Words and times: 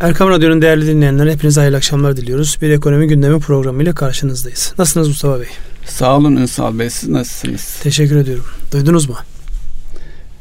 Erkam 0.00 0.30
Radyo'nun 0.30 0.62
değerli 0.62 0.86
dinleyenler 0.86 1.26
hepinize 1.26 1.60
hayırlı 1.60 1.76
akşamlar 1.76 2.16
diliyoruz. 2.16 2.58
Bir 2.62 2.70
ekonomi 2.70 3.06
gündemi 3.06 3.40
programıyla 3.40 3.94
karşınızdayız. 3.94 4.74
Nasılsınız 4.78 5.08
Mustafa 5.08 5.40
Bey? 5.40 5.46
Sağ 5.86 6.16
olun 6.16 6.36
Ünsal 6.36 6.78
Bey 6.78 6.90
siz 6.90 7.08
nasılsınız? 7.08 7.76
Teşekkür 7.82 8.16
ediyorum. 8.16 8.44
Duydunuz 8.72 9.08
mu? 9.08 9.16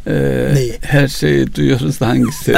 Ee, 0.07 0.51
Neyi? 0.53 0.77
Her 0.81 1.07
şeyi 1.07 1.55
duyuyoruz 1.55 1.99
da 1.99 2.07
hangisi? 2.07 2.55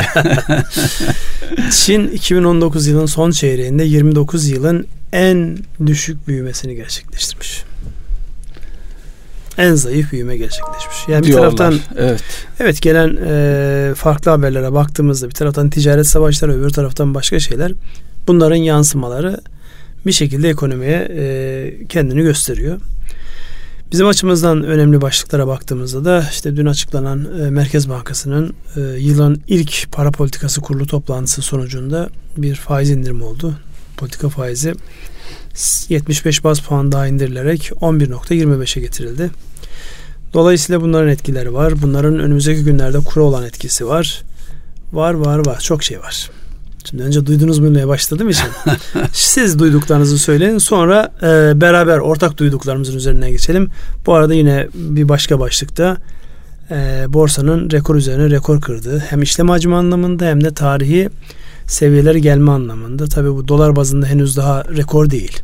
Çin 1.71 2.07
2019 2.07 2.87
yılın 2.87 3.05
son 3.05 3.31
çeyreğinde 3.31 3.83
29 3.83 4.49
yılın 4.49 4.87
en 5.13 5.57
düşük 5.85 6.27
büyümesini 6.27 6.75
gerçekleştirmiş 6.75 7.63
en 9.59 9.75
zayıf 9.75 10.11
büyüme 10.11 10.37
gerçekleşmiş. 10.37 11.07
Yani 11.07 11.27
bir 11.27 11.33
taraftan 11.33 11.79
evet. 11.97 12.23
Evet 12.59 12.81
gelen 12.81 13.17
e, 13.25 13.93
farklı 13.95 14.31
haberlere 14.31 14.73
baktığımızda 14.73 15.27
bir 15.27 15.33
taraftan 15.33 15.69
ticaret 15.69 16.07
savaşları 16.07 16.59
öbür 16.59 16.69
taraftan 16.69 17.15
başka 17.15 17.39
şeyler 17.39 17.71
bunların 18.27 18.55
yansımaları 18.55 19.41
bir 20.05 20.11
şekilde 20.11 20.49
ekonomiye 20.49 21.07
e, 21.11 21.87
kendini 21.89 22.21
gösteriyor. 22.21 22.79
Bizim 23.91 24.07
açımızdan 24.07 24.63
önemli 24.63 25.01
başlıklara 25.01 25.47
baktığımızda 25.47 26.05
da 26.05 26.25
işte 26.31 26.55
dün 26.55 26.65
açıklanan 26.65 27.41
e, 27.41 27.49
Merkez 27.49 27.89
Bankası'nın 27.89 28.53
e, 28.75 28.81
yılın 28.81 29.41
ilk 29.47 29.91
para 29.91 30.11
politikası 30.11 30.61
kurulu 30.61 30.87
toplantısı 30.87 31.41
sonucunda 31.41 32.09
bir 32.37 32.55
faiz 32.55 32.89
indirimi 32.89 33.23
oldu. 33.23 33.53
Politika 33.97 34.29
faizi 34.29 34.73
75 35.89 36.43
baz 36.43 36.59
puan 36.59 36.91
daha 36.91 37.07
indirilerek 37.07 37.71
11.25'e 37.81 38.81
getirildi. 38.81 39.29
Dolayısıyla 40.33 40.81
bunların 40.81 41.09
etkileri 41.09 41.53
var. 41.53 41.81
Bunların 41.81 42.19
önümüzdeki 42.19 42.63
günlerde 42.63 42.99
kura 42.99 43.23
olan 43.23 43.45
etkisi 43.45 43.87
var. 43.87 44.21
Var 44.93 45.13
var 45.13 45.45
var. 45.45 45.59
Çok 45.59 45.83
şey 45.83 45.99
var. 45.99 46.29
Şimdi 46.89 47.03
önce 47.03 47.25
duydunuz 47.25 47.59
mu 47.59 47.75
diye 47.75 47.87
başladığım 47.87 48.29
için 48.29 48.47
siz 49.13 49.59
duyduklarınızı 49.59 50.17
söyleyin. 50.19 50.57
Sonra 50.57 51.11
e, 51.21 51.61
beraber 51.61 51.97
ortak 51.97 52.37
duyduklarımızın 52.37 52.97
üzerine 52.97 53.31
geçelim. 53.31 53.69
Bu 54.05 54.13
arada 54.13 54.33
yine 54.33 54.67
bir 54.73 55.09
başka 55.09 55.39
başlıkta 55.39 55.97
e, 56.71 57.05
borsanın 57.07 57.71
rekor 57.71 57.95
üzerine 57.95 58.29
rekor 58.29 58.61
kırdığı 58.61 58.99
hem 58.99 59.21
işlem 59.21 59.49
hacmi 59.49 59.75
anlamında 59.75 60.25
hem 60.25 60.43
de 60.43 60.53
tarihi 60.53 61.09
seviyeleri 61.69 62.21
gelme 62.21 62.51
anlamında. 62.51 63.07
Tabii 63.07 63.33
bu 63.33 63.47
dolar 63.47 63.75
bazında 63.75 64.05
henüz 64.05 64.37
daha 64.37 64.63
rekor 64.65 65.09
değil 65.09 65.41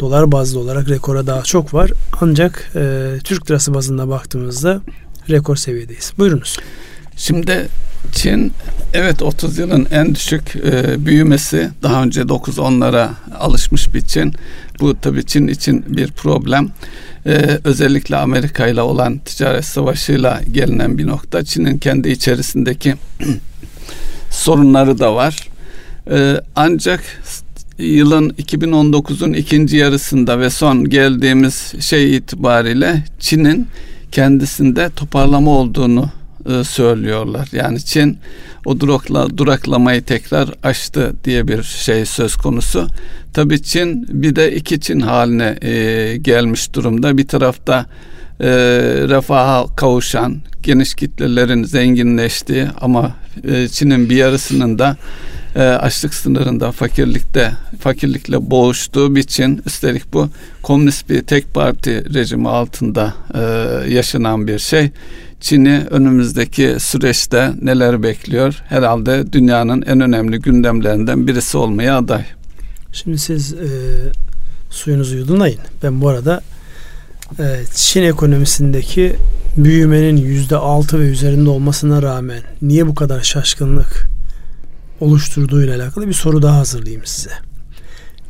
dolar 0.00 0.32
bazlı 0.32 0.60
olarak 0.60 0.88
rekora 0.88 1.26
daha 1.26 1.42
çok 1.42 1.74
var. 1.74 1.90
Ancak 2.20 2.70
e, 2.76 3.10
Türk 3.24 3.50
lirası 3.50 3.74
bazında 3.74 4.08
baktığımızda 4.08 4.80
rekor 5.30 5.56
seviyedeyiz. 5.56 6.12
Buyurunuz. 6.18 6.56
Şimdi 7.16 7.68
Çin 8.12 8.52
evet 8.94 9.22
30 9.22 9.58
yılın 9.58 9.86
en 9.90 10.14
düşük 10.14 10.56
e, 10.56 11.06
büyümesi 11.06 11.70
daha 11.82 12.02
önce 12.02 12.20
9-10'lara 12.20 13.08
alışmış 13.38 13.94
bir 13.94 14.00
Çin. 14.00 14.34
Bu 14.80 15.00
tabii 15.00 15.26
Çin 15.26 15.48
için 15.48 15.84
bir 15.88 16.10
problem. 16.10 16.68
E, 17.26 17.58
özellikle 17.64 18.16
Amerika 18.16 18.66
ile 18.66 18.82
olan 18.82 19.18
ticaret 19.18 19.64
savaşıyla 19.64 20.40
gelinen 20.52 20.98
bir 20.98 21.06
nokta. 21.06 21.44
Çin'in 21.44 21.78
kendi 21.78 22.08
içerisindeki 22.10 22.94
sorunları 24.30 24.98
da 24.98 25.14
var. 25.14 25.48
E, 26.10 26.40
ancak 26.56 27.00
yılın 27.78 28.30
2019'un 28.30 29.32
ikinci 29.32 29.76
yarısında 29.76 30.40
ve 30.40 30.50
son 30.50 30.88
geldiğimiz 30.88 31.74
şey 31.80 32.16
itibariyle 32.16 33.04
Çin'in 33.18 33.66
kendisinde 34.12 34.90
toparlama 34.96 35.50
olduğunu 35.50 36.10
e, 36.48 36.64
söylüyorlar. 36.64 37.48
Yani 37.52 37.84
Çin 37.84 38.18
o 38.64 38.80
durakla, 38.80 39.38
duraklamayı 39.38 40.02
tekrar 40.02 40.48
aştı 40.62 41.12
diye 41.24 41.48
bir 41.48 41.62
şey 41.62 42.06
söz 42.06 42.36
konusu. 42.36 42.86
Tabii 43.32 43.62
Çin 43.62 44.06
bir 44.22 44.36
de 44.36 44.56
iki 44.56 44.80
Çin 44.80 45.00
haline 45.00 45.58
e, 45.62 46.16
gelmiş 46.16 46.74
durumda. 46.74 47.18
Bir 47.18 47.28
tarafta 47.28 47.86
e, 48.40 48.48
refaha 49.08 49.66
kavuşan, 49.76 50.36
geniş 50.62 50.94
kitlelerin 50.94 51.64
zenginleştiği 51.64 52.66
ama 52.80 53.14
e, 53.44 53.68
Çin'in 53.68 54.10
bir 54.10 54.16
yarısının 54.16 54.78
da 54.78 54.96
e, 55.56 55.62
açlık 55.62 56.14
sınırında 56.14 56.72
fakirlikte 56.72 57.52
fakirlikle 57.80 58.50
boğuştuğu 58.50 59.18
için 59.18 59.62
üstelik 59.66 60.12
bu 60.12 60.28
komünist 60.62 61.10
bir 61.10 61.22
tek 61.22 61.54
parti 61.54 62.14
rejimi 62.14 62.48
altında 62.48 63.14
e, 63.34 63.40
yaşanan 63.90 64.46
bir 64.46 64.58
şey. 64.58 64.90
Çin'i 65.40 65.86
önümüzdeki 65.90 66.76
süreçte 66.78 67.52
neler 67.62 68.02
bekliyor? 68.02 68.62
Herhalde 68.68 69.32
dünyanın 69.32 69.82
en 69.82 70.00
önemli 70.00 70.40
gündemlerinden 70.40 71.26
birisi 71.26 71.56
olmaya 71.56 71.96
aday. 71.96 72.24
Şimdi 72.92 73.18
siz 73.18 73.52
e, 73.52 73.68
suyunuzu 74.70 75.16
yudumlayın. 75.16 75.58
Ben 75.82 76.00
bu 76.00 76.08
arada 76.08 76.40
Çin 77.74 78.02
ekonomisindeki 78.02 79.16
büyümenin 79.56 80.16
yüzde 80.16 80.56
altı 80.56 81.00
ve 81.00 81.04
üzerinde 81.04 81.50
olmasına 81.50 82.02
rağmen 82.02 82.42
niye 82.62 82.86
bu 82.86 82.94
kadar 82.94 83.22
şaşkınlık 83.22 84.08
oluşturduğu 85.00 85.64
ile 85.64 85.74
alakalı 85.74 86.08
bir 86.08 86.12
soru 86.12 86.42
daha 86.42 86.58
hazırlayayım 86.58 87.04
size. 87.04 87.30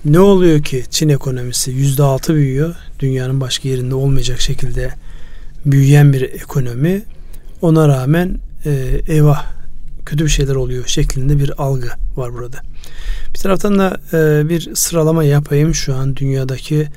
Ne 0.04 0.20
oluyor 0.20 0.62
ki 0.62 0.84
Çin 0.90 1.08
ekonomisi 1.08 1.70
yüzde 1.70 2.02
altı 2.02 2.34
büyüyor. 2.34 2.74
Dünyanın 2.98 3.40
başka 3.40 3.68
yerinde 3.68 3.94
olmayacak 3.94 4.40
şekilde 4.40 4.90
büyüyen 5.66 6.12
bir 6.12 6.22
ekonomi. 6.22 7.02
Ona 7.62 7.88
rağmen 7.88 8.38
e, 8.66 9.00
eyvah 9.06 9.46
kötü 10.06 10.24
bir 10.24 10.30
şeyler 10.30 10.54
oluyor 10.54 10.86
şeklinde 10.86 11.38
bir 11.38 11.62
algı 11.62 11.88
var 12.16 12.32
burada. 12.34 12.58
Bir 13.34 13.38
taraftan 13.38 13.78
da 13.78 14.00
e, 14.12 14.48
bir 14.48 14.74
sıralama 14.74 15.24
yapayım 15.24 15.74
şu 15.74 15.94
an 15.94 16.16
dünyadaki 16.16 16.88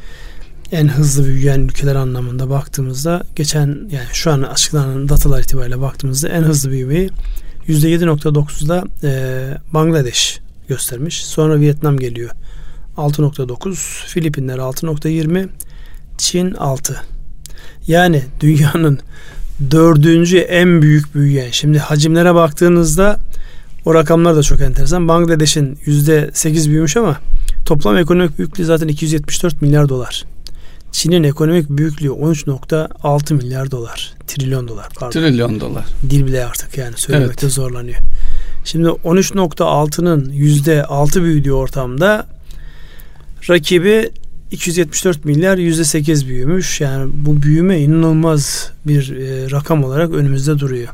en 0.73 0.87
hızlı 0.87 1.25
büyüyen 1.25 1.59
ülkeler 1.59 1.95
anlamında 1.95 2.49
baktığımızda 2.49 3.23
geçen 3.35 3.67
yani 3.67 4.07
şu 4.13 4.31
an 4.31 4.41
açıklanan 4.41 5.09
datalar 5.09 5.41
itibariyle 5.41 5.81
baktığımızda 5.81 6.29
en 6.29 6.41
hızlı 6.41 6.71
büyümeyi 6.71 7.09
%7.9'da 7.67 8.83
e, 9.03 9.57
Bangladeş 9.73 10.39
göstermiş. 10.67 11.25
Sonra 11.25 11.59
Vietnam 11.59 11.97
geliyor. 11.97 12.29
6.9, 12.97 14.07
Filipinler 14.07 14.57
6.20, 14.57 15.47
Çin 16.17 16.53
6. 16.53 17.01
Yani 17.87 18.23
dünyanın 18.39 18.99
dördüncü 19.71 20.37
en 20.37 20.81
büyük 20.81 21.15
büyüyen. 21.15 21.51
Şimdi 21.51 21.79
hacimlere 21.79 22.35
baktığınızda 22.35 23.19
o 23.85 23.93
rakamlar 23.93 24.35
da 24.35 24.43
çok 24.43 24.61
enteresan. 24.61 25.07
Bangladeş'in 25.07 25.75
%8 25.75 26.69
büyümüş 26.69 26.97
ama 26.97 27.19
toplam 27.65 27.97
ekonomik 27.97 28.37
büyüklüğü 28.37 28.65
zaten 28.65 28.87
274 28.87 29.61
milyar 29.61 29.89
dolar. 29.89 30.32
Çin'in 30.93 31.23
ekonomik 31.23 31.69
büyüklüğü 31.69 32.07
13.6 32.07 33.33
milyar 33.33 33.71
dolar. 33.71 34.13
Trilyon 34.27 34.67
dolar 34.67 34.87
pardon. 34.99 35.11
Trilyon 35.11 35.59
dolar. 35.59 35.85
Dil 36.09 36.25
bile 36.25 36.45
artık 36.45 36.77
yani 36.77 36.93
söylemekte 36.97 37.45
evet. 37.45 37.55
zorlanıyor. 37.55 37.97
Şimdi 38.65 38.87
13.6'nın 38.87 40.29
%6 40.29 41.23
büyüdüğü 41.23 41.51
ortamda 41.51 42.27
rakibi 43.49 44.11
274 44.51 45.25
milyar 45.25 45.57
%8 45.57 46.27
büyümüş. 46.27 46.81
Yani 46.81 47.11
bu 47.13 47.41
büyüme 47.41 47.79
inanılmaz 47.79 48.71
bir 48.87 49.17
e, 49.17 49.51
rakam 49.51 49.83
olarak 49.83 50.11
önümüzde 50.11 50.59
duruyor. 50.59 50.89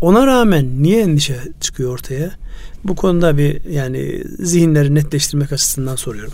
Ona 0.00 0.26
rağmen 0.26 0.82
niye 0.82 1.02
endişe 1.02 1.36
çıkıyor 1.60 1.92
ortaya? 1.92 2.30
Bu 2.84 2.96
konuda 2.96 3.38
bir 3.38 3.64
yani 3.70 4.22
zihinleri 4.38 4.94
netleştirmek 4.94 5.52
açısından 5.52 5.96
soruyorum. 5.96 6.32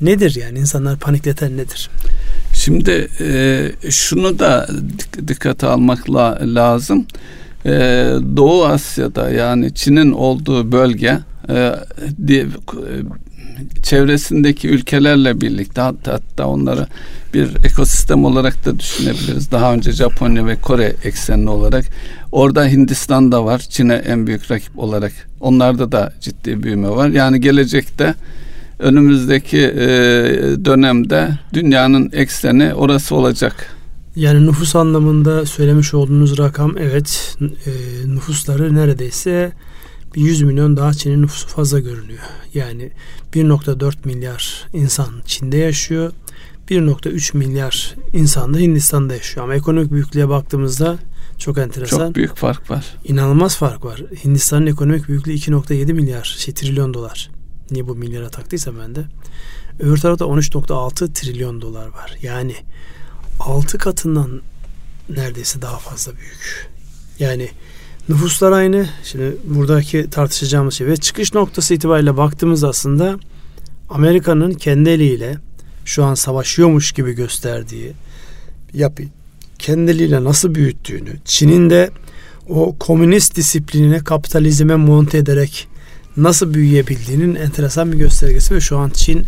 Nedir 0.00 0.36
yani 0.40 0.58
insanlar 0.58 0.98
panikleten 0.98 1.56
nedir? 1.56 1.90
Şimdi 2.64 3.08
e, 3.20 3.90
şunu 3.90 4.38
da 4.38 4.68
dikkate 5.28 5.66
almakla 5.66 6.38
lazım. 6.42 7.06
E, 7.66 7.70
Doğu 8.36 8.64
Asya'da 8.64 9.30
yani 9.30 9.74
Çin'in 9.74 10.12
olduğu 10.12 10.72
bölge 10.72 11.18
e, 11.48 11.72
di, 12.28 12.46
çevresindeki 13.82 14.68
ülkelerle 14.68 15.40
birlikte 15.40 15.80
hatta, 15.80 16.12
hatta 16.12 16.46
onları 16.46 16.86
bir 17.34 17.64
ekosistem 17.64 18.24
olarak 18.24 18.64
da 18.64 18.78
düşünebiliriz. 18.78 19.50
Daha 19.50 19.74
önce 19.74 19.92
Japonya 19.92 20.46
ve 20.46 20.56
Kore 20.56 20.96
eksenli 21.04 21.48
olarak. 21.48 21.84
Orada 22.32 22.66
Hindistan 22.66 23.32
da 23.32 23.44
var. 23.44 23.58
Çin'e 23.58 23.94
en 23.94 24.26
büyük 24.26 24.50
rakip 24.50 24.78
olarak. 24.78 25.12
Onlarda 25.40 25.92
da 25.92 26.12
ciddi 26.20 26.62
büyüme 26.62 26.88
var. 26.88 27.08
Yani 27.08 27.40
gelecekte 27.40 28.14
önümüzdeki 28.82 29.58
e, 29.58 29.86
dönemde 30.64 31.38
dünyanın 31.54 32.10
ekseni 32.12 32.74
orası 32.74 33.14
olacak. 33.14 33.76
Yani 34.16 34.46
nüfus 34.46 34.76
anlamında 34.76 35.46
söylemiş 35.46 35.94
olduğunuz 35.94 36.38
rakam 36.38 36.78
evet 36.78 37.36
e, 37.40 37.70
nüfusları 38.06 38.74
neredeyse 38.74 39.52
100 40.16 40.42
milyon 40.42 40.76
daha 40.76 40.94
Çin'in 40.94 41.22
nüfusu 41.22 41.48
fazla 41.48 41.80
görünüyor. 41.80 42.22
Yani 42.54 42.90
1.4 43.32 43.94
milyar 44.04 44.64
insan 44.72 45.08
Çin'de 45.26 45.56
yaşıyor. 45.56 46.12
1.3 46.68 47.36
milyar 47.36 47.94
insan 48.12 48.54
da 48.54 48.58
Hindistan'da 48.58 49.14
yaşıyor. 49.14 49.44
Ama 49.44 49.54
ekonomik 49.54 49.92
büyüklüğe 49.92 50.28
baktığımızda 50.28 50.98
Çok 51.38 51.58
enteresan. 51.58 51.98
Çok 51.98 52.14
büyük 52.14 52.36
fark 52.36 52.70
var. 52.70 52.84
İnanılmaz 53.04 53.56
fark 53.56 53.84
var. 53.84 54.02
Hindistan'ın 54.24 54.66
ekonomik 54.66 55.08
büyüklüğü 55.08 55.32
2.7 55.32 55.92
milyar 55.92 56.36
şey 56.38 56.54
trilyon 56.54 56.94
dolar. 56.94 57.30
Niye 57.72 57.88
bu 57.88 57.94
milyara 57.94 58.28
taktıysam 58.28 58.74
ben 58.78 58.94
de. 58.94 59.04
Öbür 59.80 59.96
tarafta 59.96 60.24
13.6 60.24 61.12
trilyon 61.12 61.62
dolar 61.62 61.86
var. 61.86 62.16
Yani 62.22 62.54
6 63.40 63.78
katından 63.78 64.42
neredeyse 65.08 65.62
daha 65.62 65.78
fazla 65.78 66.12
büyük. 66.16 66.70
Yani 67.18 67.48
nüfuslar 68.08 68.52
aynı. 68.52 68.86
Şimdi 69.04 69.36
buradaki 69.44 70.10
tartışacağımız 70.10 70.74
şey 70.74 70.86
ve 70.86 70.96
çıkış 70.96 71.34
noktası 71.34 71.74
itibariyle 71.74 72.16
baktığımız 72.16 72.64
aslında 72.64 73.18
Amerika'nın 73.90 74.52
kendi 74.52 74.90
eliyle 74.90 75.36
şu 75.84 76.04
an 76.04 76.14
savaşıyormuş 76.14 76.92
gibi 76.92 77.12
gösterdiği 77.12 77.92
yapı 78.74 79.02
kendiliğiyle 79.58 80.24
nasıl 80.24 80.54
büyüttüğünü, 80.54 81.10
Çin'in 81.24 81.70
de 81.70 81.90
o 82.48 82.76
komünist 82.78 83.36
disiplinine 83.36 83.98
kapitalizme 83.98 84.76
monte 84.76 85.18
ederek 85.18 85.68
nasıl 86.16 86.54
büyüyebildiğinin 86.54 87.34
enteresan 87.34 87.92
bir 87.92 87.98
göstergesi 87.98 88.54
ve 88.54 88.60
şu 88.60 88.78
an 88.78 88.90
Çin 88.90 89.24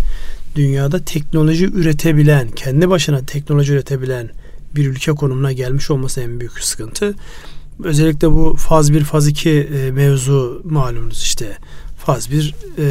dünyada 0.57 1.05
teknoloji 1.05 1.65
üretebilen, 1.65 2.49
kendi 2.49 2.91
başına 2.91 3.27
teknoloji 3.27 3.73
üretebilen 3.73 4.31
bir 4.77 4.87
ülke 4.87 5.13
konumuna 5.13 5.53
gelmiş 5.53 5.91
olması 5.91 6.21
en 6.21 6.41
büyük 6.41 6.65
sıkıntı. 6.65 7.15
Özellikle 7.85 8.31
bu 8.31 8.57
faz 8.59 8.93
1, 8.93 9.05
faz 9.05 9.29
2 9.29 9.51
e, 9.51 9.91
mevzu 9.91 10.63
malumunuz 10.65 11.23
işte 11.23 11.59
faz 11.99 12.31
1 12.31 12.55
e, 12.79 12.85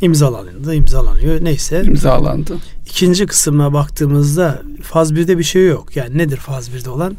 imzalandı, 0.00 0.74
imzalanıyor 0.74 1.44
neyse. 1.44 1.82
İmzalandı. 1.86 2.56
İkinci 2.86 3.26
kısmına 3.26 3.72
baktığımızda 3.72 4.62
faz 4.82 5.12
1'de 5.12 5.38
bir 5.38 5.44
şey 5.44 5.66
yok. 5.66 5.96
Yani 5.96 6.18
nedir 6.18 6.36
faz 6.36 6.68
1'de 6.68 6.90
olan? 6.90 7.16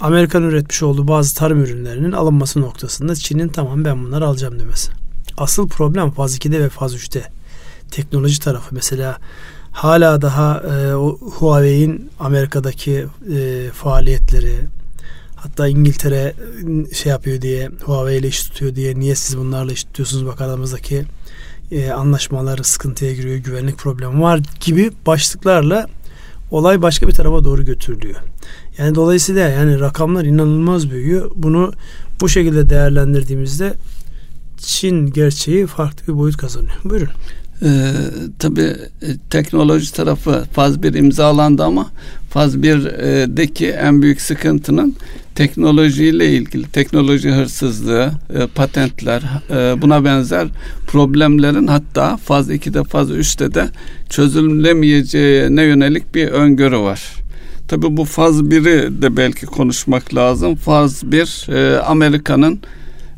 Amerikan 0.00 0.42
üretmiş 0.42 0.82
olduğu 0.82 1.08
bazı 1.08 1.36
tarım 1.36 1.62
ürünlerinin 1.62 2.12
alınması 2.12 2.60
noktasında 2.60 3.14
Çin'in 3.14 3.48
tamam 3.48 3.84
ben 3.84 4.04
bunları 4.04 4.26
alacağım 4.26 4.58
demesi. 4.58 4.90
Asıl 5.38 5.68
problem 5.68 6.10
faz 6.10 6.36
2'de 6.36 6.60
ve 6.60 6.68
faz 6.68 6.94
3'te. 6.94 7.22
Teknoloji 7.90 8.40
tarafı 8.40 8.74
mesela 8.74 9.18
hala 9.72 10.22
daha 10.22 10.60
e, 10.60 10.92
Huawei'in 11.38 12.10
Amerika'daki 12.20 13.06
e, 13.36 13.70
faaliyetleri 13.74 14.58
hatta 15.36 15.68
İngiltere 15.68 16.34
e, 16.90 16.94
şey 16.94 17.10
yapıyor 17.10 17.40
diye 17.40 17.70
Huawei 17.84 18.18
ile 18.18 18.28
iş 18.28 18.42
tutuyor 18.42 18.74
diye 18.74 19.00
niye 19.00 19.14
siz 19.14 19.38
bunlarla 19.38 19.72
iş 19.72 19.84
tutuyorsunuz 19.84 20.26
bak 20.26 20.40
aramızdaki 20.40 21.04
e, 21.70 21.90
anlaşmaları 21.90 22.64
sıkıntıya 22.64 23.12
giriyor 23.12 23.36
güvenlik 23.36 23.78
problemi 23.78 24.22
var 24.22 24.40
gibi 24.60 24.90
başlıklarla 25.06 25.86
olay 26.50 26.82
başka 26.82 27.08
bir 27.08 27.12
tarafa 27.12 27.44
doğru 27.44 27.64
götürülüyor. 27.64 28.20
Yani 28.78 28.94
dolayısıyla 28.94 29.48
yani 29.48 29.80
rakamlar 29.80 30.24
inanılmaz 30.24 30.90
büyüyor. 30.90 31.30
Bunu 31.34 31.72
bu 32.20 32.28
şekilde 32.28 32.68
değerlendirdiğimizde 32.68 33.74
Çin 34.58 35.06
gerçeği 35.06 35.66
farklı 35.66 36.12
bir 36.12 36.18
boyut 36.18 36.36
kazanıyor. 36.36 36.74
Buyurun. 36.84 37.08
Ee, 37.62 37.92
tabii 38.38 38.76
e, 39.02 39.06
teknoloji 39.30 39.92
tarafı 39.92 40.44
faz 40.52 40.82
bir 40.82 40.94
imzalandı 40.94 41.64
ama 41.64 41.90
faz 42.30 42.56
1'deki 42.56 43.66
en 43.66 44.02
büyük 44.02 44.20
sıkıntının 44.20 44.96
teknolojiyle 45.34 46.32
ilgili 46.32 46.66
teknoloji 46.68 47.30
hırsızlığı, 47.30 48.12
e, 48.34 48.46
patentler, 48.46 49.22
e, 49.50 49.82
buna 49.82 50.04
benzer 50.04 50.48
problemlerin 50.86 51.66
hatta 51.66 52.16
faz 52.16 52.50
2'de 52.50 52.84
faz 52.84 53.10
3'te 53.10 53.54
de 53.54 53.68
çözülemeyeceğine 54.10 55.62
yönelik 55.62 56.14
bir 56.14 56.28
öngörü 56.28 56.78
var. 56.78 57.12
Tabii 57.68 57.96
bu 57.96 58.04
faz 58.04 58.40
1'i 58.40 59.02
de 59.02 59.16
belki 59.16 59.46
konuşmak 59.46 60.14
lazım. 60.14 60.54
Faz 60.54 61.12
1 61.12 61.48
e, 61.52 61.78
Amerika'nın 61.78 62.60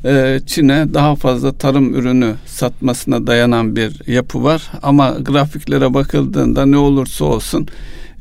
e, 0.05 0.41
Çin'e 0.47 0.95
daha 0.95 1.17
fazla 1.17 1.53
tarım 1.53 1.95
ürünü 1.95 2.35
satmasına 2.47 3.27
dayanan 3.27 3.77
bir 3.77 4.13
yapı 4.13 4.45
var. 4.45 4.71
Ama 4.83 5.11
grafiklere 5.11 5.95
bakıldığında 5.95 6.67
ne 6.67 6.77
olursa 6.77 7.25
olsun 7.25 7.69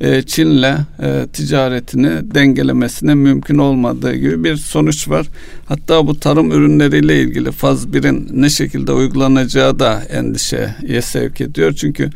e, 0.00 0.22
Çin'le 0.22 0.76
e, 1.02 1.26
ticaretini 1.32 2.34
dengelemesine 2.34 3.14
mümkün 3.14 3.58
olmadığı 3.58 4.14
gibi 4.14 4.44
bir 4.44 4.56
sonuç 4.56 5.08
var. 5.08 5.26
Hatta 5.66 6.06
bu 6.06 6.20
tarım 6.20 6.52
ürünleriyle 6.52 7.22
ilgili 7.22 7.52
faz 7.52 7.86
1'in 7.86 8.28
ne 8.32 8.50
şekilde 8.50 8.92
uygulanacağı 8.92 9.78
da 9.78 10.02
endişeye 10.10 11.02
sevk 11.02 11.40
ediyor. 11.40 11.72
Çünkü 11.72 12.10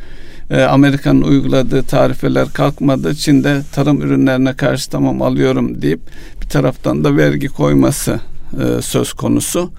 Amerika'nın 0.69 1.21
uyguladığı 1.21 1.83
tarifeler 1.83 2.47
kalkmadı. 2.53 3.15
Çin'de 3.15 3.61
tarım 3.71 4.01
ürünlerine 4.01 4.53
karşı 4.53 4.89
tamam 4.89 5.21
alıyorum 5.21 5.81
deyip 5.81 5.99
bir 6.41 6.49
taraftan 6.49 7.03
da 7.03 7.17
vergi 7.17 7.47
koyması 7.47 8.19
e, 8.53 8.81
söz 8.81 9.13
konusu. 9.13 9.71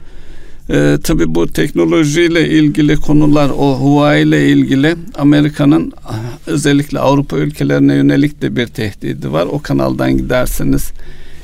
E, 0.71 0.99
tabii 1.05 1.35
bu 1.35 1.47
teknolojiyle 1.47 2.49
ilgili 2.49 2.97
konular 2.97 3.51
o 3.51 3.75
Huawei 3.75 4.23
ile 4.23 4.49
ilgili 4.49 4.97
Amerika'nın 5.19 5.93
özellikle 6.47 6.99
Avrupa 6.99 7.37
ülkelerine 7.37 7.95
yönelik 7.95 8.43
de 8.43 8.57
bir 8.57 8.67
tehdidi 8.67 9.33
var. 9.33 9.47
O 9.47 9.63
kanaldan 9.63 10.17
giderseniz 10.17 10.93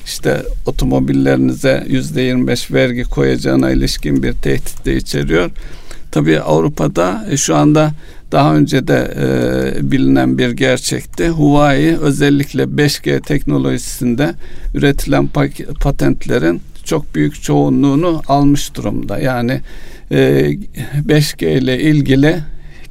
işte 0.04 0.42
otomobillerinize 0.66 1.86
yüzde 1.88 2.22
25 2.22 2.72
vergi 2.72 3.02
koyacağına 3.02 3.70
ilişkin 3.70 4.22
bir 4.22 4.32
tehdit 4.32 4.84
de 4.84 4.96
içeriyor. 4.96 5.50
Tabii 6.10 6.40
Avrupa'da 6.40 7.26
e, 7.30 7.36
şu 7.36 7.56
anda 7.56 7.92
daha 8.32 8.56
önce 8.56 8.88
de 8.88 9.14
e, 9.16 9.90
bilinen 9.90 10.38
bir 10.38 10.50
gerçekti. 10.50 11.28
Huawei 11.28 11.98
özellikle 11.98 12.62
5G 12.62 13.20
teknolojisinde 13.20 14.34
üretilen 14.74 15.28
patentlerin 15.80 16.60
çok 16.84 17.14
büyük 17.14 17.42
çoğunluğunu 17.42 18.22
almış 18.28 18.74
durumda. 18.74 19.18
Yani 19.18 19.60
e, 20.10 20.18
5G 21.06 21.58
ile 21.58 21.80
ilgili 21.80 22.42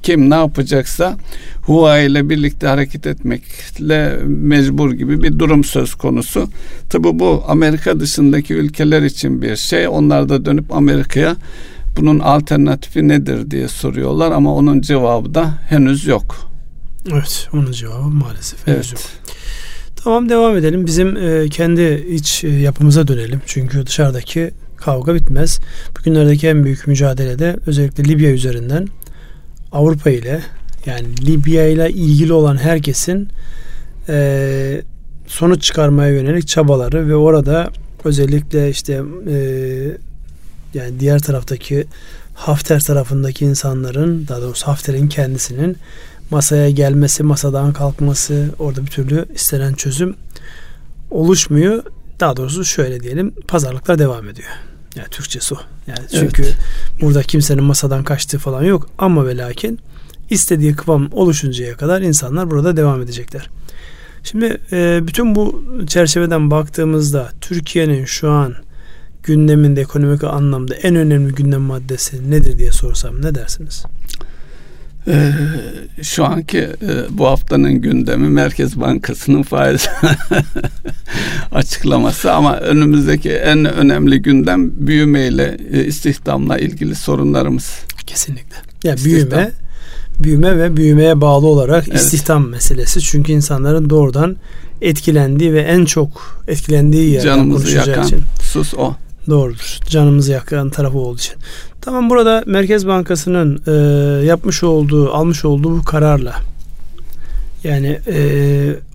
kim 0.04 0.30
ne 0.30 0.36
yapacaksa 0.36 1.18
Huawei 1.62 2.08
ile 2.08 2.30
birlikte 2.30 2.68
hareket 2.68 3.08
etmekle 3.08 4.20
mecbur 4.26 4.94
gibi 4.94 5.24
bir 5.24 5.40
durum 5.40 5.64
söz 5.64 5.96
konusu. 5.96 6.50
Tabi 6.90 7.20
bu 7.20 7.44
Amerika 7.48 8.00
dışındaki 8.00 8.54
ülkeler 8.54 9.02
için 9.02 9.42
bir 9.42 9.56
şey. 9.56 9.88
Onlar 9.88 10.30
da 10.30 10.46
dönüp 10.46 10.76
Amerika'ya 10.76 11.36
bunun 11.98 12.20
alternatifi 12.20 13.08
nedir 13.08 13.52
diye 13.52 13.68
soruyorlar 13.68 14.32
ama 14.32 14.56
onun 14.56 14.82
cevabı 14.82 15.34
da 15.34 15.54
henüz 15.70 16.08
yok. 16.08 16.52
Evet, 17.12 17.50
onun 17.54 17.72
cevabı 17.72 18.08
maalesef 18.08 18.68
henüz 18.68 18.78
evet. 18.78 18.92
yok. 18.92 19.02
Tamam 20.04 20.30
devam 20.30 20.58
edelim. 20.58 20.86
Bizim 20.86 21.18
e, 21.18 21.50
kendi 21.50 22.06
iç 22.10 22.44
e, 22.44 22.50
yapımıza 22.50 23.08
dönelim. 23.08 23.42
Çünkü 23.46 23.86
dışarıdaki 23.86 24.52
kavga 24.78 25.16
bitmez. 25.16 25.60
Bugünlerdeki 26.00 26.48
en 26.48 26.64
büyük 26.64 26.88
mücadelede 26.88 27.58
özellikle 27.66 28.04
Libya 28.04 28.32
üzerinden 28.32 28.88
Avrupa 29.72 30.10
ile 30.10 30.42
yani 30.86 31.08
Libya 31.26 31.68
ile 31.68 31.90
ilgili 31.90 32.34
olan 32.34 32.58
herkesin 32.58 33.30
e, 34.10 34.82
sonuç 35.28 35.64
çıkarmaya 35.64 36.14
yönelik 36.14 36.48
çabaları 36.48 37.08
ve 37.08 37.16
orada 37.16 37.70
özellikle 38.04 38.70
işte 38.70 39.02
e, 39.28 39.38
yani 40.74 41.00
diğer 41.00 41.20
taraftaki 41.20 41.86
Hafter 42.34 42.80
tarafındaki 42.80 43.46
insanların 43.46 44.28
daha 44.28 44.42
doğrusu 44.42 44.68
Hafter'in 44.68 45.08
kendisinin 45.08 45.78
masaya 46.32 46.70
gelmesi, 46.70 47.24
masadan 47.24 47.74
kalkması, 47.74 48.50
orada 48.60 48.82
bir 48.82 48.92
türlü 48.92 49.26
istenen 49.36 49.74
çözüm 49.74 50.16
oluşmuyor. 51.12 51.84
Daha 52.20 52.38
doğrusu 52.38 52.66
şöyle 52.66 53.00
diyelim, 53.00 53.34
pazarlıklar 53.48 54.00
devam 54.00 54.30
ediyor. 54.30 54.50
Yani 54.96 55.08
Türkçesi 55.12 55.54
o. 55.54 55.58
Yani 55.88 56.08
çünkü 56.12 56.44
evet. 56.44 56.58
burada 57.02 57.24
kimsenin 57.24 57.64
masadan 57.64 58.04
kaçtığı 58.04 58.40
falan 58.40 58.64
yok 58.64 58.90
ama 58.98 59.28
ve 59.28 59.38
lakin 59.38 59.80
istediği 60.30 60.76
kıvam 60.76 61.10
oluşuncaya 61.12 61.78
kadar 61.78 62.02
insanlar 62.02 62.52
burada 62.52 62.78
devam 62.78 63.02
edecekler. 63.02 63.50
Şimdi 64.24 64.58
e, 64.72 65.00
bütün 65.08 65.36
bu 65.36 65.64
çerçeveden 65.88 66.52
baktığımızda 66.52 67.32
Türkiye'nin 67.42 68.06
şu 68.06 68.32
an 68.32 68.56
gündeminde 69.24 69.82
ekonomik 69.82 70.24
anlamda 70.24 70.76
en 70.76 70.96
önemli 70.96 71.34
gündem 71.34 71.62
maddesi 71.62 72.32
nedir 72.32 72.58
diye 72.58 72.72
sorsam 72.72 73.22
ne 73.22 73.36
dersiniz? 73.36 73.86
Ee, 75.08 75.32
şu 76.02 76.26
anki 76.26 76.58
e, 76.60 76.70
bu 77.10 77.28
haftanın 77.28 77.74
gündemi 77.74 78.30
Merkez 78.30 78.80
Bankası'nın 78.80 79.44
faiz 79.44 79.90
açıklaması 81.52 82.34
ama 82.34 82.58
önümüzdeki 82.58 83.32
en 83.32 83.66
önemli 83.66 84.22
gündem 84.22 84.72
büyümeyle 84.88 85.58
e, 85.72 85.86
istihdamla 85.86 86.58
ilgili 86.58 86.96
sorunlarımız. 86.96 87.80
Kesinlikle. 88.08 88.56
Yani 88.84 88.96
İstihdam. 88.96 89.40
büyüme 89.40 89.52
büyüme 90.20 90.58
ve 90.58 90.78
büyümeye 90.78 91.22
bağlı 91.22 91.48
olarak 91.48 91.88
evet. 91.88 92.02
istihdam 92.02 92.50
meselesi. 92.50 93.02
Çünkü 93.02 93.32
insanların 93.32 93.90
doğrudan 93.90 94.36
etkilendiği 94.82 95.54
ve 95.54 95.62
en 95.62 95.86
çok 95.86 96.42
etkilendiği 96.48 97.10
yerden 97.10 97.26
Canımızı 97.26 97.76
yakan 97.76 98.06
için. 98.06 98.20
sus 98.42 98.74
o. 98.74 98.96
Doğrudur. 99.32 99.80
Canımızı 99.90 100.32
yakan 100.32 100.70
tarafı 100.70 100.98
olduğu 100.98 101.18
için. 101.18 101.36
Tamam 101.82 102.10
burada 102.10 102.44
Merkez 102.46 102.88
Bankası'nın 102.88 103.62
e, 103.68 104.26
yapmış 104.26 104.64
olduğu, 104.64 105.14
almış 105.14 105.46
olduğu 105.46 105.80
bu 105.80 105.84
kararla 105.84 106.36
yani 107.64 108.00
e, 108.08 108.16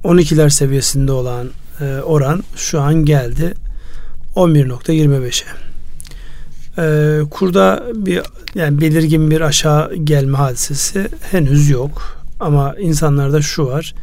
12'ler 0.04 0.50
seviyesinde 0.50 1.12
olan 1.12 1.48
e, 1.80 1.84
oran 1.84 2.42
şu 2.56 2.80
an 2.80 2.94
geldi 3.04 3.54
11.25'e. 4.36 5.46
Ee, 6.78 7.20
kurda 7.30 7.82
bir 7.94 8.22
yani 8.54 8.80
belirgin 8.80 9.30
bir 9.30 9.40
aşağı 9.40 9.94
gelme 9.94 10.38
hadisesi 10.38 11.08
henüz 11.30 11.70
yok. 11.70 12.22
Ama 12.40 12.74
insanlarda 12.80 13.42
şu 13.42 13.66
var. 13.66 13.94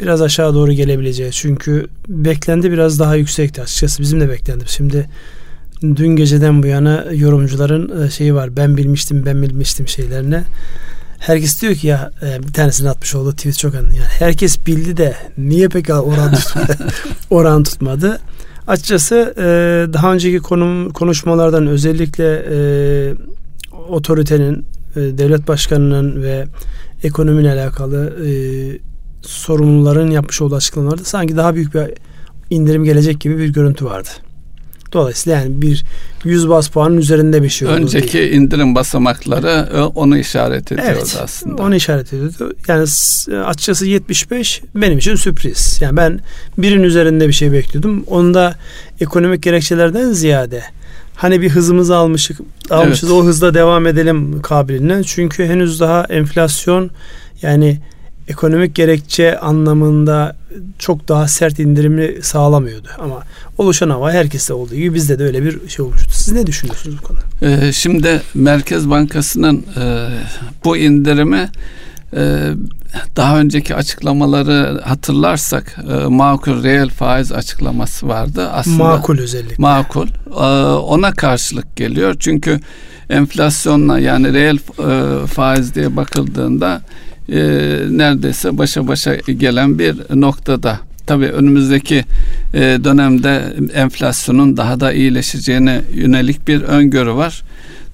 Biraz 0.00 0.22
aşağı 0.22 0.54
doğru 0.54 0.72
gelebileceği. 0.72 1.32
Çünkü 1.32 1.86
beklendi 2.08 2.72
biraz 2.72 2.98
daha 2.98 3.16
yüksekti 3.16 3.62
açıkçası. 3.62 4.02
Bizim 4.02 4.20
de 4.20 4.28
beklendi. 4.28 4.64
Şimdi 4.66 5.08
dün 5.82 6.16
geceden 6.16 6.62
bu 6.62 6.66
yana 6.66 7.04
yorumcuların 7.12 8.02
e, 8.02 8.10
şeyi 8.10 8.34
var. 8.34 8.56
Ben 8.56 8.76
bilmiştim, 8.76 9.26
ben 9.26 9.42
bilmiştim 9.42 9.88
şeylerine. 9.88 10.44
Herkes 11.18 11.62
diyor 11.62 11.74
ki 11.74 11.86
ya 11.86 12.10
e, 12.22 12.42
bir 12.42 12.52
tanesini 12.52 12.90
atmış 12.90 13.14
oldu 13.14 13.32
tweet 13.32 13.58
çok 13.58 13.74
anlı. 13.74 13.86
Yani 13.86 14.08
herkes 14.18 14.66
bildi 14.66 14.96
de 14.96 15.14
niye 15.38 15.68
pek 15.68 15.90
oran 15.90 16.34
tutmadı? 16.34 16.76
oran 17.30 17.62
tutmadı. 17.62 18.20
Açıkçası 18.66 19.34
e, 19.38 19.42
daha 19.92 20.12
önceki 20.12 20.38
konum 20.38 20.90
konuşmalardan 20.90 21.66
özellikle 21.66 22.44
otoritenin, 23.88 24.64
devlet 24.96 25.48
başkanının 25.48 26.22
ve 26.22 26.46
ekonomiyle 27.02 27.52
alakalı 27.52 28.16
sorumluların 29.22 30.10
yapmış 30.10 30.42
olduğu 30.42 30.54
açıklamalarda 30.54 31.04
sanki 31.04 31.36
daha 31.36 31.54
büyük 31.54 31.74
bir 31.74 31.90
indirim 32.50 32.84
gelecek 32.84 33.20
gibi 33.20 33.38
bir 33.38 33.48
görüntü 33.48 33.84
vardı. 33.84 34.08
Dolayısıyla 34.96 35.38
yani 35.38 35.62
bir 35.62 35.84
100 36.24 36.48
bas 36.48 36.68
puanın 36.68 36.96
üzerinde 36.96 37.42
bir 37.42 37.48
şey 37.48 37.68
oldu. 37.68 37.76
Önceki 37.76 38.12
diye. 38.12 38.30
indirim 38.30 38.74
basamakları 38.74 39.86
onu 39.94 40.18
işaret 40.18 40.72
ediyordu 40.72 40.92
evet, 40.92 41.20
aslında. 41.22 41.62
Onu 41.62 41.74
işaret 41.74 42.12
ediyordu. 42.12 42.52
Yani 42.68 42.82
açıkçası 43.44 43.86
75 43.86 44.62
benim 44.74 44.98
için 44.98 45.14
sürpriz. 45.14 45.78
Yani 45.80 45.96
ben 45.96 46.20
birin 46.58 46.82
üzerinde 46.82 47.28
bir 47.28 47.32
şey 47.32 47.52
bekliyordum. 47.52 48.04
Onda 48.06 48.54
ekonomik 49.00 49.42
gerekçelerden 49.42 50.12
ziyade 50.12 50.62
hani 51.16 51.40
bir 51.40 51.50
hızımızı 51.50 51.96
almışık 51.96 52.40
almışız 52.70 53.10
evet. 53.10 53.22
o 53.22 53.24
hızla 53.24 53.54
devam 53.54 53.86
edelim 53.86 54.42
kabiliğinden. 54.42 55.02
Çünkü 55.02 55.46
henüz 55.46 55.80
daha 55.80 56.04
enflasyon 56.04 56.90
yani 57.42 57.80
ekonomik 58.28 58.74
gerekçe 58.74 59.38
anlamında 59.38 60.36
çok 60.78 61.08
daha 61.08 61.28
sert 61.28 61.58
indirimi 61.58 62.22
sağlamıyordu. 62.22 62.88
Ama 62.98 63.22
oluşan 63.58 63.90
hava 63.90 64.12
herkeste 64.12 64.52
olduğu 64.52 64.74
gibi 64.74 64.94
bizde 64.94 65.18
de 65.18 65.24
öyle 65.24 65.44
bir 65.44 65.68
şey 65.68 65.84
olmuştu. 65.84 66.10
Siz 66.12 66.32
ne 66.32 66.46
düşünüyorsunuz 66.46 66.98
bu 66.98 67.02
konuda? 67.02 67.22
Ee, 67.42 67.72
şimdi 67.72 68.22
Merkez 68.34 68.90
Bankası'nın 68.90 69.64
e, 69.80 70.08
bu 70.64 70.76
indirimi 70.76 71.50
e, 72.16 72.50
daha 73.16 73.38
önceki 73.38 73.74
açıklamaları 73.74 74.80
hatırlarsak 74.84 75.76
e, 75.90 76.06
makul 76.06 76.62
reel 76.62 76.88
faiz 76.88 77.32
açıklaması 77.32 78.08
vardı. 78.08 78.48
Aslında 78.50 78.84
makul 78.84 79.18
özellikle. 79.18 79.54
Makul. 79.58 80.08
E, 80.30 80.44
ona 80.72 81.12
karşılık 81.12 81.76
geliyor. 81.76 82.16
Çünkü 82.18 82.60
enflasyonla 83.10 83.98
yani 83.98 84.32
reel 84.32 84.56
e, 84.56 85.26
faiz 85.26 85.74
diye 85.74 85.96
bakıldığında 85.96 86.80
e, 87.28 87.38
neredeyse 87.90 88.58
başa 88.58 88.88
başa 88.88 89.14
gelen 89.16 89.78
bir 89.78 89.96
noktada. 90.14 90.80
Tabii 91.06 91.26
önümüzdeki 91.26 92.04
e, 92.54 92.60
dönemde 92.60 93.42
enflasyonun 93.74 94.56
daha 94.56 94.80
da 94.80 94.92
iyileşeceğine 94.92 95.80
yönelik 95.94 96.48
bir 96.48 96.62
öngörü 96.62 97.12
var. 97.12 97.42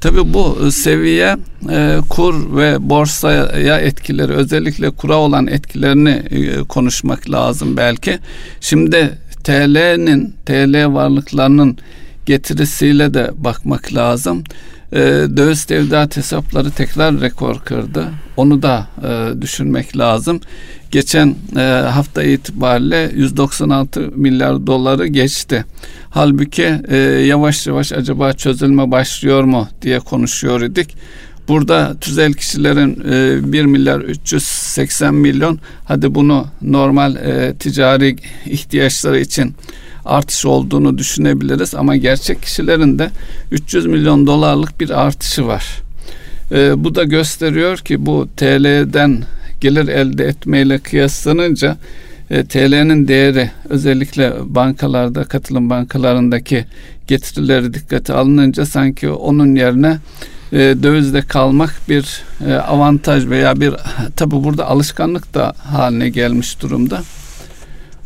Tabii 0.01 0.35
bu 0.35 0.73
seviye 0.73 1.37
e, 1.71 1.99
kur 2.09 2.57
ve 2.57 2.91
borsaya 2.91 3.79
etkileri 3.79 4.33
özellikle 4.33 4.91
kura 4.91 5.17
olan 5.17 5.47
etkilerini 5.47 6.11
e, 6.11 6.59
konuşmak 6.59 7.31
lazım 7.31 7.77
belki. 7.77 8.19
Şimdi 8.61 9.19
TL'nin 9.45 10.35
TL 10.47 10.95
varlıklarının 10.95 11.79
getirisiyle 12.27 13.15
de 13.15 13.31
bakmak 13.37 13.95
lazım. 13.95 14.45
E, 14.93 14.99
döviz 15.37 15.65
tevdiat 15.65 16.17
hesapları 16.17 16.71
tekrar 16.71 17.21
rekor 17.21 17.59
kırdı. 17.59 18.09
Onu 18.37 18.63
da 18.63 18.87
e, 19.09 19.41
düşünmek 19.43 19.99
lazım. 19.99 20.41
Geçen 20.91 21.35
e, 21.57 21.61
hafta 21.93 22.23
itibariyle 22.23 23.11
196 23.15 24.01
milyar 24.01 24.67
doları 24.67 25.07
geçti. 25.07 25.65
Halbuki 26.11 26.75
e, 26.89 26.97
yavaş 26.97 27.67
yavaş 27.67 27.93
acaba 27.93 28.33
çözülme 28.33 28.91
başlıyor 28.91 29.45
mu 29.45 29.69
diye 29.83 29.99
konuşuyor 29.99 30.61
idik. 30.61 30.97
Burada 31.49 31.97
tüzel 32.01 32.33
kişilerin 32.33 33.03
e, 33.13 33.53
1 33.53 33.65
milyar 33.65 34.01
380 34.01 35.15
milyon 35.15 35.59
hadi 35.85 36.15
bunu 36.15 36.47
normal 36.63 37.17
e, 37.17 37.55
ticari 37.55 38.17
ihtiyaçları 38.47 39.21
için 39.21 39.55
artış 40.05 40.47
olduğunu 40.47 40.99
düşünebiliriz 40.99 41.75
ama 41.75 41.97
gerçek 41.97 42.43
kişilerin 42.43 42.99
de 42.99 43.11
300 43.51 43.87
milyon 43.87 44.27
dolarlık 44.27 44.81
bir 44.81 44.91
artışı 44.91 45.47
var. 45.47 45.83
E, 46.53 46.85
bu 46.85 46.95
da 46.95 47.05
gösteriyor 47.05 47.79
ki 47.79 48.07
bu 48.07 48.29
TL'den 48.37 49.23
gelir 49.61 49.89
elde 49.89 50.25
etmeyle 50.25 50.79
kıyaslanınca 50.79 51.77
e, 52.31 52.45
TL'nin 52.45 53.09
değeri 53.09 53.51
özellikle 53.69 54.33
bankalarda 54.45 55.25
katılım 55.25 55.71
bankalarındaki 55.71 56.65
getirileri 57.07 57.75
dikkate 57.75 58.13
alınınca 58.13 58.67
sanki 58.67 59.11
onun 59.11 59.55
yerine 59.55 59.99
e, 60.53 60.59
dövizde 60.59 61.23
kalmak 61.23 61.81
bir 61.89 62.23
e, 62.47 62.53
avantaj 62.53 63.27
veya 63.27 63.61
bir 63.61 63.75
tabi 64.17 64.31
burada 64.31 64.67
alışkanlık 64.67 65.35
da 65.35 65.55
haline 65.59 66.09
gelmiş 66.09 66.63
durumda. 66.63 67.03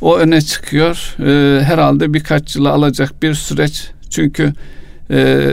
O 0.00 0.19
öne 0.19 0.41
çıkıyor. 0.41 1.17
E, 1.21 1.65
herhalde 1.65 2.15
birkaç 2.15 2.57
yıla 2.57 2.73
alacak 2.73 3.23
bir 3.23 3.35
süreç. 3.35 3.91
Çünkü 4.11 4.53
e, 5.11 5.50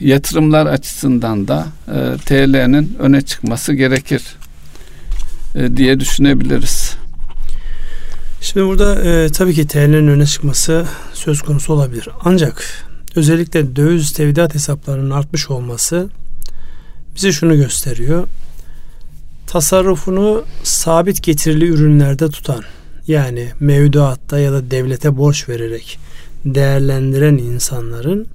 yatırımlar 0.00 0.66
açısından 0.66 1.48
da 1.48 1.66
e, 1.88 2.16
TL'nin 2.16 2.96
öne 2.98 3.22
çıkması 3.22 3.72
gerekir 3.74 4.22
e, 5.54 5.76
diye 5.76 6.00
düşünebiliriz. 6.00 6.94
Şimdi 8.40 8.66
burada 8.66 9.02
e, 9.02 9.28
tabii 9.28 9.54
ki 9.54 9.66
TL'nin 9.66 10.08
öne 10.08 10.26
çıkması 10.26 10.86
söz 11.12 11.42
konusu 11.42 11.72
olabilir. 11.72 12.08
Ancak 12.24 12.84
özellikle 13.16 13.76
döviz 13.76 14.12
tevdiat 14.12 14.54
hesaplarının 14.54 15.10
artmış 15.10 15.50
olması 15.50 16.08
bize 17.16 17.32
şunu 17.32 17.56
gösteriyor. 17.56 18.28
Tasarrufunu 19.46 20.44
sabit 20.62 21.22
getirili 21.22 21.66
ürünlerde 21.66 22.28
tutan 22.28 22.64
yani 23.06 23.48
mevduatta 23.60 24.38
ya 24.38 24.52
da 24.52 24.70
devlete 24.70 25.16
borç 25.16 25.48
vererek 25.48 25.98
değerlendiren 26.44 27.36
insanların 27.36 28.26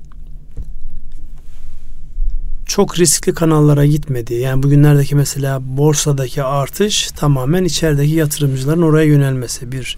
çok 2.69 2.99
riskli 2.99 3.33
kanallara 3.33 3.85
gitmediği 3.85 4.41
yani 4.41 4.63
bugünlerdeki 4.63 5.15
mesela 5.15 5.59
borsadaki 5.61 6.43
artış 6.43 7.11
tamamen 7.11 7.63
içerideki 7.63 8.13
yatırımcıların 8.13 8.81
oraya 8.81 9.05
yönelmesi. 9.05 9.71
Bir 9.71 9.97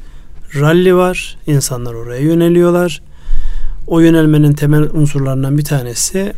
rally 0.56 0.96
var 0.96 1.38
insanlar 1.48 1.94
oraya 1.94 2.22
yöneliyorlar. 2.22 3.02
O 3.88 4.00
yönelmenin 4.00 4.54
temel 4.54 4.84
unsurlarından 4.84 5.58
bir 5.58 5.64
tanesi 5.64 6.34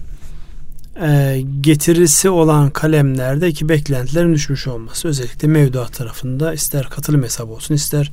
e, 1.01 1.41
getirisi 1.61 2.29
olan 2.29 2.69
kalemlerdeki 2.69 3.69
beklentilerin 3.69 4.33
düşmüş 4.33 4.67
olması. 4.67 5.07
Özellikle 5.07 5.47
mevduat 5.47 5.93
tarafında 5.93 6.53
ister 6.53 6.89
katılım 6.89 7.23
hesabı 7.23 7.51
olsun 7.51 7.75
ister 7.75 8.11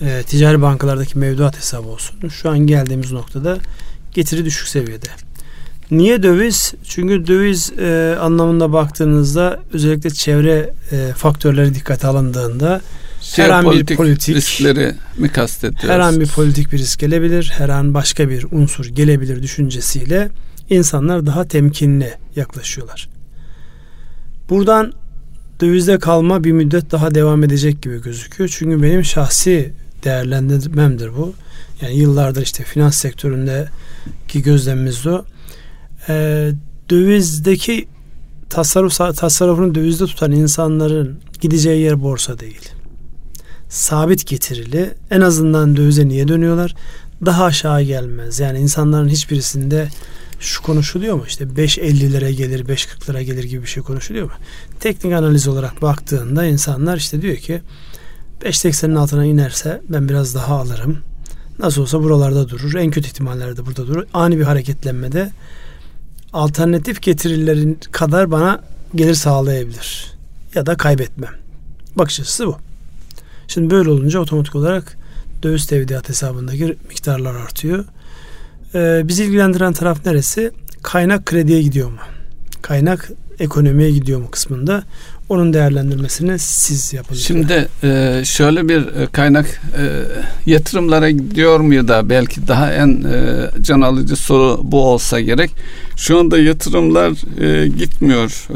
e, 0.00 0.22
ticari 0.22 0.62
bankalardaki 0.62 1.18
mevduat 1.18 1.56
hesabı 1.56 1.88
olsun. 1.88 2.28
Şu 2.28 2.50
an 2.50 2.58
geldiğimiz 2.58 3.12
noktada 3.12 3.58
getiri 4.14 4.44
düşük 4.44 4.68
seviyede. 4.68 5.06
Niye 5.90 6.22
döviz? 6.22 6.74
Çünkü 6.84 7.26
döviz 7.26 7.72
e, 7.78 8.16
anlamında 8.20 8.72
baktığınızda 8.72 9.60
özellikle 9.72 10.10
çevre 10.10 10.72
e, 10.92 11.12
faktörleri 11.16 11.74
dikkate 11.74 12.06
alındığında 12.06 12.80
her 13.36 13.50
an 13.50 13.70
bir 13.70 13.96
politik 13.96 14.36
riskleri 14.36 14.94
mi 15.18 15.28
kastediyoruz? 15.28 15.88
Her 15.88 15.98
an 15.98 16.20
bir 16.20 16.26
politik 16.26 16.72
bir 16.72 16.78
risk 16.78 17.00
gelebilir, 17.00 17.52
her 17.58 17.68
an 17.68 17.94
başka 17.94 18.28
bir 18.28 18.46
unsur 18.50 18.86
gelebilir 18.86 19.42
düşüncesiyle 19.42 20.30
insanlar 20.70 21.26
daha 21.26 21.48
temkinli 21.48 22.14
yaklaşıyorlar. 22.36 23.08
Buradan 24.50 24.92
dövizde 25.60 25.98
kalma 25.98 26.44
bir 26.44 26.52
müddet 26.52 26.90
daha 26.90 27.14
devam 27.14 27.44
edecek 27.44 27.82
gibi 27.82 28.02
gözüküyor. 28.02 28.50
Çünkü 28.58 28.82
benim 28.82 29.04
şahsi 29.04 29.72
değerlendirmemdir 30.04 31.16
bu. 31.16 31.34
Yani 31.82 31.96
yıllardır 31.96 32.42
işte 32.42 32.64
finans 32.64 32.96
sektöründeki 32.96 34.42
gözlemimiz 34.42 35.06
o. 35.06 35.24
Ee, 36.08 36.50
dövizdeki 36.90 37.88
tasarruf 38.50 38.96
tasarrufunu 38.96 39.74
dövizde 39.74 40.06
tutan 40.06 40.32
insanların 40.32 41.18
gideceği 41.40 41.82
yer 41.82 42.02
borsa 42.02 42.38
değil. 42.38 42.68
Sabit 43.68 44.26
getirili 44.26 44.94
en 45.10 45.20
azından 45.20 45.76
dövize 45.76 46.08
niye 46.08 46.28
dönüyorlar? 46.28 46.74
Daha 47.26 47.44
aşağı 47.44 47.82
gelmez. 47.82 48.40
Yani 48.40 48.58
insanların 48.58 49.08
hiçbirisinde 49.08 49.88
şu 50.40 50.62
konuşuluyor 50.62 51.16
mu? 51.16 51.24
İşte 51.26 51.44
5.50'lere 51.44 52.30
gelir, 52.30 52.64
5.40'lara 52.64 53.22
gelir 53.22 53.44
gibi 53.44 53.62
bir 53.62 53.68
şey 53.68 53.82
konuşuluyor 53.82 54.26
mu? 54.26 54.32
Teknik 54.80 55.12
analiz 55.12 55.48
olarak 55.48 55.82
baktığında 55.82 56.44
insanlar 56.44 56.96
işte 56.96 57.22
diyor 57.22 57.36
ki 57.36 57.60
5.80'in 58.42 58.94
altına 58.94 59.24
inerse 59.24 59.82
ben 59.88 60.08
biraz 60.08 60.34
daha 60.34 60.54
alırım. 60.54 60.98
nasıl 61.58 61.82
olsa 61.82 62.02
buralarda 62.02 62.48
durur. 62.48 62.74
En 62.74 62.90
kötü 62.90 63.08
ihtimallerde 63.08 63.66
burada 63.66 63.86
durur. 63.86 64.06
Ani 64.14 64.38
bir 64.38 64.44
hareketlenmede 64.44 65.30
alternatif 66.32 67.02
getirilerin 67.02 67.80
kadar 67.92 68.30
bana 68.30 68.60
gelir 68.94 69.14
sağlayabilir. 69.14 70.12
Ya 70.54 70.66
da 70.66 70.76
kaybetmem. 70.76 71.34
Bakış 71.96 72.20
açısı 72.20 72.46
bu. 72.46 72.56
Şimdi 73.48 73.70
böyle 73.70 73.90
olunca 73.90 74.20
otomatik 74.20 74.54
olarak 74.54 74.96
döviz 75.42 75.66
tevdiat 75.66 76.08
hesabındaki 76.08 76.76
miktarlar 76.88 77.34
artıyor. 77.34 77.84
Ee, 78.74 79.02
bizi 79.04 79.24
ilgilendiren 79.24 79.72
taraf 79.72 80.06
neresi? 80.06 80.50
Kaynak 80.82 81.26
krediye 81.26 81.62
gidiyor 81.62 81.90
mu? 81.90 81.98
Kaynak 82.62 83.10
ekonomiye 83.40 83.90
gidiyor 83.90 84.20
mu 84.20 84.30
kısmında 84.30 84.82
onun 85.28 85.52
değerlendirmesini 85.52 86.38
siz 86.38 86.92
yapın. 86.92 87.14
Şimdi 87.14 87.68
e, 87.82 88.22
şöyle 88.24 88.68
bir 88.68 88.80
e, 88.80 89.06
kaynak 89.12 89.46
e, 89.46 89.84
yatırımlara 90.50 91.10
gidiyor 91.10 91.60
mu 91.60 91.88
da 91.88 92.08
belki 92.08 92.48
daha 92.48 92.72
en 92.72 93.04
can 93.60 93.80
alıcı 93.80 94.16
soru 94.16 94.60
bu 94.62 94.84
olsa 94.86 95.20
gerek. 95.20 95.50
Şu 95.96 96.18
anda 96.18 96.38
yatırımlar 96.38 97.10
gitmiyor. 97.66 98.48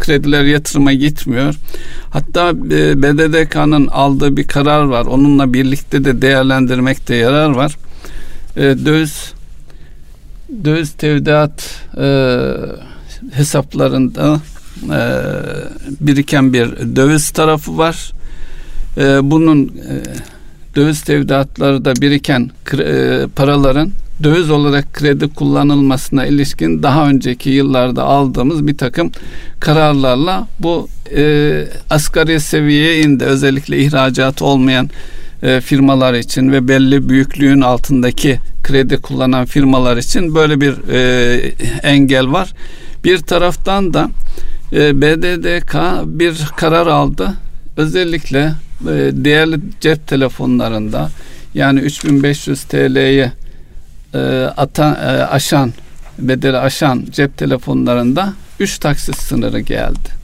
Krediler 0.00 0.44
yatırıma 0.44 0.92
gitmiyor. 0.92 1.54
Hatta 2.10 2.64
BDDK'nın 3.02 3.86
aldığı 3.86 4.36
bir 4.36 4.46
karar 4.46 4.82
var. 4.82 5.06
Onunla 5.06 5.52
birlikte 5.52 6.04
de 6.04 6.22
değerlendirmekte 6.22 7.14
yarar 7.14 7.50
var. 7.50 7.76
Döviz 8.56 9.32
döviz 10.64 10.92
tevdiat 10.92 11.84
hesaplarında 13.32 14.40
e, 14.82 15.00
biriken 16.00 16.52
bir 16.52 16.96
döviz 16.96 17.30
tarafı 17.30 17.78
var. 17.78 18.12
E, 18.96 19.30
bunun 19.30 19.68
e, 19.68 20.02
döviz 20.76 21.02
tevdiatları 21.02 21.84
da 21.84 21.96
biriken 21.96 22.50
e, 22.78 23.20
paraların 23.36 23.90
döviz 24.22 24.50
olarak 24.50 24.92
kredi 24.92 25.28
kullanılmasına 25.28 26.26
ilişkin 26.26 26.82
daha 26.82 27.08
önceki 27.08 27.50
yıllarda 27.50 28.02
aldığımız 28.02 28.66
bir 28.66 28.76
takım 28.76 29.10
kararlarla 29.60 30.48
bu 30.60 30.88
e, 31.16 31.64
asgari 31.90 32.40
seviyeye 32.40 33.02
indi. 33.02 33.24
Özellikle 33.24 33.78
ihracat 33.78 34.42
olmayan 34.42 34.90
e, 35.42 35.60
firmalar 35.60 36.14
için 36.14 36.52
ve 36.52 36.68
belli 36.68 37.08
büyüklüğün 37.08 37.60
altındaki 37.60 38.40
kredi 38.62 38.96
kullanan 38.96 39.44
firmalar 39.44 39.96
için 39.96 40.34
böyle 40.34 40.60
bir 40.60 40.74
e, 40.88 41.36
engel 41.82 42.32
var. 42.32 42.52
Bir 43.04 43.18
taraftan 43.18 43.94
da 43.94 44.10
e, 44.72 45.00
BDDK 45.00 45.74
bir 46.06 46.46
karar 46.56 46.86
aldı. 46.86 47.34
Özellikle 47.76 48.52
e, 48.82 48.86
değerli 49.12 49.60
cep 49.80 50.06
telefonlarında 50.06 51.10
yani 51.54 51.80
3500 51.80 52.62
TL'ye 52.62 53.32
e, 54.14 54.18
atan, 54.56 54.94
e, 54.94 55.06
aşan 55.24 55.72
bedeli 56.18 56.56
aşan 56.56 57.06
cep 57.10 57.38
telefonlarında 57.38 58.34
3 58.60 58.78
taksit 58.78 59.16
sınırı 59.16 59.60
geldi. 59.60 60.21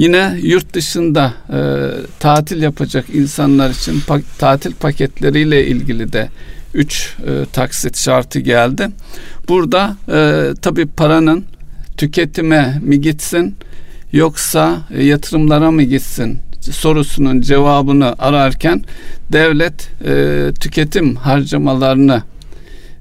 Yine 0.00 0.38
yurt 0.42 0.74
dışında 0.74 1.32
e, 1.52 1.60
tatil 2.20 2.62
yapacak 2.62 3.04
insanlar 3.14 3.70
için 3.70 4.00
pa- 4.00 4.22
tatil 4.38 4.72
paketleriyle 4.72 5.66
ilgili 5.66 6.12
de 6.12 6.28
3 6.74 7.16
e, 7.26 7.44
taksit 7.52 7.98
şartı 7.98 8.40
geldi. 8.40 8.88
Burada 9.48 9.96
e, 10.12 10.48
tabi 10.62 10.86
paranın 10.86 11.44
tüketime 11.96 12.78
mi 12.82 13.00
gitsin 13.00 13.54
yoksa 14.12 14.78
e, 14.90 15.04
yatırımlara 15.04 15.70
mı 15.70 15.82
gitsin 15.82 16.38
sorusunun 16.60 17.40
cevabını 17.40 18.14
ararken 18.18 18.84
devlet 19.32 19.88
e, 20.04 20.52
tüketim 20.60 21.16
harcamalarını 21.16 22.22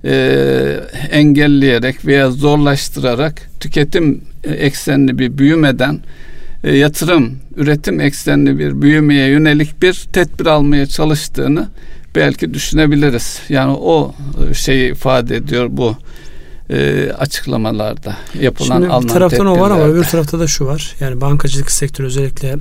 e, 0.06 0.80
engelleyerek 1.12 2.06
veya 2.06 2.32
zorlaştırarak 2.32 3.50
tüketim 3.60 4.22
e, 4.44 4.52
eksenli 4.52 5.20
bir 5.20 5.38
büyümeden 5.38 6.00
yatırım, 6.64 7.40
üretim 7.56 8.00
eksenli 8.00 8.60
bir 8.60 8.82
büyümeye 8.82 9.28
yönelik 9.28 9.82
bir 9.82 9.94
tedbir 10.14 10.46
almaya 10.46 10.86
çalıştığını 10.86 11.70
belki 12.16 12.54
düşünebiliriz. 12.54 13.40
Yani 13.50 13.72
o 13.72 14.16
e, 14.50 14.54
şeyi 14.54 14.92
ifade 14.92 15.36
ediyor 15.36 15.68
bu 15.72 15.96
e, 16.70 17.10
açıklamalarda 17.18 18.18
yapılan 18.42 18.76
Şimdi 18.76 18.88
alınan 18.88 19.04
bir 19.04 19.14
taraftan 19.14 19.46
o 19.46 19.60
var 19.60 19.72
ama 19.72 19.84
öbür 19.84 20.04
tarafta 20.04 20.40
da 20.40 20.48
şu 20.48 20.66
var. 20.66 20.96
Yani 21.00 21.22
bankacılık 21.22 21.72
sektörü 21.72 22.08
özellikle 22.08 22.56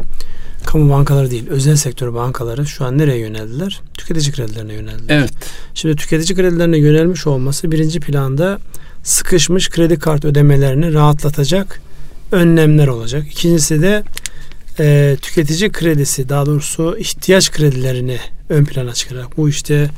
kamu 0.67 0.91
bankaları 0.91 1.31
değil, 1.31 1.49
özel 1.49 1.77
sektör 1.77 2.15
bankaları 2.15 2.67
şu 2.67 2.85
an 2.85 2.99
nereye 2.99 3.19
yöneldiler? 3.19 3.81
Tüketici 3.95 4.33
kredilerine 4.33 4.73
yöneldiler. 4.73 5.19
Evet. 5.19 5.33
Şimdi 5.75 5.97
tüketici 5.97 6.37
kredilerine 6.37 6.79
yönelmiş 6.79 7.27
olması 7.27 7.73
birinci 7.73 8.01
planda 8.01 8.59
sıkışmış 9.03 9.71
kredi 9.71 9.99
kart 9.99 10.25
ödemelerini 10.25 10.93
rahatlatacak 10.93 11.81
önlemler 12.33 12.89
olacak. 12.89 13.27
İkincisi 13.31 13.83
de 13.83 14.03
e, 14.81 15.17
tüketici 15.23 15.73
kredisi 15.73 16.29
daha 16.29 16.47
doğrusu 16.47 16.97
ihtiyaç 16.99 17.53
kredilerini 17.53 18.19
ön 18.49 18.65
plana 18.65 18.95
çıkararak 18.95 19.37
bu 19.37 19.49
işte 19.49 19.91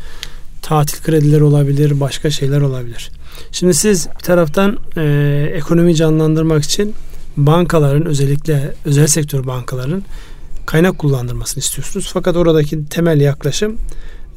tatil 0.63 1.03
kredileri 1.03 1.43
olabilir, 1.43 2.01
başka 2.01 2.31
şeyler 2.31 2.61
olabilir. 2.61 3.11
Şimdi 3.53 3.75
siz 3.75 4.09
bir 4.19 4.25
taraftan 4.25 4.79
e, 4.97 5.53
ekonomiyi 5.55 5.97
canlandırmak 5.97 6.65
için 6.65 6.95
bankaların 7.37 8.07
özellikle 8.07 8.75
özel 8.85 9.07
sektör 9.07 9.47
bankaların 9.47 10.03
kaynak 10.67 10.99
kullandırmasını 10.99 11.61
istiyorsunuz. 11.61 12.11
Fakat 12.13 12.37
oradaki 12.37 12.89
temel 12.89 13.21
yaklaşım 13.21 13.77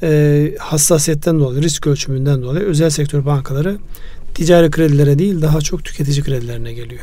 e, 0.03 0.51
hassasiyetten 0.59 1.39
dolayı, 1.39 1.61
risk 1.61 1.87
ölçümünden 1.87 2.41
dolayı 2.41 2.65
özel 2.65 2.89
sektör 2.89 3.25
bankaları 3.25 3.77
ticari 4.33 4.71
kredilere 4.71 5.19
değil 5.19 5.41
daha 5.41 5.61
çok 5.61 5.85
tüketici 5.85 6.23
kredilerine 6.23 6.73
geliyor. 6.73 7.01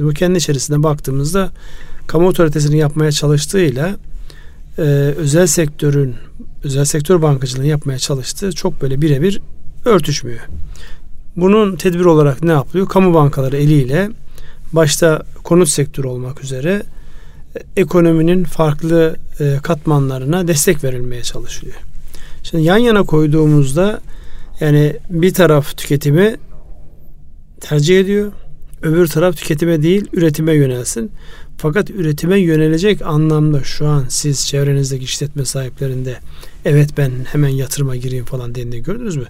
Şimdi 0.00 0.10
bu 0.10 0.14
kendi 0.14 0.38
içerisinde 0.38 0.82
baktığımızda 0.82 1.50
kamu 2.06 2.28
otoritesinin 2.28 2.76
yapmaya 2.76 3.12
çalıştığıyla 3.12 3.96
e, 4.78 4.82
özel 5.16 5.46
sektörün 5.46 6.14
özel 6.64 6.84
sektör 6.84 7.22
bankacılığını 7.22 7.66
yapmaya 7.66 7.98
çalıştığı 7.98 8.52
çok 8.52 8.82
böyle 8.82 9.00
birebir 9.00 9.40
örtüşmüyor. 9.84 10.40
Bunun 11.36 11.76
tedbir 11.76 12.04
olarak 12.04 12.42
ne 12.42 12.52
yapılıyor? 12.52 12.88
Kamu 12.88 13.14
bankaları 13.14 13.56
eliyle 13.56 14.10
başta 14.72 15.22
konut 15.44 15.68
sektörü 15.68 16.06
olmak 16.06 16.44
üzere 16.44 16.82
e, 17.56 17.80
ekonominin 17.80 18.44
farklı 18.44 19.16
e, 19.40 19.58
katmanlarına 19.62 20.48
destek 20.48 20.84
verilmeye 20.84 21.22
çalışılıyor. 21.22 21.76
Şimdi 22.42 22.64
yan 22.64 22.78
yana 22.78 23.02
koyduğumuzda 23.02 24.00
yani 24.60 24.96
bir 25.10 25.34
taraf 25.34 25.76
tüketimi 25.76 26.36
tercih 27.60 28.00
ediyor. 28.00 28.32
Öbür 28.82 29.06
taraf 29.06 29.36
tüketime 29.36 29.82
değil 29.82 30.06
üretime 30.12 30.52
yönelsin. 30.52 31.10
Fakat 31.56 31.90
üretime 31.90 32.38
yönelecek 32.38 33.02
anlamda 33.02 33.64
şu 33.64 33.88
an 33.88 34.04
siz 34.08 34.46
çevrenizdeki 34.46 35.04
işletme 35.04 35.44
sahiplerinde 35.44 36.16
evet 36.64 36.90
ben 36.96 37.12
hemen 37.32 37.48
yatırıma 37.48 37.96
gireyim 37.96 38.24
falan 38.24 38.54
dediğini 38.54 38.82
gördünüz 38.82 39.16
mü? 39.16 39.24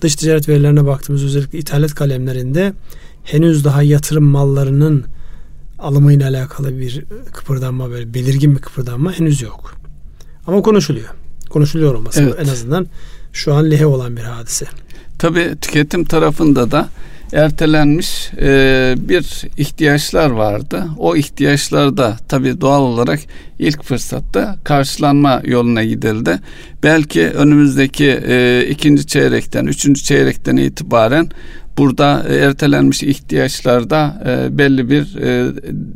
Dış 0.00 0.16
ticaret 0.16 0.48
verilerine 0.48 0.86
baktığımız 0.86 1.24
özellikle 1.24 1.58
ithalat 1.58 1.94
kalemlerinde 1.94 2.72
henüz 3.24 3.64
daha 3.64 3.82
yatırım 3.82 4.24
mallarının 4.24 5.04
alımıyla 5.78 6.28
alakalı 6.28 6.78
bir 6.78 7.04
kıpırdanma 7.32 7.90
böyle 7.90 8.14
belirgin 8.14 8.56
bir 8.56 8.60
kıpırdanma 8.60 9.12
henüz 9.12 9.42
yok. 9.42 9.74
Ama 10.46 10.62
konuşuluyor. 10.62 11.08
Konuşuluyor 11.50 11.94
olması 11.94 12.22
evet. 12.22 12.34
en 12.38 12.48
azından 12.48 12.86
şu 13.32 13.54
an 13.54 13.70
lehe 13.70 13.86
olan 13.86 14.16
bir 14.16 14.22
hadise. 14.22 14.66
Tabii 15.18 15.54
tüketim 15.60 16.04
tarafında 16.04 16.70
da 16.70 16.88
ertelenmiş 17.32 18.30
e, 18.40 18.94
bir 18.98 19.42
ihtiyaçlar 19.56 20.30
vardı. 20.30 20.84
O 20.98 21.16
ihtiyaçlar 21.16 21.96
da 21.96 22.16
tabii 22.28 22.60
doğal 22.60 22.82
olarak 22.82 23.20
ilk 23.58 23.82
fırsatta 23.82 24.56
karşılanma 24.64 25.42
yoluna 25.44 25.84
gidildi. 25.84 26.38
Belki 26.82 27.26
önümüzdeki 27.26 28.20
e, 28.28 28.66
ikinci 28.70 29.06
çeyrekten, 29.06 29.66
üçüncü 29.66 30.02
çeyrekten 30.02 30.56
itibaren 30.56 31.28
burada 31.78 32.24
ertelenmiş 32.28 33.02
ihtiyaçlarda 33.02 34.22
e, 34.26 34.58
belli 34.58 34.90
bir 34.90 35.16
e, 35.16 35.52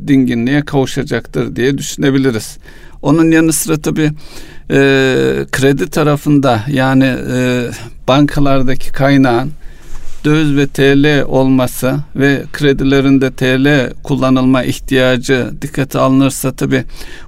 dinginliğe 0.07 0.61
kavuşacaktır 0.61 1.55
diye 1.55 1.77
düşünebiliriz. 1.77 2.57
Onun 3.01 3.31
yanı 3.31 3.53
sıra 3.53 3.77
tabii 3.77 4.11
e, 4.71 4.77
kredi 5.51 5.89
tarafında 5.89 6.63
yani 6.67 7.15
e, 7.33 7.67
bankalardaki 8.07 8.91
kaynağın 8.91 9.51
döviz 10.25 10.55
ve 10.55 10.67
TL 10.67 11.23
olması 11.23 11.99
ve 12.15 12.43
kredilerinde 12.53 13.31
TL 13.31 13.93
kullanılma 14.03 14.63
ihtiyacı 14.63 15.51
dikkate 15.61 15.99
alınırsa 15.99 16.51
tabi 16.51 16.83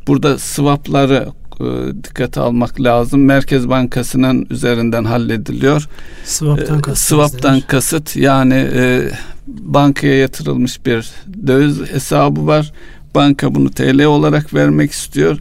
burada 0.08 0.38
swapları 0.38 1.28
e, 1.60 1.64
dikkate 2.04 2.40
almak 2.42 2.82
lazım. 2.82 3.26
Merkez 3.26 3.70
Bankası'nın 3.70 4.48
üzerinden 4.50 5.04
hallediliyor. 5.04 5.88
Swap'tan 6.26 6.80
e, 6.80 6.82
kasıt. 6.82 7.08
Swap'tan 7.08 7.62
kasıt 7.62 8.16
yani 8.16 8.68
e, 8.74 9.10
bankaya 9.48 10.18
yatırılmış 10.18 10.86
bir 10.86 11.12
döviz 11.48 11.92
hesabı 11.92 12.48
var. 12.48 12.74
Banka 13.16 13.56
bunu 13.56 13.70
TL 13.70 14.04
olarak 14.04 14.54
vermek 14.54 14.92
istiyor. 14.92 15.38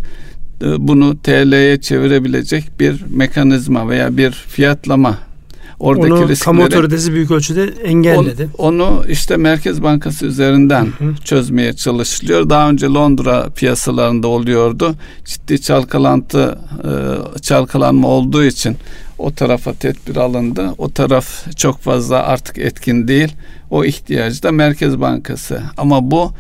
e, 0.63 0.89
bunu 0.89 1.23
TL'ye 1.23 1.81
çevirebilecek 1.81 2.81
bir 2.81 3.05
mekanizma 3.11 3.89
veya 3.89 4.17
bir 4.17 4.31
fiyatlama 4.31 5.19
oradaki 5.83 6.13
onu 6.13 6.29
riskleri 6.29 6.45
kamu 6.45 6.65
otoritesi 6.65 7.13
büyük 7.13 7.31
ölçüde 7.31 7.65
engelledi. 7.85 8.49
On, 8.59 8.79
onu 8.79 9.05
işte 9.09 9.37
Merkez 9.37 9.83
Bankası 9.83 10.27
üzerinden 10.27 10.85
hı 10.85 11.05
hı. 11.05 11.15
çözmeye 11.25 11.73
çalışılıyor. 11.73 12.51
Daha 12.51 12.71
önce 12.71 12.87
Londra 12.87 13.51
piyasalarında 13.51 14.29
oluyordu. 14.29 14.95
Ciddi 15.25 15.63
çalkalantı 15.63 16.59
e, 16.85 17.41
çalkalanma 17.41 18.09
olduğu 18.09 18.45
için 18.45 18.77
o 19.19 19.31
tarafa 19.31 19.73
tedbir 19.73 20.17
alındı. 20.17 20.75
O 20.79 20.91
taraf 20.91 21.57
çok 21.57 21.81
fazla 21.81 22.23
artık 22.23 22.59
etkin 22.59 23.09
değil. 23.09 23.33
O 23.71 23.85
ihtiyacı 23.85 24.43
da 24.43 24.53
Merkez 24.53 25.01
Bankası. 25.01 25.63
Ama 25.77 26.11
bu 26.11 26.33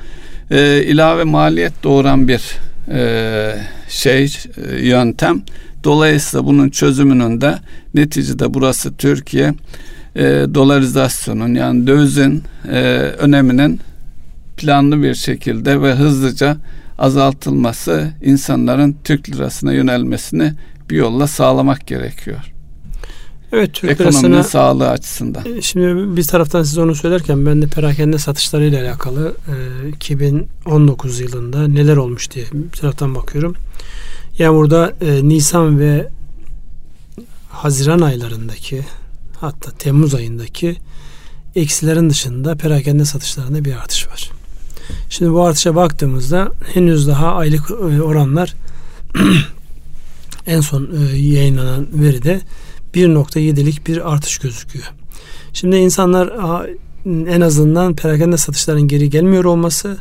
e, 0.50 0.82
ilave 0.86 1.24
maliyet 1.24 1.82
doğuran 1.82 2.28
bir 2.28 2.42
e, 2.88 3.54
şey 3.88 4.24
e, 4.24 4.86
yöntem. 4.86 5.42
Dolayısıyla 5.84 6.46
bunun 6.46 6.68
çözümünün 6.68 7.40
de 7.40 7.58
neticede 7.94 8.54
burası 8.54 8.96
Türkiye 8.96 9.54
e, 10.16 10.24
dolarizasyonun 10.54 11.54
yani 11.54 11.86
dövizin 11.86 12.42
e, 12.68 12.80
öneminin 13.18 13.80
planlı 14.56 15.02
bir 15.02 15.14
şekilde 15.14 15.82
ve 15.82 15.94
hızlıca 15.94 16.56
azaltılması 16.98 18.10
insanların 18.22 18.96
Türk 19.04 19.30
lirasına 19.30 19.72
yönelmesini 19.72 20.52
bir 20.90 20.96
yolla 20.96 21.26
sağlamak 21.26 21.86
gerekiyor. 21.86 22.52
Evet 23.52 23.74
Türk 23.74 23.90
Ekonominin 23.90 24.32
lirasına, 24.32 24.42
sağlığı 24.42 24.88
açısından. 24.88 25.42
E, 25.56 25.62
şimdi 25.62 26.16
bir 26.16 26.24
taraftan 26.24 26.62
siz 26.62 26.78
onu 26.78 26.94
söylerken 26.94 27.46
ben 27.46 27.62
de 27.62 27.66
perakende 27.66 28.18
satışlarıyla 28.18 28.82
alakalı 28.82 29.34
e, 29.84 29.88
2019 29.88 31.20
yılında 31.20 31.68
neler 31.68 31.96
olmuş 31.96 32.30
diye 32.30 32.44
bir 32.52 32.78
taraftan 32.78 33.14
bakıyorum. 33.14 33.56
Yani 34.42 34.56
burada 34.56 34.92
e, 35.00 35.28
Nisan 35.28 35.78
ve 35.78 36.08
Haziran 37.48 38.00
aylarındaki 38.00 38.84
hatta 39.40 39.70
Temmuz 39.70 40.14
ayındaki 40.14 40.76
eksilerin 41.56 42.10
dışında 42.10 42.54
perakende 42.54 43.04
satışlarında 43.04 43.64
bir 43.64 43.74
artış 43.74 44.08
var. 44.08 44.30
Şimdi 45.10 45.32
bu 45.32 45.42
artışa 45.42 45.74
baktığımızda 45.74 46.52
henüz 46.74 47.08
daha 47.08 47.34
aylık 47.34 47.70
e, 47.70 48.02
oranlar 48.02 48.54
en 50.46 50.60
son 50.60 50.88
e, 50.96 51.16
yayınlanan 51.16 51.86
veride 51.92 52.40
1.7'lik 52.94 53.86
bir 53.86 54.12
artış 54.12 54.38
gözüküyor. 54.38 54.92
Şimdi 55.52 55.76
insanlar 55.76 56.32
en 57.06 57.40
azından 57.40 57.94
perakende 57.96 58.36
satışların 58.36 58.88
geri 58.88 59.10
gelmiyor 59.10 59.44
olması 59.44 59.98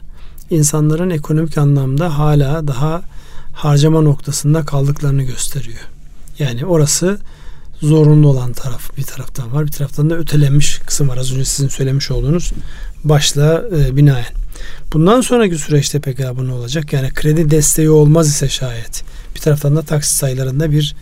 insanların 0.49 1.09
ekonomik 1.09 1.57
anlamda 1.57 2.17
hala 2.17 2.67
daha 2.67 3.01
harcama 3.53 4.01
noktasında 4.01 4.65
kaldıklarını 4.65 5.23
gösteriyor. 5.23 5.79
Yani 6.39 6.65
orası 6.65 7.19
zorunlu 7.81 8.27
olan 8.27 8.53
taraf 8.53 8.97
bir 8.97 9.03
taraftan 9.03 9.53
var. 9.53 9.65
Bir 9.65 9.71
taraftan 9.71 10.09
da 10.09 10.15
ötelenmiş 10.15 10.77
kısım 10.77 11.09
var. 11.09 11.17
Az 11.17 11.33
önce 11.33 11.45
sizin 11.45 11.69
söylemiş 11.69 12.11
olduğunuz 12.11 12.51
başla 13.03 13.63
e, 13.77 13.95
binaen. 13.95 14.25
Bundan 14.93 15.21
sonraki 15.21 15.57
süreçte 15.57 15.99
peki 15.99 16.23
bu 16.37 16.47
ne 16.47 16.51
olacak? 16.51 16.93
Yani 16.93 17.13
kredi 17.13 17.51
desteği 17.51 17.89
olmaz 17.89 18.27
ise 18.27 18.49
şayet. 18.49 19.03
Bir 19.35 19.39
taraftan 19.39 19.75
da 19.75 19.81
taksit 19.81 20.11
sayılarında 20.17 20.71
bir 20.71 20.95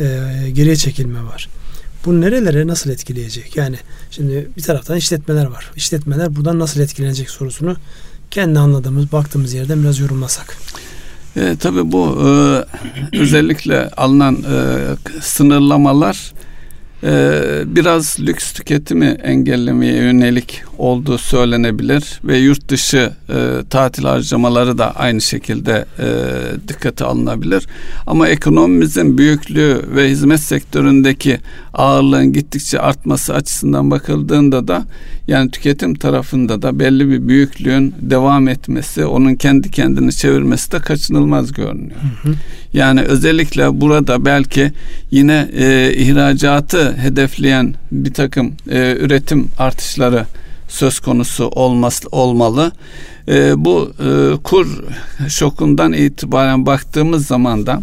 e, 0.00 0.50
geriye 0.52 0.76
çekilme 0.76 1.24
var. 1.24 1.48
Bu 2.06 2.20
nerelere 2.20 2.66
nasıl 2.66 2.90
etkileyecek? 2.90 3.56
Yani 3.56 3.76
şimdi 4.10 4.48
bir 4.56 4.62
taraftan 4.62 4.96
işletmeler 4.96 5.44
var. 5.44 5.70
İşletmeler 5.76 6.36
buradan 6.36 6.58
nasıl 6.58 6.80
etkilenecek 6.80 7.30
sorusunu 7.30 7.76
kendi 8.30 8.58
anladığımız, 8.58 9.12
baktığımız 9.12 9.54
yerden 9.54 9.82
biraz 9.82 9.98
yorumlasak. 9.98 10.56
E, 11.36 11.56
tabii 11.56 11.92
bu 11.92 12.18
e, 13.12 13.18
özellikle 13.18 13.90
alınan 13.96 14.34
e, 14.34 14.56
sınırlamalar 15.20 16.32
biraz 17.66 18.16
lüks 18.20 18.52
tüketimi 18.52 19.06
engellemeye 19.06 19.94
yönelik 19.94 20.62
olduğu 20.78 21.18
söylenebilir 21.18 22.20
ve 22.24 22.38
yurt 22.38 22.68
dışı 22.68 23.12
e, 23.28 23.62
tatil 23.70 24.04
harcamaları 24.04 24.78
da 24.78 24.96
aynı 24.96 25.20
şekilde 25.20 25.84
e, 25.98 26.06
dikkate 26.68 27.04
alınabilir. 27.04 27.66
Ama 28.06 28.28
ekonomimizin 28.28 29.18
büyüklüğü 29.18 29.82
ve 29.96 30.10
hizmet 30.10 30.40
sektöründeki 30.40 31.38
ağırlığın 31.74 32.32
gittikçe 32.32 32.80
artması 32.80 33.34
açısından 33.34 33.90
bakıldığında 33.90 34.68
da 34.68 34.84
yani 35.28 35.50
tüketim 35.50 35.94
tarafında 35.94 36.62
da 36.62 36.78
belli 36.78 37.10
bir 37.10 37.28
büyüklüğün 37.28 37.94
devam 38.00 38.48
etmesi, 38.48 39.04
onun 39.04 39.34
kendi 39.34 39.70
kendini 39.70 40.12
çevirmesi 40.12 40.72
de 40.72 40.78
kaçınılmaz 40.78 41.52
görünüyor. 41.52 42.00
Hı 42.22 42.28
hı. 42.28 42.34
Yani 42.72 43.00
özellikle 43.00 43.80
burada 43.80 44.24
belki 44.24 44.72
yine 45.10 45.48
e, 45.56 45.94
ihracatı 45.96 46.95
hedefleyen 46.96 47.74
bir 47.92 48.14
takım 48.14 48.54
e, 48.70 48.96
üretim 49.00 49.48
artışları 49.58 50.26
söz 50.68 51.00
konusu 51.00 51.44
olması 51.48 52.08
olmalı. 52.08 52.72
E, 53.28 53.64
bu 53.64 53.92
e, 54.00 54.36
kur 54.42 54.84
şokundan 55.28 55.92
itibaren 55.92 56.66
baktığımız 56.66 57.26
zaman 57.26 57.66
da 57.66 57.82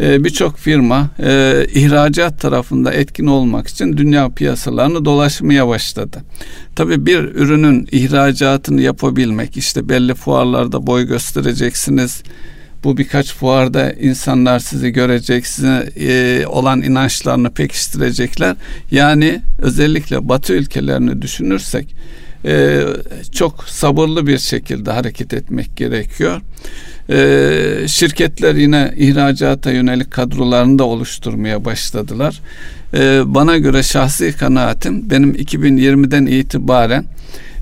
e, 0.00 0.24
birçok 0.24 0.58
firma 0.58 1.10
e, 1.18 1.66
ihracat 1.74 2.40
tarafında 2.40 2.92
etkin 2.92 3.26
olmak 3.26 3.68
için 3.68 3.96
dünya 3.96 4.28
piyasalarını 4.28 5.04
dolaşmaya 5.04 5.68
başladı. 5.68 6.22
Tabii 6.76 7.06
bir 7.06 7.18
ürünün 7.18 7.88
ihracatını 7.92 8.80
yapabilmek 8.80 9.56
işte 9.56 9.88
belli 9.88 10.14
fuarlarda 10.14 10.86
boy 10.86 11.06
göstereceksiniz. 11.06 12.22
Bu 12.84 12.96
birkaç 12.96 13.34
fuarda 13.34 13.92
insanlar 13.92 14.58
sizi 14.58 14.90
görecek, 14.90 15.46
size 15.46 15.92
e, 15.96 16.46
olan 16.46 16.82
inançlarını 16.82 17.50
pekiştirecekler. 17.50 18.56
Yani 18.90 19.40
özellikle 19.58 20.28
Batı 20.28 20.52
ülkelerini 20.52 21.22
düşünürsek 21.22 21.94
e, 22.44 22.80
çok 23.32 23.64
sabırlı 23.64 24.26
bir 24.26 24.38
şekilde 24.38 24.90
hareket 24.90 25.34
etmek 25.34 25.76
gerekiyor. 25.76 26.40
E, 27.10 27.88
şirketler 27.88 28.54
yine 28.54 28.94
ihracata 28.96 29.70
yönelik 29.70 30.10
kadrolarını 30.10 30.78
da 30.78 30.84
oluşturmaya 30.84 31.64
başladılar. 31.64 32.40
E, 32.94 33.22
bana 33.26 33.58
göre 33.58 33.82
şahsi 33.82 34.32
kanaatim 34.32 35.10
benim 35.10 35.34
2020'den 35.34 36.26
itibaren 36.26 37.04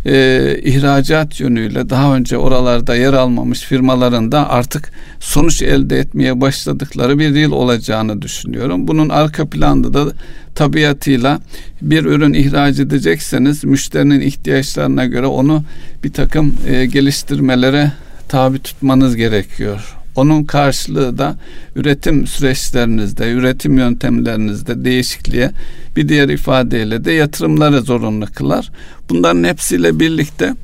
e, 0.07 0.57
ihracat 0.63 1.41
yönüyle 1.41 1.91
daha 1.91 2.17
önce 2.17 2.37
oralarda 2.37 2.97
yer 2.97 3.13
almamış 3.13 3.61
firmaların 3.61 4.33
da 4.33 4.51
artık 4.51 4.93
sonuç 5.21 5.63
elde 5.63 5.99
etmeye 5.99 6.41
başladıkları 6.41 7.19
bir 7.19 7.35
yıl 7.35 7.53
olacağını 7.53 8.23
düşünüyorum. 8.23 8.89
Bunun 8.89 9.09
arka 9.09 9.47
planda 9.47 9.95
da 9.95 10.13
tabiatıyla 10.55 11.41
bir 11.83 12.05
ürün 12.05 12.33
ihraç 12.33 12.79
edecekseniz 12.79 13.65
müşterinin 13.65 14.21
ihtiyaçlarına 14.21 15.07
göre 15.07 15.27
onu 15.27 15.65
bir 16.05 16.13
takım 16.13 16.55
e, 16.69 16.87
geliştirmelere 16.87 17.93
tabi 18.29 18.59
tutmanız 18.59 19.17
gerekiyor. 19.17 20.00
Onun 20.17 20.45
karşılığı 20.45 21.19
da 21.19 21.37
üretim 21.77 22.27
süreçlerinizde, 22.27 23.33
üretim 23.33 23.79
yöntemlerinizde 23.79 24.85
değişikliğe 24.85 25.51
bir 25.97 26.09
diğer 26.09 26.29
ifadeyle 26.29 27.05
de 27.05 27.13
yatırımları 27.13 27.81
zorunlu 27.81 28.27
kılar. 28.27 28.71
Bunların 29.11 29.45
hepsiyle 29.45 30.01
birlikte 30.01 30.55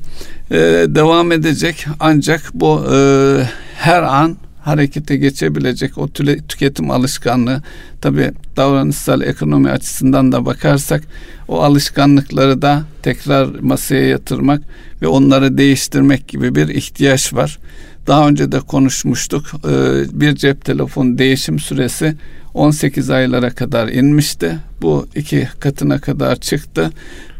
e, 0.51 0.57
devam 0.87 1.31
edecek 1.31 1.87
ancak 1.99 2.41
bu 2.53 2.85
e, 2.93 2.97
her 3.75 4.03
an 4.03 4.37
harekete 4.67 5.17
geçebilecek 5.17 5.97
o 5.97 6.07
tüketim 6.47 6.91
alışkanlığı 6.91 7.61
tabi 8.01 8.31
davranışsal 8.57 9.21
ekonomi 9.21 9.69
açısından 9.69 10.31
da 10.31 10.45
bakarsak 10.45 11.03
o 11.47 11.61
alışkanlıkları 11.61 12.61
da 12.61 12.83
tekrar 13.03 13.47
masaya 13.61 14.07
yatırmak 14.07 14.61
ve 15.01 15.07
onları 15.07 15.57
değiştirmek 15.57 16.27
gibi 16.27 16.55
bir 16.55 16.67
ihtiyaç 16.67 17.33
var. 17.33 17.59
Daha 18.07 18.27
önce 18.27 18.51
de 18.51 18.59
konuşmuştuk. 18.59 19.45
Ee, 19.67 20.19
bir 20.19 20.35
cep 20.35 20.65
telefon 20.65 21.17
değişim 21.17 21.59
süresi 21.59 22.15
18 22.53 23.09
aylara 23.09 23.49
kadar 23.49 23.87
inmişti. 23.87 24.57
Bu 24.81 25.07
iki 25.15 25.49
katına 25.59 25.99
kadar 26.01 26.35
çıktı. 26.35 26.91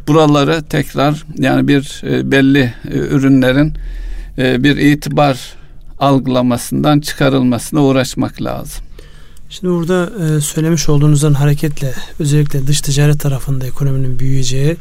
Buraları 0.08 0.62
tekrar 0.62 1.24
yani 1.38 1.68
bir 1.68 2.02
e, 2.04 2.30
belli 2.30 2.74
e, 2.90 2.98
ürünlerin 2.98 3.74
e, 4.38 4.64
bir 4.64 4.76
itibar 4.76 5.38
algılamasından 6.00 7.00
çıkarılmasına 7.00 7.84
uğraşmak 7.84 8.42
lazım. 8.42 8.84
Şimdi 9.50 9.72
burada 9.72 10.10
söylemiş 10.40 10.88
olduğunuzdan 10.88 11.34
hareketle 11.34 11.94
özellikle 12.18 12.66
dış 12.66 12.80
ticaret 12.80 13.20
tarafında 13.20 13.66
ekonominin 13.66 14.18
büyüyeceği 14.18 14.76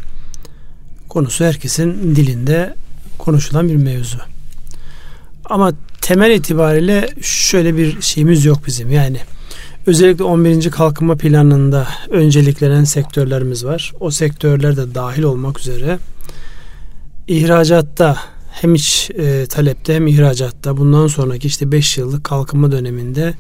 konusu 1.09 1.45
herkesin 1.45 2.15
dilinde 2.15 2.75
konuşulan 3.17 3.69
bir 3.69 3.75
mevzu. 3.75 4.17
Ama 5.49 5.73
temel 6.01 6.31
itibariyle 6.31 7.09
şöyle 7.21 7.77
bir 7.77 8.01
şeyimiz 8.01 8.45
yok 8.45 8.59
bizim. 8.67 8.91
Yani 8.91 9.17
özellikle 9.85 10.23
11. 10.23 10.71
kalkınma 10.71 11.15
planında 11.15 11.87
önceliklenen 12.09 12.83
sektörlerimiz 12.83 13.65
var. 13.65 13.93
O 13.99 14.11
sektörler 14.11 14.77
de 14.77 14.95
dahil 14.95 15.23
olmak 15.23 15.59
üzere 15.59 15.99
ihracatta 17.27 18.17
hem 18.51 18.75
iç 18.75 19.11
e, 19.17 19.45
talepte 19.49 19.95
hem 19.95 20.07
ihracatta 20.07 20.77
bundan 20.77 21.07
sonraki 21.07 21.47
işte 21.47 21.71
5 21.71 21.97
yıllık 21.97 22.23
kalkınma 22.23 22.71
döneminde 22.71 23.33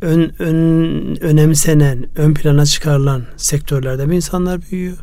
ön, 0.00 0.32
ön, 0.38 1.16
önemsenen, 1.20 2.06
ön 2.16 2.34
plana 2.34 2.66
çıkarılan 2.66 3.22
sektörlerde 3.36 4.06
mi 4.06 4.16
insanlar 4.16 4.60
büyüyor? 4.70 4.96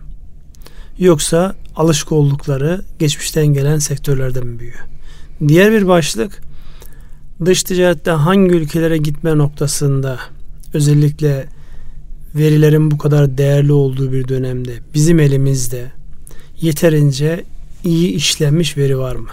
Yoksa 0.99 1.55
alışık 1.75 2.11
oldukları 2.11 2.81
geçmişten 2.99 3.47
gelen 3.47 3.79
sektörlerde 3.79 4.41
mi 4.41 4.59
büyüyor? 4.59 4.94
Diğer 5.47 5.71
bir 5.71 5.87
başlık 5.87 6.41
dış 7.45 7.63
ticarette 7.63 8.11
hangi 8.11 8.55
ülkelere 8.55 8.97
gitme 8.97 9.37
noktasında 9.37 10.19
özellikle 10.73 11.47
verilerin 12.35 12.91
bu 12.91 12.97
kadar 12.97 13.37
değerli 13.37 13.71
olduğu 13.71 14.11
bir 14.11 14.27
dönemde 14.27 14.73
bizim 14.93 15.19
elimizde 15.19 15.91
yeterince 16.61 17.43
iyi 17.83 18.11
işlenmiş 18.11 18.77
veri 18.77 18.97
var 18.97 19.15
mı? 19.15 19.29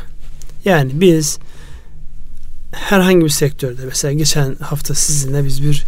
Yani 0.65 0.91
biz 0.95 1.39
herhangi 2.73 3.25
bir 3.25 3.31
sektörde 3.31 3.83
mesela 3.87 4.13
geçen 4.13 4.55
hafta 4.55 4.95
sizinle 4.95 5.45
biz 5.45 5.63
bir 5.63 5.85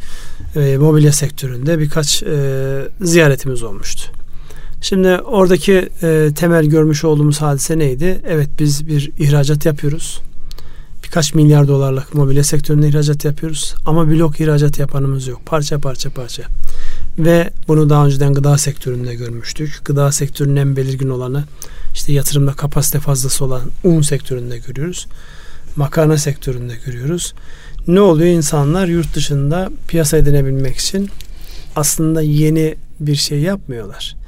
e, 0.56 0.76
mobilya 0.76 1.12
sektöründe 1.12 1.78
birkaç 1.78 2.22
e, 2.22 2.88
ziyaretimiz 3.00 3.62
olmuştu. 3.62 4.23
Şimdi 4.84 5.08
oradaki 5.08 5.88
e, 6.02 6.30
temel 6.36 6.64
görmüş 6.64 7.04
olduğumuz 7.04 7.40
hadise 7.40 7.78
neydi? 7.78 8.20
Evet 8.28 8.48
biz 8.58 8.86
bir 8.86 9.10
ihracat 9.18 9.66
yapıyoruz. 9.66 10.20
Birkaç 11.04 11.34
milyar 11.34 11.68
dolarlık 11.68 12.14
mobilya 12.14 12.44
sektöründe 12.44 12.88
ihracat 12.88 13.24
yapıyoruz. 13.24 13.74
Ama 13.86 14.08
blok 14.10 14.40
ihracat 14.40 14.78
yapanımız 14.78 15.26
yok. 15.26 15.40
Parça 15.46 15.78
parça 15.78 16.10
parça. 16.10 16.42
Ve 17.18 17.50
bunu 17.68 17.90
daha 17.90 18.06
önceden 18.06 18.34
gıda 18.34 18.58
sektöründe 18.58 19.14
görmüştük. 19.14 19.80
Gıda 19.84 20.12
sektörünün 20.12 20.56
en 20.56 20.76
belirgin 20.76 21.08
olanı 21.08 21.44
işte 21.94 22.12
yatırımda 22.12 22.52
kapasite 22.52 23.00
fazlası 23.00 23.44
olan 23.44 23.62
un 23.84 24.02
sektöründe 24.02 24.58
görüyoruz. 24.58 25.06
Makarna 25.76 26.18
sektöründe 26.18 26.74
görüyoruz. 26.86 27.34
Ne 27.86 28.00
oluyor? 28.00 28.28
İnsanlar 28.28 28.86
yurt 28.88 29.14
dışında 29.14 29.70
piyasa 29.88 30.16
edinebilmek 30.16 30.76
için 30.76 31.10
aslında 31.76 32.22
yeni 32.22 32.74
bir 33.00 33.16
şey 33.16 33.40
yapmıyorlar. 33.40 34.23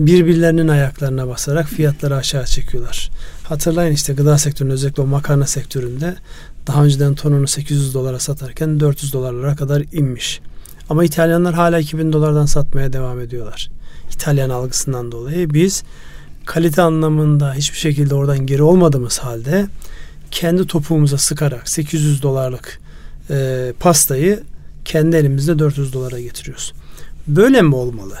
Birbirlerinin 0.00 0.68
ayaklarına 0.68 1.28
basarak 1.28 1.68
fiyatları 1.68 2.16
aşağı 2.16 2.44
çekiyorlar. 2.44 3.10
Hatırlayın 3.44 3.92
işte 3.92 4.12
gıda 4.12 4.38
sektöründe 4.38 4.74
özellikle 4.74 5.02
o 5.02 5.06
makarna 5.06 5.46
sektöründe 5.46 6.14
daha 6.66 6.84
önceden 6.84 7.14
tonunu 7.14 7.48
800 7.48 7.94
dolara 7.94 8.18
satarken 8.18 8.80
400 8.80 9.12
dolarlara 9.12 9.56
kadar 9.56 9.82
inmiş. 9.92 10.40
Ama 10.90 11.04
İtalyanlar 11.04 11.54
hala 11.54 11.78
2000 11.78 12.12
dolardan 12.12 12.46
satmaya 12.46 12.92
devam 12.92 13.20
ediyorlar. 13.20 13.70
İtalyan 14.14 14.50
algısından 14.50 15.12
dolayı 15.12 15.54
biz 15.54 15.82
kalite 16.46 16.82
anlamında 16.82 17.54
hiçbir 17.54 17.78
şekilde 17.78 18.14
oradan 18.14 18.46
geri 18.46 18.62
olmadığımız 18.62 19.18
halde 19.18 19.66
kendi 20.30 20.66
topuğumuza 20.66 21.18
sıkarak 21.18 21.68
800 21.68 22.22
dolarlık 22.22 22.80
e, 23.30 23.72
pastayı 23.80 24.42
kendi 24.84 25.16
elimizde 25.16 25.58
400 25.58 25.92
dolara 25.92 26.20
getiriyoruz. 26.20 26.72
Böyle 27.26 27.62
mi 27.62 27.74
olmalı? 27.74 28.14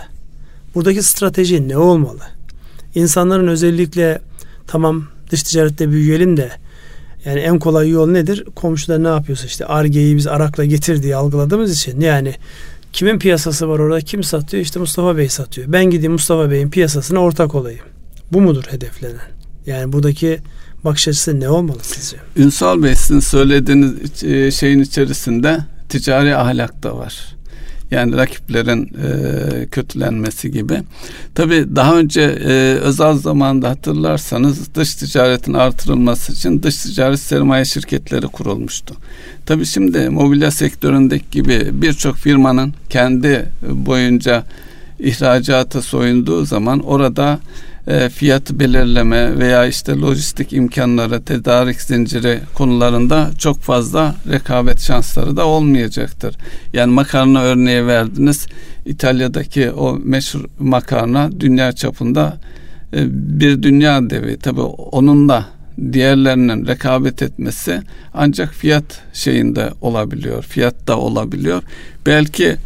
Buradaki 0.74 1.02
strateji 1.02 1.68
ne 1.68 1.76
olmalı? 1.76 2.20
İnsanların 2.94 3.48
özellikle 3.48 4.20
tamam 4.66 5.04
dış 5.30 5.42
ticarette 5.42 5.90
büyüyelim 5.90 6.36
de 6.36 6.50
yani 7.24 7.40
en 7.40 7.58
kolay 7.58 7.88
yol 7.88 8.10
nedir? 8.10 8.44
Komşular 8.54 9.04
ne 9.04 9.08
yapıyorsa 9.08 9.46
işte 9.46 9.66
argeyi 9.66 10.16
biz 10.16 10.26
arakla 10.26 10.64
getir 10.64 11.02
diye 11.02 11.16
algıladığımız 11.16 11.72
için 11.72 12.00
yani 12.00 12.34
kimin 12.92 13.18
piyasası 13.18 13.68
var 13.68 13.78
orada 13.78 14.00
kim 14.00 14.24
satıyor? 14.24 14.62
İşte 14.62 14.80
Mustafa 14.80 15.16
Bey 15.16 15.28
satıyor. 15.28 15.72
Ben 15.72 15.84
gideyim 15.84 16.12
Mustafa 16.12 16.50
Bey'in 16.50 16.70
piyasasına 16.70 17.18
ortak 17.18 17.54
olayım. 17.54 17.84
Bu 18.32 18.40
mudur 18.40 18.64
hedeflenen? 18.70 19.20
Yani 19.66 19.92
buradaki 19.92 20.38
bakış 20.84 21.08
açısı 21.08 21.40
ne 21.40 21.48
olmalı 21.48 21.78
sizce? 21.82 22.16
Ünsal 22.36 22.82
Bey 22.82 22.94
sizin 22.94 23.20
söylediğiniz 23.20 24.24
e, 24.24 24.50
şeyin 24.50 24.80
içerisinde 24.80 25.58
ticari 25.88 26.36
ahlak 26.36 26.82
da 26.82 26.98
var. 26.98 27.36
Yani 27.90 28.16
rakiplerin 28.16 28.84
e, 28.84 29.66
kötülenmesi 29.66 30.50
gibi. 30.50 30.82
Tabii 31.34 31.76
daha 31.76 31.98
önce 31.98 32.20
e, 32.20 32.52
özel 32.74 33.12
zamanda 33.12 33.68
hatırlarsanız 33.68 34.74
dış 34.74 34.94
ticaretin 34.94 35.54
artırılması 35.54 36.32
için 36.32 36.62
dış 36.62 36.76
ticaret 36.76 37.20
sermaye 37.20 37.64
şirketleri 37.64 38.26
kurulmuştu. 38.26 38.94
Tabii 39.46 39.66
şimdi 39.66 40.08
mobilya 40.08 40.50
sektöründeki 40.50 41.30
gibi 41.30 41.68
birçok 41.72 42.16
firmanın 42.16 42.74
kendi 42.88 43.48
boyunca 43.70 44.44
ihracata 44.98 45.82
soyunduğu 45.82 46.44
zaman 46.44 46.80
orada 46.80 47.38
e, 47.86 48.08
fiyat 48.08 48.50
belirleme 48.50 49.38
veya 49.38 49.66
işte 49.66 49.92
lojistik 49.92 50.52
imkanları, 50.52 51.22
tedarik 51.22 51.80
zinciri 51.80 52.40
konularında 52.54 53.30
çok 53.38 53.60
fazla 53.60 54.14
rekabet 54.30 54.80
şansları 54.80 55.36
da 55.36 55.46
olmayacaktır. 55.46 56.36
Yani 56.72 56.92
makarna 56.92 57.42
örneği 57.42 57.86
verdiniz. 57.86 58.46
İtalya'daki 58.86 59.70
o 59.70 59.98
meşhur 60.04 60.44
makarna 60.58 61.40
dünya 61.40 61.72
çapında 61.72 62.36
e, 62.92 63.06
bir 63.40 63.62
dünya 63.62 64.10
devi. 64.10 64.36
Tabii 64.36 64.60
onunla 64.60 65.46
diğerlerinin 65.92 66.66
rekabet 66.66 67.22
etmesi 67.22 67.82
ancak 68.14 68.54
fiyat 68.54 69.02
şeyinde 69.12 69.70
olabiliyor. 69.80 70.42
Fiyat 70.42 70.86
da 70.86 70.98
olabiliyor. 70.98 71.62
Belki 72.06 72.56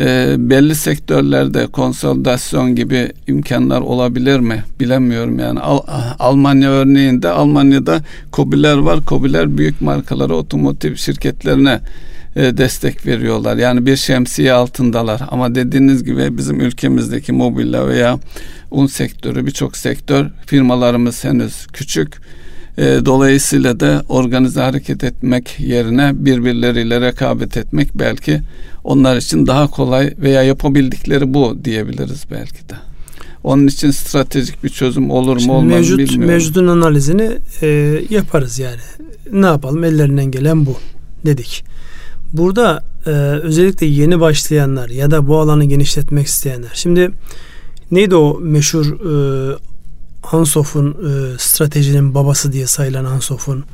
e, 0.00 0.34
belli 0.38 0.74
sektörlerde 0.74 1.66
konsolidasyon 1.66 2.74
gibi 2.76 3.12
imkanlar 3.26 3.80
olabilir 3.80 4.40
mi? 4.40 4.64
Bilemiyorum 4.80 5.38
yani. 5.38 5.60
Al, 5.60 5.80
Almanya 6.18 6.70
örneğinde 6.70 7.28
Almanya'da 7.28 8.00
Kobiler 8.32 8.76
var. 8.76 9.04
Kobiler 9.04 9.58
büyük 9.58 9.80
markaları 9.80 10.34
otomotiv 10.34 10.96
şirketlerine 10.96 11.80
e, 12.36 12.56
destek 12.56 13.06
veriyorlar. 13.06 13.56
Yani 13.56 13.86
bir 13.86 13.96
şemsiye 13.96 14.52
altındalar. 14.52 15.20
Ama 15.30 15.54
dediğiniz 15.54 16.04
gibi 16.04 16.38
bizim 16.38 16.60
ülkemizdeki 16.60 17.32
mobilya 17.32 17.88
veya 17.88 18.18
un 18.70 18.86
sektörü 18.86 19.46
birçok 19.46 19.76
sektör 19.76 20.26
firmalarımız 20.46 21.24
henüz 21.24 21.66
küçük 21.66 22.20
e, 22.78 22.82
dolayısıyla 23.04 23.80
da 23.80 24.04
organize 24.08 24.60
hareket 24.60 25.04
etmek 25.04 25.60
yerine 25.60 26.12
birbirleriyle 26.14 27.00
rekabet 27.00 27.56
etmek 27.56 27.88
belki 27.94 28.40
onlar 28.84 29.16
için 29.16 29.46
daha 29.46 29.66
kolay 29.66 30.14
veya 30.18 30.42
yapabildikleri 30.42 31.34
bu 31.34 31.58
diyebiliriz 31.64 32.24
belki 32.30 32.68
de. 32.68 32.74
Onun 33.44 33.66
için 33.66 33.90
stratejik 33.90 34.64
bir 34.64 34.68
çözüm 34.68 35.10
olur 35.10 35.42
mu 35.46 35.52
olmaz 35.52 35.70
mevcut, 35.70 35.98
bilmiyorum. 35.98 36.26
Mevcudun 36.26 36.66
analizini 36.66 37.38
e, 37.62 38.00
yaparız 38.10 38.58
yani. 38.58 38.80
Ne 39.32 39.46
yapalım 39.46 39.84
ellerinden 39.84 40.30
gelen 40.30 40.66
bu 40.66 40.76
dedik. 41.26 41.64
Burada 42.32 42.84
e, 43.06 43.10
özellikle 43.42 43.86
yeni 43.86 44.20
başlayanlar 44.20 44.88
ya 44.88 45.10
da 45.10 45.26
bu 45.26 45.38
alanı 45.38 45.64
genişletmek 45.64 46.26
isteyenler. 46.26 46.70
Şimdi 46.74 47.10
neydi 47.90 48.16
o 48.16 48.40
meşhur 48.40 48.86
e, 48.86 49.56
Hansof'un 50.22 50.90
e, 50.90 51.38
stratejinin 51.38 52.14
babası 52.14 52.52
diye 52.52 52.66
sayılan 52.66 53.04
Hansof'un 53.04 53.64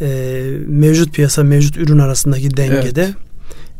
e, 0.00 0.06
mevcut 0.66 1.14
piyasa 1.14 1.42
mevcut 1.42 1.76
ürün 1.76 1.98
arasındaki 1.98 2.56
dengede 2.56 3.02
evet. 3.02 3.14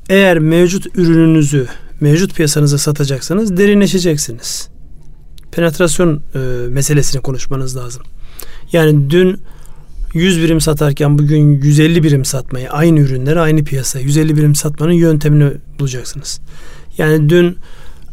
eğer 0.08 0.38
mevcut 0.38 0.87
ürününüzü 0.94 1.66
mevcut 2.00 2.34
piyasanıza 2.34 2.78
satacaksanız 2.78 3.56
derinleşeceksiniz. 3.56 4.68
Penetrasyon 5.52 6.22
e, 6.34 6.38
meselesini 6.68 7.22
konuşmanız 7.22 7.76
lazım. 7.76 8.02
Yani 8.72 9.11
dün 9.11 9.40
100 10.14 10.42
birim 10.42 10.61
satarken 10.61 11.18
bugün 11.18 11.62
150 11.62 12.02
birim 12.02 12.24
satmayı 12.24 12.70
aynı 12.70 13.00
ürünleri 13.00 13.40
aynı 13.40 13.64
piyasaya 13.64 14.04
150 14.04 14.37
birim 14.37 14.54
satmanın 14.54 14.92
yöntemini 14.92 15.52
bulacaksınız. 15.78 16.40
Yani 16.98 17.28
dün 17.28 17.58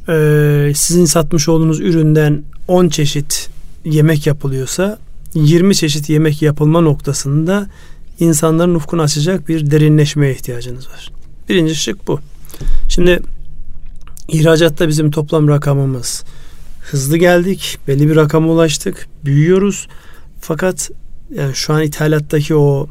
e, 0.09 0.71
sizin 0.75 1.05
satmış 1.05 1.49
olduğunuz 1.49 1.79
üründen 1.79 2.43
10 2.67 2.89
çeşit 2.89 3.49
yemek 3.85 4.27
yapılıyorsa 4.27 4.99
20 5.33 5.75
çeşit 5.75 6.09
yemek 6.09 6.41
yapılma 6.41 6.81
noktasında 6.81 7.69
insanların 8.19 8.75
ufkunu 8.75 9.01
açacak 9.01 9.49
bir 9.49 9.71
derinleşmeye 9.71 10.33
ihtiyacınız 10.33 10.87
var. 10.89 11.11
Birinci 11.49 11.75
şık 11.75 12.07
bu. 12.07 12.19
Şimdi 12.89 13.19
ihracatta 14.27 14.87
bizim 14.87 15.11
toplam 15.11 15.47
rakamımız 15.47 16.23
hızlı 16.81 17.17
geldik. 17.17 17.77
Belli 17.87 18.09
bir 18.09 18.15
rakama 18.15 18.51
ulaştık. 18.51 19.07
Büyüyoruz. 19.25 19.87
Fakat 20.41 20.91
yani 21.35 21.55
şu 21.55 21.73
an 21.73 21.83
ithalattaki 21.83 22.55
o 22.55 22.87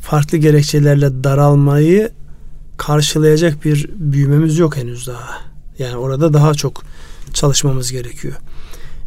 farklı 0.00 0.38
gerekçelerle 0.38 1.24
daralmayı 1.24 2.10
karşılayacak 2.76 3.64
bir 3.64 3.88
büyümemiz 3.94 4.58
yok 4.58 4.76
henüz 4.76 5.06
daha. 5.06 5.38
Yani 5.78 5.96
orada 5.96 6.32
daha 6.32 6.54
çok 6.54 6.82
çalışmamız 7.34 7.92
gerekiyor 7.92 8.34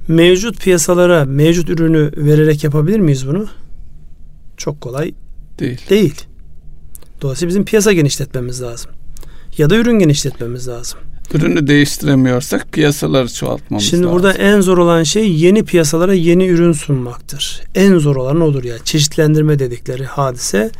mevcut 0.07 0.61
piyasalara 0.61 1.25
mevcut 1.25 1.69
ürünü 1.69 2.11
vererek 2.17 2.63
yapabilir 2.63 2.99
miyiz 2.99 3.27
bunu? 3.27 3.47
Çok 4.57 4.81
kolay 4.81 5.13
değil. 5.59 5.81
Değil. 5.89 6.15
Dolayısıyla 7.21 7.49
bizim 7.49 7.65
piyasa 7.65 7.93
genişletmemiz 7.93 8.61
lazım. 8.61 8.91
Ya 9.57 9.69
da 9.69 9.75
ürün 9.75 9.99
genişletmemiz 9.99 10.67
lazım. 10.67 10.99
ürünü 11.33 11.67
değiştiremiyorsak 11.67 12.71
piyasaları 12.71 13.33
çoğaltmamız 13.33 13.85
Şimdi 13.85 14.03
lazım. 14.03 14.15
burada 14.15 14.33
en 14.33 14.61
zor 14.61 14.77
olan 14.77 15.03
şey 15.03 15.31
yeni 15.31 15.65
piyasalara 15.65 16.13
yeni 16.13 16.47
ürün 16.47 16.71
sunmaktır. 16.71 17.61
En 17.75 17.97
zor 17.97 18.15
olan 18.15 18.41
odur 18.41 18.63
ya. 18.63 18.75
Çeşitlendirme 18.83 19.59
dedikleri 19.59 20.05
hadise. 20.05 20.71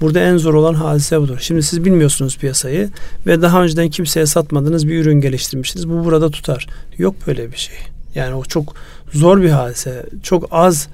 Burada 0.00 0.20
en 0.20 0.36
zor 0.36 0.54
olan 0.54 0.74
hadise 0.74 1.20
budur. 1.20 1.38
Şimdi 1.40 1.62
siz 1.62 1.84
bilmiyorsunuz 1.84 2.38
piyasayı 2.38 2.90
ve 3.26 3.42
daha 3.42 3.62
önceden 3.62 3.90
kimseye 3.90 4.26
satmadığınız 4.26 4.88
bir 4.88 5.00
ürün 5.00 5.20
geliştirmişsiniz. 5.20 5.88
Bu 5.88 6.04
burada 6.04 6.30
tutar. 6.30 6.66
Yok 6.98 7.14
böyle 7.26 7.52
bir 7.52 7.56
şey. 7.56 7.76
Yani 8.14 8.34
o 8.34 8.44
çok 8.44 8.74
zor 9.12 9.42
bir 9.42 9.50
hadise. 9.50 10.06
Çok 10.22 10.48
az 10.50 10.88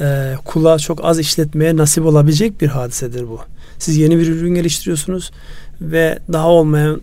e, 0.00 0.34
kula, 0.44 0.78
çok 0.78 1.04
az 1.04 1.18
işletmeye 1.18 1.76
nasip 1.76 2.06
olabilecek 2.06 2.60
bir 2.60 2.68
hadisedir 2.68 3.28
bu. 3.28 3.40
Siz 3.78 3.96
yeni 3.96 4.18
bir 4.18 4.28
ürün 4.28 4.54
geliştiriyorsunuz 4.54 5.30
ve 5.80 6.18
daha 6.32 6.48
olmayan 6.48 7.00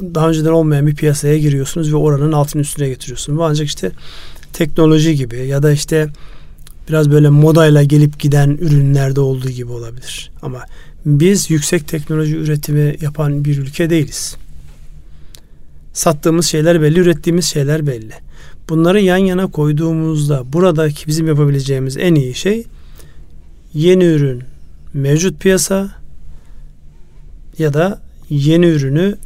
daha 0.00 0.28
önceden 0.28 0.50
olmayan 0.50 0.86
bir 0.86 0.94
piyasaya 0.94 1.38
giriyorsunuz 1.38 1.92
ve 1.92 1.96
oranın 1.96 2.32
altın 2.32 2.58
üstüne 2.58 2.88
getiriyorsunuz. 2.88 3.38
Bu 3.38 3.44
ancak 3.44 3.66
işte 3.66 3.90
teknoloji 4.52 5.14
gibi 5.16 5.46
ya 5.46 5.62
da 5.62 5.72
işte 5.72 6.08
biraz 6.88 7.10
böyle 7.10 7.28
modayla 7.28 7.82
gelip 7.82 8.18
giden 8.18 8.50
ürünlerde 8.50 9.20
olduğu 9.20 9.50
gibi 9.50 9.72
olabilir. 9.72 10.30
Ama 10.42 10.64
biz 11.06 11.50
yüksek 11.50 11.88
teknoloji 11.88 12.36
üretimi 12.36 12.96
yapan 13.00 13.44
bir 13.44 13.58
ülke 13.58 13.90
değiliz. 13.90 14.36
Sattığımız 15.92 16.46
şeyler 16.46 16.82
belli, 16.82 17.00
ürettiğimiz 17.00 17.44
şeyler 17.44 17.86
belli. 17.86 18.12
Bunları 18.68 19.00
yan 19.00 19.16
yana 19.16 19.46
koyduğumuzda 19.46 20.52
buradaki 20.52 21.06
bizim 21.06 21.26
yapabileceğimiz 21.26 21.96
en 21.96 22.14
iyi 22.14 22.34
şey 22.34 22.64
yeni 23.74 24.04
ürün, 24.04 24.42
mevcut 24.94 25.40
piyasa 25.40 25.90
ya 27.58 27.74
da 27.74 28.00
yeni 28.30 28.66
ürünü 28.66 29.16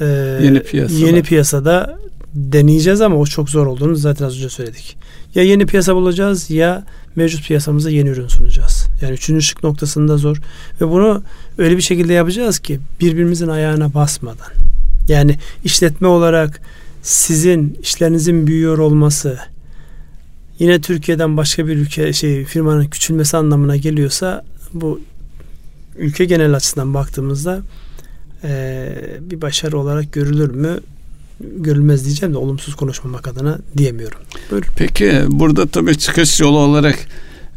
e, 0.00 0.04
yeni, 0.42 0.62
piyasada. 0.62 1.06
yeni 1.06 1.22
piyasada 1.22 1.98
deneyeceğiz 2.34 3.00
ama 3.00 3.16
o 3.16 3.26
çok 3.26 3.50
zor 3.50 3.66
olduğunu 3.66 3.96
zaten 3.96 4.24
az 4.24 4.36
önce 4.36 4.48
söyledik. 4.48 4.96
Ya 5.34 5.42
yeni 5.42 5.66
piyasa 5.66 5.94
bulacağız 5.94 6.50
ya 6.50 6.84
mevcut 7.16 7.46
piyasamıza 7.46 7.90
yeni 7.90 8.08
ürün 8.08 8.28
sunacağız. 8.28 8.86
Yani 9.02 9.12
üçüncü 9.12 9.42
şık 9.42 9.64
noktasında 9.64 10.16
zor. 10.16 10.36
Ve 10.80 10.88
bunu 10.88 11.22
öyle 11.58 11.76
bir 11.76 11.82
şekilde 11.82 12.12
yapacağız 12.12 12.58
ki 12.58 12.80
birbirimizin 13.00 13.48
ayağına 13.48 13.94
basmadan. 13.94 14.52
Yani 15.08 15.38
işletme 15.64 16.08
olarak 16.08 16.60
sizin 17.06 17.78
işlerinizin 17.82 18.46
büyüyor 18.46 18.78
olması 18.78 19.38
yine 20.58 20.80
Türkiye'den 20.80 21.36
başka 21.36 21.66
bir 21.66 21.76
ülke 21.76 22.12
şey 22.12 22.44
firmanın 22.44 22.86
küçülmesi 22.86 23.36
anlamına 23.36 23.76
geliyorsa 23.76 24.44
bu 24.72 25.00
ülke 25.98 26.24
genel 26.24 26.54
açısından 26.54 26.94
baktığımızda 26.94 27.62
e, 28.44 28.88
bir 29.20 29.42
başarı 29.42 29.78
olarak 29.78 30.12
görülür 30.12 30.50
mü? 30.50 30.80
Görülmez 31.40 32.04
diyeceğim 32.04 32.34
de 32.34 32.38
olumsuz 32.38 32.74
konuşmamak 32.74 33.28
adına 33.28 33.58
diyemiyorum. 33.76 34.18
Buyurun. 34.50 34.68
Peki 34.76 35.12
burada 35.28 35.66
tabii 35.66 35.98
çıkış 35.98 36.40
yolu 36.40 36.58
olarak 36.58 36.98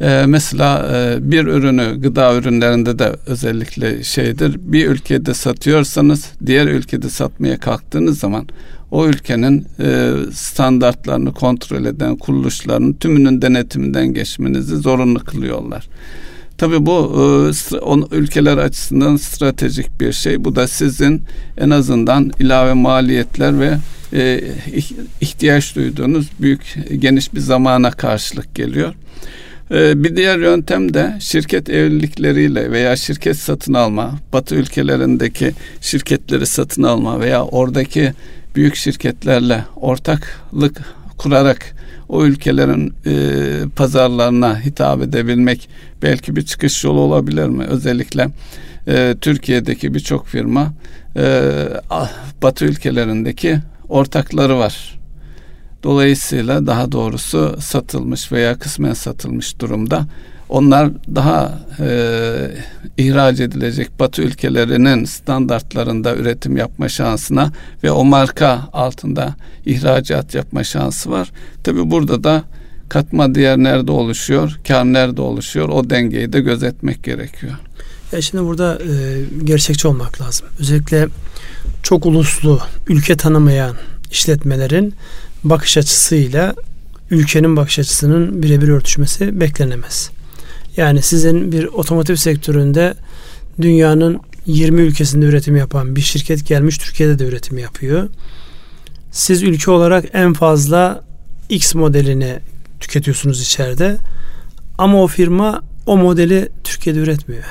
e, 0.01 0.23
mesela 0.27 0.89
e, 0.93 1.31
bir 1.31 1.45
ürünü 1.45 2.01
gıda 2.01 2.35
ürünlerinde 2.35 2.99
de 2.99 3.15
özellikle 3.25 4.03
şeydir. 4.03 4.57
Bir 4.59 4.87
ülkede 4.87 5.33
satıyorsanız 5.33 6.25
diğer 6.45 6.67
ülkede 6.67 7.09
satmaya 7.09 7.59
kalktığınız 7.59 8.19
zaman 8.19 8.47
o 8.91 9.07
ülkenin 9.07 9.67
e, 9.79 10.13
standartlarını 10.33 11.33
kontrol 11.33 11.85
eden 11.85 12.15
kuruluşların 12.15 12.93
tümünün 12.93 13.41
denetiminden 13.41 14.13
geçmenizi 14.13 14.75
zorunlu 14.75 15.19
kılıyorlar. 15.19 15.87
Tabii 16.57 16.85
bu 16.85 17.15
e, 18.11 18.15
ülkeler 18.15 18.57
açısından 18.57 19.15
stratejik 19.15 20.01
bir 20.01 20.13
şey. 20.13 20.43
Bu 20.43 20.55
da 20.55 20.67
sizin 20.67 21.21
en 21.57 21.69
azından 21.69 22.31
ilave 22.39 22.73
maliyetler 22.73 23.59
ve 23.59 23.77
e, 24.13 24.41
ihtiyaç 25.21 25.75
duyduğunuz 25.75 26.27
büyük 26.39 26.77
geniş 26.99 27.33
bir 27.33 27.39
zamana 27.39 27.91
karşılık 27.91 28.55
geliyor. 28.55 28.93
E, 29.71 30.03
bir 30.03 30.15
diğer 30.15 30.39
yöntem 30.39 30.93
de 30.93 31.17
şirket 31.19 31.69
evlilikleriyle 31.69 32.71
veya 32.71 32.95
şirket 32.95 33.37
satın 33.37 33.73
alma, 33.73 34.19
Batı 34.33 34.55
ülkelerindeki 34.55 35.51
şirketleri 35.81 36.45
satın 36.45 36.83
alma 36.83 37.19
veya 37.19 37.45
oradaki 37.45 38.13
büyük 38.55 38.75
şirketlerle 38.75 39.65
ortaklık 39.75 40.81
kurarak 41.17 41.75
o 42.09 42.25
ülkelerin 42.25 42.93
e, 43.05 43.13
pazarlarına 43.75 44.59
hitap 44.59 45.01
edebilmek 45.01 45.69
belki 46.01 46.35
bir 46.35 46.41
çıkış 46.41 46.83
yolu 46.83 46.99
olabilir 46.99 47.47
mi? 47.47 47.63
Özellikle 47.63 48.29
e, 48.87 49.15
Türkiye'deki 49.21 49.93
birçok 49.93 50.27
firma 50.27 50.73
e, 51.15 51.41
Batı 52.41 52.65
ülkelerindeki 52.65 53.59
ortakları 53.89 54.57
var. 54.57 54.99
Dolayısıyla 55.83 56.67
daha 56.67 56.91
doğrusu 56.91 57.57
satılmış 57.59 58.31
veya 58.31 58.59
kısmen 58.59 58.93
satılmış 58.93 59.59
durumda 59.59 60.05
onlar 60.49 60.91
daha 61.15 61.59
e, 61.79 61.89
ihraç 62.97 63.39
edilecek 63.39 63.99
Batı 63.99 64.21
ülkelerinin 64.21 65.05
standartlarında 65.05 66.15
üretim 66.15 66.57
yapma 66.57 66.89
şansına 66.89 67.51
ve 67.83 67.91
o 67.91 68.05
marka 68.05 68.69
altında 68.73 69.35
ihracat 69.65 70.35
yapma 70.35 70.63
şansı 70.63 71.11
var. 71.11 71.31
Tabi 71.63 71.91
burada 71.91 72.23
da 72.23 72.43
katma 72.89 73.35
değer 73.35 73.57
nerede 73.57 73.91
oluşuyor, 73.91 74.59
kar 74.67 74.85
nerede 74.85 75.21
oluşuyor 75.21 75.69
o 75.69 75.89
dengeyi 75.89 76.33
de 76.33 76.41
gözetmek 76.41 77.03
gerekiyor. 77.03 77.53
Ya 78.11 78.21
şimdi 78.21 78.43
burada 78.43 78.79
e, 78.83 79.21
gerçekçi 79.43 79.87
olmak 79.87 80.21
lazım. 80.21 80.47
Özellikle 80.59 81.07
çok 81.83 82.05
uluslu, 82.05 82.59
ülke 82.87 83.17
tanımayan 83.17 83.75
işletmelerin 84.11 84.93
bakış 85.43 85.77
açısıyla 85.77 86.53
ülkenin 87.11 87.55
bakış 87.55 87.79
açısının 87.79 88.43
birebir 88.43 88.67
örtüşmesi 88.67 89.39
beklenemez. 89.39 90.09
Yani 90.77 91.01
sizin 91.01 91.51
bir 91.51 91.65
otomotiv 91.65 92.15
sektöründe 92.15 92.93
dünyanın 93.61 94.19
20 94.45 94.81
ülkesinde 94.81 95.25
üretim 95.25 95.55
yapan 95.55 95.95
bir 95.95 96.01
şirket 96.01 96.47
gelmiş 96.47 96.77
Türkiye'de 96.77 97.19
de 97.19 97.25
üretim 97.25 97.57
yapıyor. 97.57 98.09
Siz 99.11 99.43
ülke 99.43 99.71
olarak 99.71 100.05
en 100.13 100.33
fazla 100.33 101.03
X 101.49 101.75
modelini 101.75 102.39
tüketiyorsunuz 102.79 103.41
içeride. 103.41 103.97
Ama 104.77 105.03
o 105.03 105.07
firma 105.07 105.61
o 105.85 105.97
modeli 105.97 106.49
Türkiye'de 106.63 106.99
üretmiyor. 106.99 107.43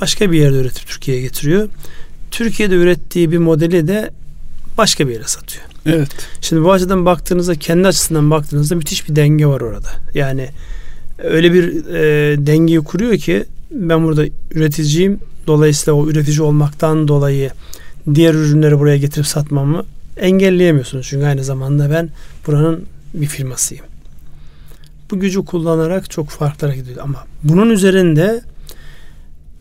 Başka 0.00 0.32
bir 0.32 0.38
yerde 0.38 0.56
üretip 0.56 0.88
Türkiye'ye 0.88 1.22
getiriyor. 1.22 1.68
Türkiye'de 2.30 2.74
ürettiği 2.74 3.32
bir 3.32 3.38
modeli 3.38 3.88
de 3.88 4.10
başka 4.78 5.08
bir 5.08 5.12
yere 5.12 5.26
satıyor. 5.26 5.64
Evet. 5.86 6.10
Şimdi 6.40 6.62
bu 6.64 6.72
açıdan 6.72 7.06
baktığınızda 7.06 7.54
kendi 7.54 7.88
açısından 7.88 8.30
baktığınızda 8.30 8.74
müthiş 8.74 9.08
bir 9.08 9.16
denge 9.16 9.46
var 9.46 9.60
orada. 9.60 9.88
Yani 10.14 10.48
öyle 11.24 11.52
bir 11.52 11.86
e, 11.94 12.46
dengeyi 12.46 12.80
kuruyor 12.80 13.16
ki 13.16 13.44
ben 13.70 14.04
burada 14.04 14.24
üreticiyim. 14.50 15.18
Dolayısıyla 15.46 15.92
o 15.92 16.08
üretici 16.08 16.42
olmaktan 16.42 17.08
dolayı 17.08 17.50
diğer 18.14 18.34
ürünleri 18.34 18.78
buraya 18.78 18.96
getirip 18.96 19.26
satmamı 19.26 19.84
engelleyemiyorsunuz. 20.16 21.06
Çünkü 21.10 21.26
aynı 21.26 21.44
zamanda 21.44 21.90
ben 21.90 22.08
buranın 22.46 22.84
bir 23.14 23.26
firmasıyım. 23.26 23.84
Bu 25.10 25.20
gücü 25.20 25.44
kullanarak 25.44 26.10
çok 26.10 26.28
farklı 26.28 26.66
hareket 26.66 26.84
ediyor. 26.84 27.04
Ama 27.04 27.24
bunun 27.42 27.70
üzerinde 27.70 28.40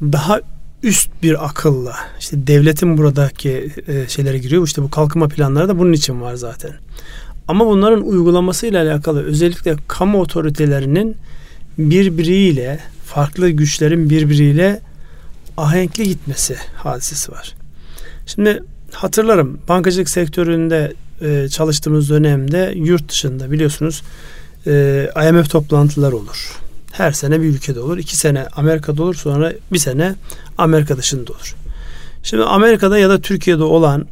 daha 0.02 0.42
üst 0.84 1.10
bir 1.24 1.46
akılla 1.46 1.96
işte 2.20 2.48
devletin 2.48 2.98
buradaki 2.98 3.72
e, 3.88 4.08
şeylere 4.08 4.38
giriyor. 4.38 4.68
İşte 4.68 4.84
bu 4.84 4.92
kalkınma 4.92 5.28
planları 5.28 5.68
da 5.68 5.80
bunun 5.80 5.94
için 5.94 6.22
var 6.22 6.36
zaten. 6.36 6.72
Ama 7.48 7.66
bunların 7.66 8.08
uygulamasıyla 8.08 8.84
alakalı 8.84 9.24
özellikle 9.24 9.76
kamu 9.88 10.22
otoritelerinin 10.22 11.18
birbiriyle 11.78 12.80
farklı 13.06 13.50
güçlerin 13.50 14.10
birbiriyle 14.10 14.82
ahenkli 15.58 16.04
gitmesi 16.04 16.56
hadisesi 16.76 17.32
var. 17.32 17.54
Şimdi 18.26 18.64
hatırlarım 18.92 19.60
bankacılık 19.68 20.10
sektöründe 20.10 20.94
e, 21.22 21.50
çalıştığımız 21.50 22.10
dönemde 22.10 22.74
yurt 22.76 23.10
dışında 23.10 23.52
biliyorsunuz 23.52 24.04
e, 24.68 25.10
IMF 25.30 25.50
toplantılar 25.50 26.12
olur. 26.12 26.60
Her 26.92 27.12
sene 27.12 27.42
bir 27.42 27.46
ülkede 27.46 27.80
olur. 27.80 27.98
iki 27.98 28.18
sene 28.18 28.46
Amerika'da 28.56 29.04
olur 29.04 29.16
sonra 29.16 29.54
bir 29.72 29.80
sene 29.80 30.16
Amerika 30.58 30.98
dışında 30.98 31.34
olur. 31.34 31.56
Şimdi 32.24 32.44
Amerika'da 32.44 32.98
ya 32.98 33.10
da 33.10 33.22
Türkiye'de 33.22 33.64
olan 33.64 34.06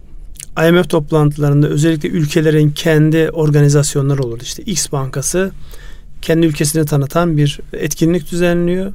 IMF 0.68 0.90
toplantılarında 0.90 1.68
özellikle 1.68 2.10
ülkelerin 2.10 2.72
kendi 2.72 3.30
organizasyonları 3.30 4.24
olur. 4.24 4.40
İşte 4.42 4.64
X 4.64 4.92
bankası 4.92 5.52
kendi 6.22 6.46
ülkesini 6.46 6.86
tanıtan 6.86 7.38
bir 7.38 7.60
etkinlik 7.74 8.32
düzenliyor. 8.32 8.94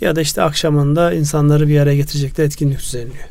Ya 0.00 0.16
da 0.16 0.20
işte 0.20 0.42
akşamında 0.42 1.12
insanları 1.12 1.68
bir 1.68 1.80
araya 1.80 1.96
getirecekler 1.96 2.44
etkinlik 2.44 2.78
düzenliyor. 2.78 3.28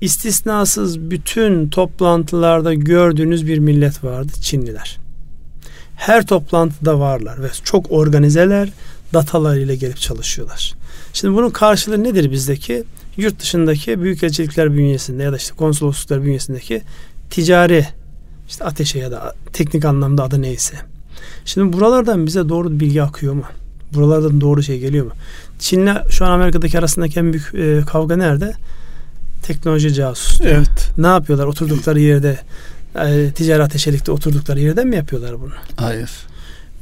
İstisnasız 0.00 1.00
bütün 1.00 1.68
toplantılarda 1.68 2.74
gördüğünüz 2.74 3.46
bir 3.46 3.58
millet 3.58 4.04
vardı 4.04 4.32
Çinliler. 4.40 4.98
Her 5.96 6.26
toplantıda 6.26 7.00
varlar 7.00 7.42
ve 7.42 7.48
çok 7.64 7.92
organizeler. 7.92 8.68
datalarıyla 9.14 9.74
gelip 9.74 9.96
çalışıyorlar. 9.96 10.74
Şimdi 11.12 11.34
bunun 11.34 11.50
karşılığı 11.50 12.04
nedir 12.04 12.30
bizdeki? 12.30 12.84
Yurt 13.16 13.40
dışındaki 13.40 14.02
büyükelçilikler 14.02 14.72
bünyesinde 14.72 15.22
ya 15.22 15.32
da 15.32 15.36
işte 15.36 15.54
konsolosluklar 15.54 16.24
bünyesindeki 16.24 16.82
ticari 17.30 17.86
işte 18.48 18.64
ateşe 18.64 18.98
ya 18.98 19.10
da 19.10 19.34
teknik 19.52 19.84
anlamda 19.84 20.24
adı 20.24 20.42
neyse. 20.42 20.76
Şimdi 21.44 21.72
buralardan 21.72 22.26
bize 22.26 22.48
doğru 22.48 22.80
bilgi 22.80 23.02
akıyor 23.02 23.34
mu? 23.34 23.44
Buralardan 23.94 24.40
doğru 24.40 24.62
şey 24.62 24.78
geliyor 24.78 25.06
mu? 25.06 25.12
Çin'le 25.58 25.96
şu 26.10 26.24
an 26.24 26.30
Amerika'daki 26.30 26.78
arasındaki 26.78 27.20
en 27.20 27.32
büyük 27.32 27.54
e, 27.54 27.84
kavga 27.86 28.16
nerede? 28.16 28.52
Teknoloji 29.42 29.94
casus. 29.94 30.40
Evet. 30.40 30.92
Ne 30.98 31.06
yapıyorlar? 31.06 31.46
Oturdukları 31.46 32.00
yerde 32.00 32.38
e, 32.94 33.30
ticari 33.34 33.62
ateşelikte 33.62 34.12
oturdukları 34.12 34.60
yerden 34.60 34.86
mi 34.86 34.96
yapıyorlar 34.96 35.40
bunu? 35.40 35.52
Hayır. 35.76 36.10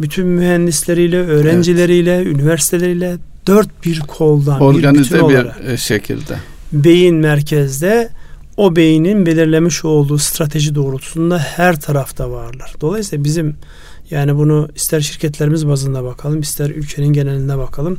Bütün 0.00 0.26
mühendisleriyle, 0.26 1.16
öğrencileriyle, 1.16 2.14
evet. 2.14 2.26
üniversiteleriyle 2.26 3.16
dört 3.46 3.84
bir 3.84 4.00
koldan 4.00 4.60
organize 4.60 5.14
bir, 5.14 5.18
bir 5.18 5.24
olarak, 5.24 5.56
e, 5.66 5.76
şekilde 5.76 6.36
beyin 6.72 7.16
merkezde 7.16 8.10
o 8.56 8.76
beynin 8.76 9.26
belirlemiş 9.26 9.84
olduğu 9.84 10.18
strateji 10.18 10.74
doğrultusunda 10.74 11.38
her 11.38 11.80
tarafta 11.80 12.30
varlar. 12.30 12.74
Dolayısıyla 12.80 13.24
bizim 13.24 13.56
yani 14.10 14.36
bunu 14.36 14.68
ister 14.76 15.00
şirketlerimiz 15.00 15.68
bazında 15.68 16.04
bakalım, 16.04 16.40
ister 16.40 16.70
ülkenin 16.70 17.12
genelinde 17.12 17.58
bakalım. 17.58 17.98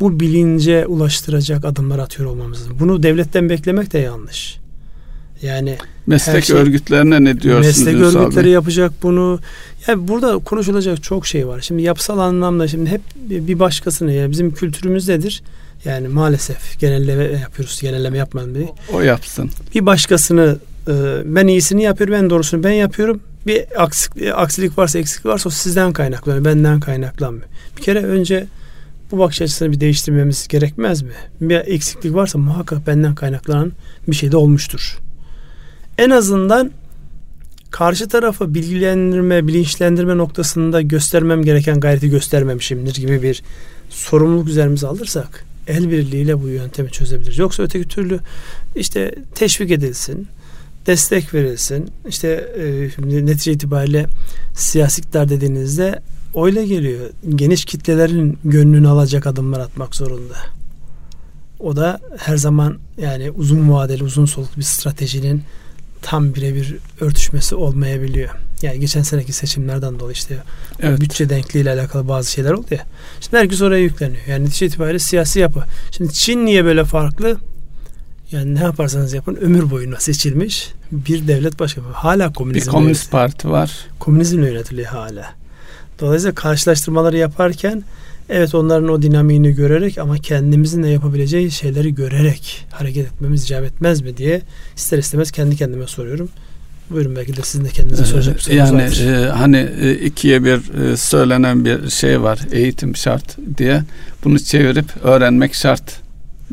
Bu 0.00 0.20
bilince 0.20 0.86
ulaştıracak 0.86 1.64
adımlar 1.64 1.98
atıyor 1.98 2.30
olmamız 2.30 2.60
lazım. 2.60 2.76
Bunu 2.80 3.02
devletten 3.02 3.48
beklemek 3.48 3.92
de 3.92 3.98
yanlış. 3.98 4.58
Yani 5.42 5.76
meslek 6.06 6.44
şey, 6.44 6.56
örgütlerine 6.56 7.24
ne 7.24 7.40
diyorsunuz? 7.40 7.66
Meslek 7.66 7.94
örgütleri 7.94 8.46
abi? 8.46 8.50
yapacak 8.50 8.92
bunu. 9.02 9.40
Yani 9.86 10.08
burada 10.08 10.38
konuşulacak 10.38 11.02
çok 11.02 11.26
şey 11.26 11.48
var. 11.48 11.60
Şimdi 11.60 11.82
yapısal 11.82 12.18
anlamda 12.18 12.68
şimdi 12.68 12.90
hep 12.90 13.00
bir 13.16 13.58
başkasını 13.58 14.12
ya 14.12 14.30
bizim 14.30 14.54
kültürümüz 14.54 15.08
nedir? 15.08 15.42
Yani 15.84 16.08
maalesef 16.08 16.78
genelleme 16.80 17.24
yapıyoruz. 17.24 17.80
Genelleme 17.80 18.18
yapmadım 18.18 18.54
bir. 18.54 18.68
O 18.94 19.00
yapsın. 19.00 19.50
Bir 19.74 19.86
başkasını 19.86 20.58
e, 20.88 20.92
ben 21.24 21.46
iyisini 21.46 21.82
yapıyorum, 21.82 22.14
ben 22.14 22.30
doğrusunu 22.30 22.64
ben 22.64 22.72
yapıyorum. 22.72 23.20
Bir 23.46 23.82
aksilik, 23.82 24.32
aksilik 24.34 24.78
varsa, 24.78 24.98
eksiklik 24.98 25.26
varsa 25.26 25.48
o 25.48 25.52
sizden 25.52 25.92
kaynaklanıyor, 25.92 26.44
benden 26.44 26.80
kaynaklanmıyor. 26.80 27.48
Bir 27.76 27.82
kere 27.82 28.04
önce 28.04 28.46
bu 29.10 29.18
bakış 29.18 29.42
açısını 29.42 29.72
bir 29.72 29.80
değiştirmemiz 29.80 30.48
gerekmez 30.48 31.02
mi? 31.02 31.12
Bir 31.40 31.56
eksiklik 31.56 32.14
varsa 32.14 32.38
muhakkak 32.38 32.86
benden 32.86 33.14
kaynaklanan 33.14 33.72
bir 34.08 34.16
şey 34.16 34.32
de 34.32 34.36
olmuştur. 34.36 34.98
En 35.98 36.10
azından 36.10 36.70
karşı 37.70 38.08
tarafı 38.08 38.54
bilgilendirme, 38.54 39.46
bilinçlendirme 39.46 40.16
noktasında 40.16 40.82
göstermem 40.82 41.42
gereken 41.42 41.80
gayreti 41.80 42.10
göstermemişimdir 42.10 42.94
gibi 42.94 43.22
bir 43.22 43.42
sorumluluk 43.90 44.48
üzerimize 44.48 44.86
alırsak 44.86 45.44
el 45.66 45.90
birliğiyle 45.90 46.42
bu 46.42 46.48
yöntemi 46.48 46.90
çözebiliriz. 46.90 47.38
Yoksa 47.38 47.62
öteki 47.62 47.88
türlü 47.88 48.20
işte 48.76 49.14
teşvik 49.34 49.70
edilsin, 49.70 50.28
destek 50.86 51.34
verilsin. 51.34 51.90
İşte 52.08 52.28
e, 52.28 53.26
netice 53.26 53.52
itibariyle 53.52 54.06
siyasi 54.54 55.12
dediğinizde 55.12 56.00
öyle 56.36 56.66
geliyor. 56.66 57.10
Geniş 57.28 57.64
kitlelerin 57.64 58.38
gönlünü 58.44 58.88
alacak 58.88 59.26
adımlar 59.26 59.60
atmak 59.60 59.96
zorunda. 59.96 60.34
O 61.60 61.76
da 61.76 62.00
her 62.18 62.36
zaman 62.36 62.78
yani 62.98 63.30
uzun 63.30 63.72
vadeli, 63.72 64.04
uzun 64.04 64.26
soluklu 64.26 64.56
bir 64.56 64.62
stratejinin 64.62 65.42
tam 66.02 66.34
birebir 66.34 66.76
örtüşmesi 67.00 67.54
olmayabiliyor. 67.54 68.30
Yani 68.62 68.80
geçen 68.80 69.02
seneki 69.02 69.32
seçimlerden 69.32 70.00
dolayı 70.00 70.12
işte 70.12 70.36
evet. 70.80 71.00
bütçe 71.00 71.28
denkliği 71.28 71.62
ile 71.64 71.70
alakalı 71.70 72.08
bazı 72.08 72.30
şeyler 72.30 72.50
oldu 72.50 72.66
ya. 72.70 72.86
Şimdi 73.20 73.36
herkes 73.36 73.62
oraya 73.62 73.82
yükleniyor. 73.82 74.22
Yani 74.26 74.44
netice 74.44 74.66
itibariyle 74.66 74.98
siyasi 74.98 75.38
yapı. 75.40 75.64
Şimdi 75.90 76.12
Çin 76.12 76.46
niye 76.46 76.64
böyle 76.64 76.84
farklı? 76.84 77.38
Yani 78.32 78.54
ne 78.54 78.60
yaparsanız 78.60 79.12
yapın 79.12 79.36
ömür 79.36 79.70
boyuna 79.70 80.00
seçilmiş 80.00 80.72
bir 80.92 81.28
devlet 81.28 81.60
başkanı. 81.60 81.84
Hala 81.92 82.32
komünizm. 82.32 82.66
Bir 82.66 82.72
komünist 82.72 83.10
parti 83.10 83.50
var. 83.50 83.72
Komünizmle 83.98 84.46
yönetiliyor 84.46 84.88
hala. 84.88 85.34
Dolayısıyla 86.00 86.34
karşılaştırmaları 86.34 87.16
yaparken 87.16 87.82
evet 88.28 88.54
onların 88.54 88.88
o 88.88 89.02
dinamiğini 89.02 89.52
görerek 89.52 89.98
ama 89.98 90.18
kendimizin 90.18 90.82
de 90.82 90.88
yapabileceği 90.88 91.50
şeyleri 91.50 91.94
görerek 91.94 92.66
hareket 92.70 93.06
etmemiz 93.06 93.44
icap 93.44 93.64
etmez 93.64 94.02
mi 94.02 94.16
diye 94.16 94.42
ister 94.76 94.98
istemez 94.98 95.30
kendi 95.30 95.56
kendime 95.56 95.86
soruyorum. 95.86 96.28
Buyurun 96.90 97.16
belki 97.16 97.36
de 97.36 97.42
sizin 97.42 97.64
de 97.64 97.68
kendinize 97.68 98.04
soracak 98.04 98.36
bir 98.36 98.52
Yani 98.54 98.82
e, 98.82 99.28
hani 99.28 99.68
e, 99.80 99.94
ikiye 99.94 100.44
bir 100.44 100.74
e, 100.74 100.96
söylenen 100.96 101.64
bir 101.64 101.90
şey 101.90 102.22
var. 102.22 102.40
Eğitim 102.52 102.96
şart 102.96 103.36
diye. 103.58 103.82
Bunu 104.24 104.40
çevirip 104.40 104.86
öğrenmek 105.02 105.54
şart 105.54 106.02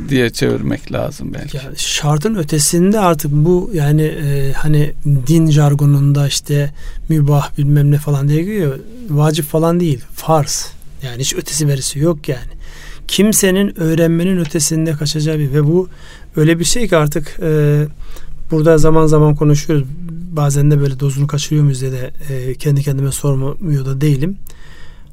diye 0.10 0.30
çevirmek 0.30 0.92
lazım 0.92 1.34
belki. 1.34 1.58
Ya 1.58 1.64
şartın 1.76 2.36
ötesinde 2.36 3.00
artık 3.00 3.32
bu 3.32 3.72
yani 3.74 4.02
e, 4.02 4.54
hani 4.54 4.94
din 5.28 5.52
jargonunda 5.52 6.28
işte 6.28 6.74
mübah 7.10 7.58
bilmem 7.58 7.92
ne 7.92 7.98
falan 7.98 8.28
diye 8.28 8.44
giriyor. 8.44 8.80
Vacip 9.10 9.46
falan 9.46 9.80
değil. 9.80 10.04
Farz. 10.14 10.72
Yani 11.04 11.20
hiç 11.20 11.36
ötesi 11.36 11.68
verisi 11.68 12.00
yok 12.00 12.30
yani. 12.30 12.52
Kimsenin 13.08 13.80
öğrenmenin 13.80 14.38
ötesinde 14.38 14.94
kaçacağı 14.94 15.40
bir 15.40 15.54
ve 15.54 15.66
bu 15.66 15.90
öyle 16.36 16.60
bir 16.60 16.66
şey 16.66 16.88
ki 16.88 16.98
artık 16.98 17.40
e, 17.42 17.84
burada 18.52 18.78
zaman 18.78 19.08
zaman 19.08 19.36
konuşuyoruz. 19.36 19.88
Bazen 20.32 20.72
de 20.72 20.80
böyle 20.80 21.00
dozunu 21.00 21.28
kaçırıyor 21.28 21.64
muyuz 21.64 21.82
diye 21.82 21.92
de 21.92 22.12
e, 22.30 22.56
kendi 22.56 22.84
kendime 22.84 23.12
sormuyor 23.12 23.86
da 23.86 24.02
değilim. 24.02 24.38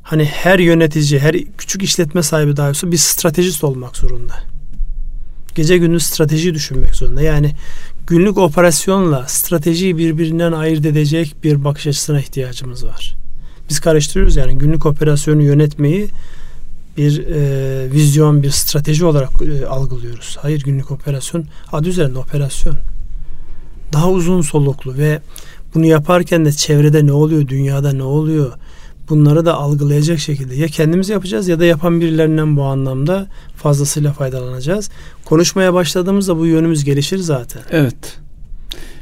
Hani 0.03 0.25
her 0.25 0.59
yönetici, 0.59 1.21
her 1.21 1.37
küçük 1.59 1.83
işletme 1.83 2.23
sahibi 2.23 2.57
dahi 2.57 2.93
bir 2.93 2.97
stratejist 2.97 3.65
olmak 3.65 3.97
zorunda 3.97 4.35
gece 5.57 5.79
gündüz 5.79 6.03
strateji 6.03 6.55
düşünmek 6.55 6.97
zorunda. 6.97 7.23
Yani 7.23 7.53
günlük 8.07 8.39
operasyonla 8.39 9.25
stratejiyi 9.29 9.99
birbirinden 9.99 10.53
ayırt 10.53 10.87
edecek 10.87 11.35
bir 11.45 11.65
bakış 11.65 11.87
açısına 11.87 12.21
ihtiyacımız 12.21 12.87
var. 12.87 13.17
Biz 13.71 13.81
karıştırıyoruz 13.81 14.37
yani 14.37 14.59
günlük 14.59 14.87
operasyonu 14.87 15.43
yönetmeyi 15.43 16.09
bir 16.97 17.27
e, 17.27 17.93
vizyon, 17.93 18.43
bir 18.43 18.51
strateji 18.51 19.05
olarak 19.05 19.31
e, 19.43 19.67
algılıyoruz. 19.67 20.37
Hayır 20.41 20.63
günlük 20.63 20.91
operasyon 20.91 21.45
adı 21.73 21.89
üzerinde 21.89 22.19
operasyon. 22.19 22.77
Daha 23.93 24.11
uzun 24.11 24.41
soluklu 24.41 24.99
ve 24.99 25.21
bunu 25.75 25.87
yaparken 25.87 26.45
de 26.45 26.53
çevrede 26.53 27.07
ne 27.07 27.13
oluyor, 27.13 27.49
dünyada 27.49 27.93
ne 27.93 28.03
oluyor, 28.03 28.53
bunları 29.09 29.47
da 29.47 29.55
algılayacak 29.55 30.19
şekilde 30.19 30.55
ya 30.55 30.67
kendimiz 30.67 31.09
yapacağız 31.09 31.49
ya 31.49 31.61
da 31.61 31.65
yapan 31.65 32.01
birilerinden 32.01 32.57
bu 32.57 32.63
anlamda 32.63 33.27
fazlasıyla 33.57 34.13
faydalanacağız. 34.13 34.91
Konuşmaya 35.25 35.75
başladığımızda 35.75 36.39
bu 36.39 36.47
yönümüz 36.47 36.85
gelişir 36.85 37.19
zaten. 37.19 37.63
Evet. 37.71 38.19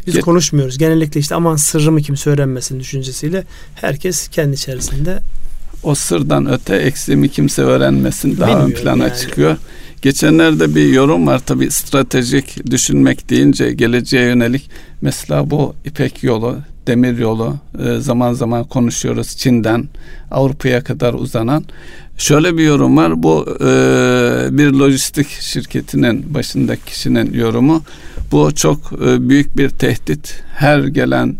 Biz 0.07 0.14
Ge- 0.14 0.20
konuşmuyoruz. 0.20 0.78
Genellikle 0.78 1.20
işte 1.20 1.34
aman 1.34 1.57
sırrımı 1.57 2.02
kimse 2.02 2.30
öğrenmesin 2.30 2.80
düşüncesiyle 2.80 3.44
herkes 3.74 4.28
kendi 4.28 4.55
içerisinde 4.55 5.20
o 5.82 5.94
sırdan 5.94 6.52
öte 6.52 6.76
eksiğimi 6.76 7.28
kimse 7.28 7.62
öğrenmesin 7.62 8.38
daha 8.40 8.64
ön 8.64 8.70
plana 8.70 9.05
yani. 9.09 9.18
çıkıyor. 9.18 9.57
Geçenlerde 10.02 10.74
bir 10.74 10.84
yorum 10.88 11.26
var 11.26 11.38
tabi 11.38 11.70
stratejik 11.70 12.70
düşünmek 12.70 13.30
deyince 13.30 13.72
geleceğe 13.72 14.26
yönelik 14.26 14.70
mesela 15.00 15.50
bu 15.50 15.74
İpek 15.84 16.22
yolu 16.22 16.59
demir 16.87 17.18
yolu 17.18 17.57
e, 17.78 18.01
zaman 18.01 18.32
zaman 18.32 18.64
konuşuyoruz 18.64 19.37
Çin'den 19.37 19.89
Avrupa'ya 20.30 20.85
kadar 20.85 21.14
uzanan. 21.14 21.64
Şöyle 22.18 22.57
bir 22.57 22.64
yorum 22.64 22.97
var. 22.97 23.22
Bu 23.22 23.47
e, 23.61 23.66
bir 24.51 24.72
lojistik 24.72 25.28
şirketinin 25.28 26.35
başındaki 26.35 26.85
kişinin 26.85 27.32
yorumu. 27.32 27.82
Bu 28.32 28.55
çok 28.55 28.78
e, 29.07 29.28
büyük 29.28 29.57
bir 29.57 29.68
tehdit. 29.68 30.43
Her 30.55 30.85
gelen 30.85 31.37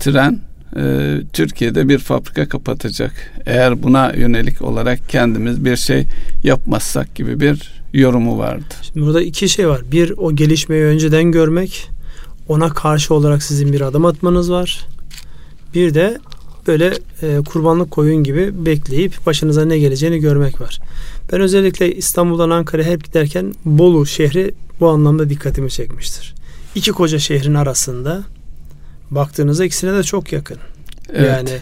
tren 0.00 0.38
Türkiye'de 1.32 1.88
bir 1.88 1.98
fabrika 1.98 2.48
kapatacak. 2.48 3.12
Eğer 3.46 3.82
buna 3.82 4.12
yönelik 4.12 4.62
olarak 4.62 5.08
kendimiz 5.08 5.64
bir 5.64 5.76
şey 5.76 6.06
yapmazsak 6.44 7.14
gibi 7.14 7.40
bir 7.40 7.82
yorumu 7.92 8.38
vardı. 8.38 8.74
Şimdi 8.82 9.06
burada 9.06 9.22
iki 9.22 9.48
şey 9.48 9.68
var. 9.68 9.80
Bir 9.92 10.12
o 10.16 10.36
gelişmeyi 10.36 10.84
önceden 10.84 11.32
görmek 11.32 11.88
ona 12.48 12.68
karşı 12.68 13.14
olarak 13.14 13.42
sizin 13.42 13.72
bir 13.72 13.80
adım 13.80 14.06
atmanız 14.06 14.52
var. 14.52 14.86
Bir 15.74 15.94
de 15.94 16.18
böyle 16.66 16.94
e, 17.22 17.40
kurbanlık 17.46 17.90
koyun 17.90 18.24
gibi 18.24 18.66
bekleyip 18.66 19.26
başınıza 19.26 19.64
ne 19.64 19.78
geleceğini 19.78 20.18
görmek 20.18 20.60
var. 20.60 20.80
Ben 21.32 21.40
özellikle 21.40 21.94
İstanbul'dan 21.94 22.50
Ankara'ya 22.50 22.90
hep 22.90 23.04
giderken 23.04 23.54
Bolu 23.64 24.06
şehri 24.06 24.54
bu 24.80 24.88
anlamda 24.88 25.30
dikkatimi 25.30 25.70
çekmiştir. 25.70 26.34
İki 26.74 26.92
koca 26.92 27.18
şehrin 27.18 27.54
arasında 27.54 28.22
baktığınızda 29.10 29.64
ikisine 29.64 29.94
de 29.94 30.02
çok 30.02 30.32
yakın. 30.32 30.58
Evet. 31.12 31.28
Yani 31.28 31.58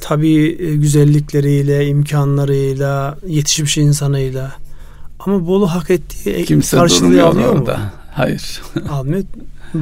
tabii 0.00 0.56
e, 0.60 0.76
güzellikleriyle, 0.76 1.86
imkanlarıyla, 1.86 3.18
yetişmiş 3.26 3.78
insanıyla 3.78 4.52
ama 5.18 5.46
Bolu 5.46 5.66
hak 5.66 5.90
ettiği 5.90 6.44
Kimse 6.44 6.76
karşılığı 6.76 7.24
alıyor 7.24 7.54
orada. 7.54 7.92
Hayır. 8.16 8.62
Almıyor 8.88 9.22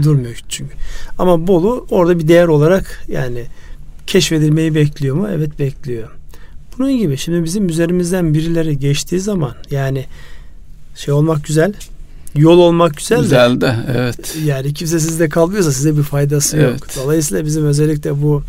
durmuyor 0.02 0.40
çünkü. 0.48 0.74
Ama 1.18 1.46
Bolu 1.46 1.86
orada 1.90 2.18
bir 2.18 2.28
değer 2.28 2.46
olarak 2.46 3.04
yani 3.08 3.44
keşfedilmeyi 4.06 4.74
bekliyor 4.74 5.16
mu? 5.16 5.28
Evet 5.32 5.58
bekliyor. 5.58 6.08
Bunun 6.78 6.98
gibi 6.98 7.16
şimdi 7.16 7.44
bizim 7.44 7.68
üzerimizden 7.68 8.34
birileri 8.34 8.78
geçtiği 8.78 9.20
zaman 9.20 9.54
yani 9.70 10.06
şey 10.96 11.14
olmak 11.14 11.44
güzel, 11.44 11.72
yol 12.34 12.58
olmak 12.58 12.96
güzel, 12.96 13.20
güzel 13.20 13.56
de, 13.56 13.60
de 13.60 13.76
evet. 13.96 14.36
Yani 14.44 14.74
kimse 14.74 15.00
sizde 15.00 15.28
kalmıyorsa 15.28 15.72
size 15.72 15.96
bir 15.96 16.02
faydası 16.02 16.56
evet. 16.56 16.70
yok. 16.70 16.88
Dolayısıyla 17.04 17.44
bizim 17.44 17.66
özellikle 17.66 18.22
bu 18.22 18.42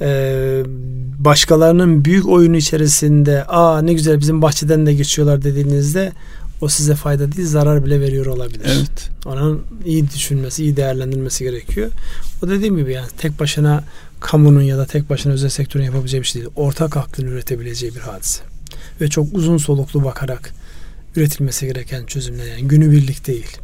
e, 0.00 0.62
başkalarının 1.18 2.04
büyük 2.04 2.28
oyunu 2.28 2.56
içerisinde 2.56 3.44
aa 3.44 3.82
ne 3.82 3.92
güzel 3.92 4.20
bizim 4.20 4.42
bahçeden 4.42 4.86
de 4.86 4.94
geçiyorlar 4.94 5.42
dediğinizde 5.42 6.12
o 6.62 6.68
size 6.68 6.94
fayda 6.94 7.32
değil 7.32 7.48
zarar 7.48 7.84
bile 7.84 8.00
veriyor 8.00 8.26
olabilir. 8.26 8.64
Evet. 8.66 9.10
Onun 9.26 9.64
iyi 9.84 10.10
düşünmesi, 10.10 10.62
iyi 10.62 10.76
değerlendirilmesi 10.76 11.44
gerekiyor. 11.44 11.90
O 12.42 12.48
dediğim 12.48 12.76
gibi 12.76 12.92
yani 12.92 13.08
tek 13.18 13.40
başına 13.40 13.84
kamunun 14.20 14.62
ya 14.62 14.78
da 14.78 14.86
tek 14.86 15.10
başına 15.10 15.32
özel 15.32 15.48
sektörün 15.48 15.84
yapabileceği 15.84 16.22
bir 16.22 16.26
şey 16.26 16.42
değil. 16.42 16.52
Ortak 16.56 16.96
aklın 16.96 17.26
üretebileceği 17.26 17.94
bir 17.94 18.00
hadise. 18.00 18.42
Ve 19.00 19.08
çok 19.08 19.26
uzun 19.32 19.56
soluklu 19.56 20.04
bakarak 20.04 20.52
üretilmesi 21.16 21.66
gereken 21.66 22.06
çözümler 22.06 22.46
yani 22.46 22.68
günübirlik 22.68 23.26
değil. 23.26 23.56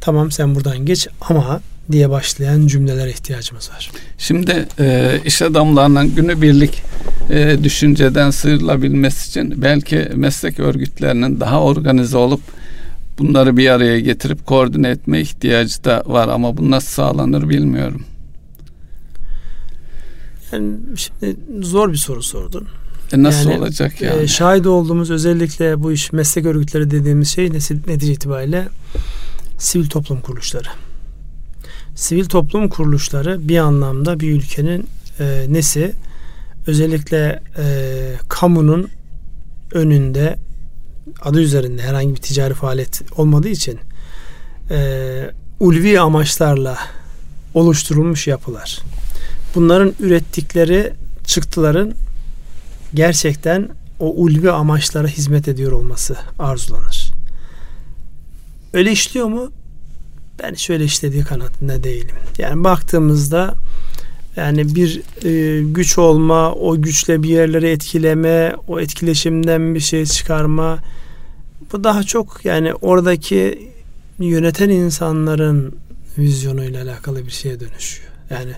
Tamam 0.00 0.30
sen 0.30 0.54
buradan 0.54 0.78
geç 0.78 1.08
ama 1.20 1.60
diye 1.92 2.10
başlayan 2.10 2.66
cümlelere 2.66 3.10
ihtiyacımız 3.10 3.70
var. 3.70 3.90
Şimdi 4.18 4.68
e, 4.78 5.18
iş 5.24 5.42
adamlarının 5.42 6.14
günübirlik 6.14 6.82
e, 7.30 7.58
düşünceden 7.62 8.30
sıyrılabilmesi 8.30 9.28
için 9.28 9.62
belki 9.62 10.08
meslek 10.14 10.60
örgütlerinin 10.60 11.40
daha 11.40 11.62
organize 11.62 12.16
olup 12.16 12.40
bunları 13.18 13.56
bir 13.56 13.70
araya 13.70 14.00
getirip 14.00 14.46
koordine 14.46 14.88
etme 14.88 15.20
ihtiyacı 15.20 15.84
da 15.84 16.02
var 16.06 16.28
ama 16.28 16.56
bu 16.56 16.70
nasıl 16.70 16.88
sağlanır 16.88 17.48
bilmiyorum. 17.48 18.04
Yani 20.52 20.74
şimdi 20.96 21.36
zor 21.60 21.92
bir 21.92 21.96
soru 21.96 22.22
sordun. 22.22 22.68
E 23.12 23.22
nasıl 23.22 23.50
yani, 23.50 23.60
olacak 23.60 24.02
e, 24.02 24.06
yani? 24.06 24.22
E, 24.22 24.26
şahit 24.26 24.66
olduğumuz 24.66 25.10
özellikle 25.10 25.82
bu 25.82 25.92
iş 25.92 26.12
meslek 26.12 26.46
örgütleri 26.46 26.90
dediğimiz 26.90 27.28
şey 27.28 27.52
netice 27.86 28.12
itibariyle 28.12 28.68
sivil 29.58 29.88
toplum 29.88 30.20
kuruluşları. 30.20 30.68
Sivil 31.96 32.24
toplum 32.24 32.68
kuruluşları 32.68 33.48
bir 33.48 33.58
anlamda 33.58 34.20
bir 34.20 34.32
ülkenin 34.32 34.86
e, 35.20 35.46
nesi? 35.48 35.92
Özellikle 36.66 37.42
e, 37.58 37.64
kamunun 38.28 38.88
önünde 39.72 40.36
adı 41.22 41.40
üzerinde 41.40 41.82
herhangi 41.82 42.10
bir 42.10 42.20
ticari 42.20 42.54
faaliyet 42.54 43.02
olmadığı 43.16 43.48
için 43.48 43.78
e, 44.70 45.30
ulvi 45.60 46.00
amaçlarla 46.00 46.78
oluşturulmuş 47.54 48.26
yapılar. 48.26 48.78
Bunların 49.54 49.94
ürettikleri 50.00 50.92
çıktıların 51.26 51.94
gerçekten 52.94 53.68
o 54.00 54.14
ulvi 54.14 54.50
amaçlara 54.50 55.08
hizmet 55.08 55.48
ediyor 55.48 55.72
olması 55.72 56.16
arzulanır. 56.38 57.12
Öyle 58.72 58.92
işliyor 58.92 59.26
mu? 59.26 59.52
Ben 60.42 60.54
şöyle 60.54 60.84
işlediği 60.84 61.24
kanaatinde 61.24 61.84
değilim. 61.84 62.16
Yani 62.38 62.64
baktığımızda 62.64 63.54
yani 64.36 64.74
bir 64.74 65.02
e, 65.24 65.62
güç 65.62 65.98
olma, 65.98 66.52
o 66.52 66.82
güçle 66.82 67.22
bir 67.22 67.28
yerleri 67.28 67.68
etkileme, 67.68 68.52
o 68.68 68.80
etkileşimden 68.80 69.74
bir 69.74 69.80
şey 69.80 70.06
çıkarma 70.06 70.78
bu 71.72 71.84
daha 71.84 72.02
çok 72.02 72.44
yani 72.44 72.74
oradaki 72.74 73.68
yöneten 74.18 74.68
insanların 74.68 75.74
vizyonuyla 76.18 76.82
alakalı 76.82 77.26
bir 77.26 77.30
şeye 77.30 77.60
dönüşüyor. 77.60 78.10
Yani 78.30 78.52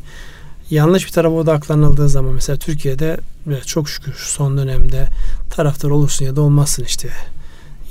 yanlış 0.70 1.06
bir 1.06 1.12
tarafa 1.12 1.34
odaklanıldığı 1.34 2.08
zaman 2.08 2.34
mesela 2.34 2.56
Türkiye'de 2.56 3.16
çok 3.66 3.88
şükür 3.88 4.14
son 4.18 4.58
dönemde 4.58 5.08
taraftar 5.50 5.90
olursun 5.90 6.24
ya 6.24 6.36
da 6.36 6.40
olmazsın 6.40 6.84
işte 6.84 7.08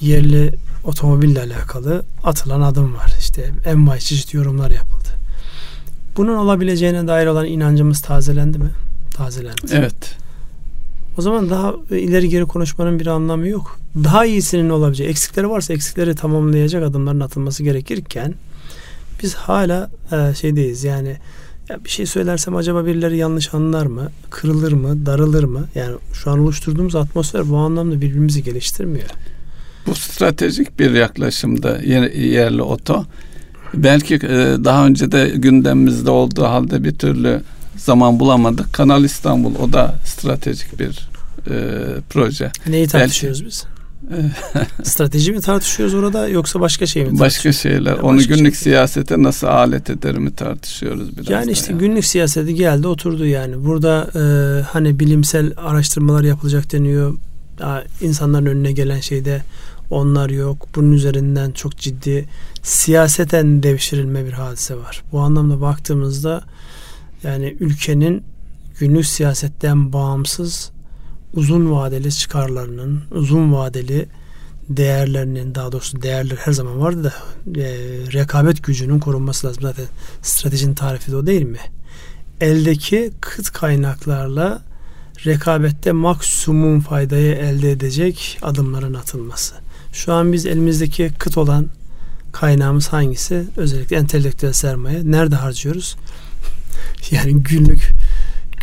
yerli 0.02 0.54
otomobille 0.84 1.42
alakalı 1.42 2.06
atılan 2.24 2.62
adım 2.62 2.96
var. 2.96 3.14
İşte 3.20 3.52
en 3.66 3.88
vay 3.88 4.00
çeşit 4.00 4.34
yorumlar 4.34 4.72
yapıldı. 4.72 5.10
Bunun 6.18 6.38
olabileceğine 6.38 7.08
dair 7.08 7.28
olan 7.28 7.46
inancımız 7.46 8.02
tazelendi 8.02 8.58
mi? 8.58 8.70
Tazelendi. 9.14 9.62
Evet. 9.72 10.18
O 11.18 11.22
zaman 11.22 11.50
daha 11.50 11.74
ileri 11.90 12.30
geri 12.30 12.46
konuşmanın 12.46 13.00
bir 13.00 13.08
anlamı 13.08 13.48
yok. 13.48 13.80
Daha 14.04 14.26
iyisinin 14.26 14.70
olabileceği, 14.70 15.10
eksikleri 15.10 15.50
varsa 15.50 15.74
eksikleri 15.74 16.16
tamamlayacak 16.16 16.84
adımların 16.84 17.20
atılması 17.20 17.64
gerekirken 17.64 18.34
biz 19.24 19.34
hala 19.34 19.90
e, 20.12 20.36
şeydeyiz 20.36 20.84
yani 20.84 21.18
ya 21.70 21.84
bir 21.84 21.90
şey 21.90 22.06
söylersem 22.06 22.56
acaba 22.56 22.86
birileri 22.86 23.18
yanlış 23.18 23.54
anlar 23.54 23.86
mı? 23.86 24.12
Kırılır 24.30 24.72
mı? 24.72 25.06
Darılır 25.06 25.44
mı? 25.44 25.68
Yani 25.76 25.96
şu 26.14 26.32
an 26.32 26.40
oluşturduğumuz 26.40 26.96
atmosfer 26.96 27.50
bu 27.50 27.58
anlamda 27.58 28.02
birbirimizi 28.02 28.44
geliştirmiyor. 28.44 29.10
Bu 29.88 29.96
stratejik 29.96 30.80
bir 30.80 30.92
yaklaşımda 30.92 31.78
yerli 32.18 32.62
oto. 32.62 33.06
Belki 33.74 34.16
e, 34.16 34.58
daha 34.64 34.86
önce 34.86 35.12
de 35.12 35.30
gündemimizde 35.36 36.10
olduğu 36.12 36.44
halde 36.44 36.84
bir 36.84 36.96
türlü 36.96 37.42
zaman 37.78 38.20
bulamadık. 38.20 38.74
Kanal 38.74 39.04
İstanbul 39.04 39.56
o 39.56 39.74
da 39.74 39.96
stratejik 40.06 40.80
bir 40.80 41.10
e, 41.50 41.56
proje. 42.10 42.52
Neyi 42.68 42.88
tartışıyoruz 42.88 43.40
Belki, 43.42 43.48
biz? 43.50 43.78
Strateji 44.84 45.32
mi 45.32 45.42
tartışıyoruz 45.42 45.96
orada 45.96 46.28
yoksa 46.28 46.60
başka 46.60 46.86
şey 46.86 47.06
mi 47.06 47.20
Başka 47.20 47.52
şeyler. 47.54 47.92
Yani 47.92 48.02
Onu 48.02 48.18
başka 48.18 48.36
günlük 48.36 48.54
şey. 48.54 48.62
siyasete 48.62 49.24
nasıl 49.24 49.48
alet 49.48 49.90
eder 49.90 50.18
mi 50.18 50.36
tartışıyoruz 50.36 51.18
biraz. 51.18 51.30
Yani 51.30 51.52
işte 51.52 51.72
yani. 51.72 51.80
günlük 51.80 52.06
siyaseti 52.06 52.56
geldi 52.56 52.88
oturdu 52.88 53.26
yani. 53.26 53.66
Burada 53.66 54.08
e, 54.16 54.22
hani 54.62 55.00
bilimsel 55.00 55.54
araştırmalar 55.58 56.24
yapılacak 56.24 56.72
deniyor. 56.72 57.18
Ya, 57.60 57.84
insanların 58.02 58.46
önüne 58.46 58.72
gelen 58.72 59.00
şeyde 59.00 59.42
onlar 59.90 60.30
yok. 60.30 60.68
Bunun 60.76 60.92
üzerinden 60.92 61.52
çok 61.52 61.78
ciddi 61.78 62.26
siyaseten 62.64 63.64
devşirilme 63.64 64.26
bir 64.26 64.34
hadise 64.34 64.76
var. 64.76 65.04
Bu 65.12 65.20
anlamda 65.20 65.62
baktığımızda 65.62 66.44
yani 67.24 67.58
ülkenin 67.60 68.24
günlük 68.80 69.06
siyasetten 69.06 69.94
bağımsız 69.94 70.72
uzun 71.34 71.72
vadeli 71.72 72.12
çıkarlarının, 72.12 73.04
uzun 73.12 73.54
vadeli 73.54 74.06
değerlerinin 74.70 75.56
daha 75.56 75.72
doğrusu 75.72 76.02
değerler 76.02 76.36
her 76.36 76.52
zaman 76.52 76.82
vardı 76.82 77.04
da 77.04 77.14
e, 77.62 77.68
rekabet 78.14 78.64
gücünün 78.64 79.00
korunması 79.00 79.48
lazım. 79.48 79.64
Zaten 79.64 79.86
stratejinin 80.22 80.74
tarifi 80.74 81.12
de 81.12 81.16
o 81.16 81.26
değil 81.26 81.44
mi? 81.44 81.60
Eldeki 82.42 83.12
kıt 83.22 83.52
kaynaklarla 83.52 84.62
rekabette 85.26 85.92
maksimum 85.92 86.80
faydayı 86.80 87.36
elde 87.36 87.72
edecek 87.72 88.40
adımların 88.42 88.94
atılması. 88.94 89.56
Şu 89.98 90.14
an 90.14 90.34
biz 90.34 90.46
elimizdeki 90.46 91.12
kıt 91.20 91.38
olan 91.38 91.68
kaynağımız 92.32 92.88
hangisi? 92.88 93.44
Özellikle 93.58 93.96
entelektüel 93.96 94.54
sermaye. 94.54 95.02
Nerede 95.12 95.36
harcıyoruz? 95.36 95.96
yani 97.12 97.34
günlük 97.34 97.94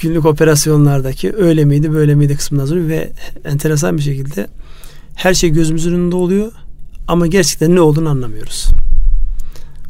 günlük 0.02 0.26
operasyonlardaki 0.26 1.36
öyle 1.36 1.64
miydi 1.64 1.92
böyle 1.92 2.14
miydi 2.14 2.36
kısmından 2.36 2.66
sonra 2.66 2.88
ve 2.88 3.12
enteresan 3.44 3.96
bir 3.96 4.02
şekilde 4.02 4.46
her 5.14 5.34
şey 5.34 5.50
gözümüzün 5.50 5.92
önünde 5.92 6.16
oluyor 6.16 6.52
ama 7.08 7.26
gerçekten 7.26 7.74
ne 7.74 7.80
olduğunu 7.80 8.08
anlamıyoruz. 8.08 8.68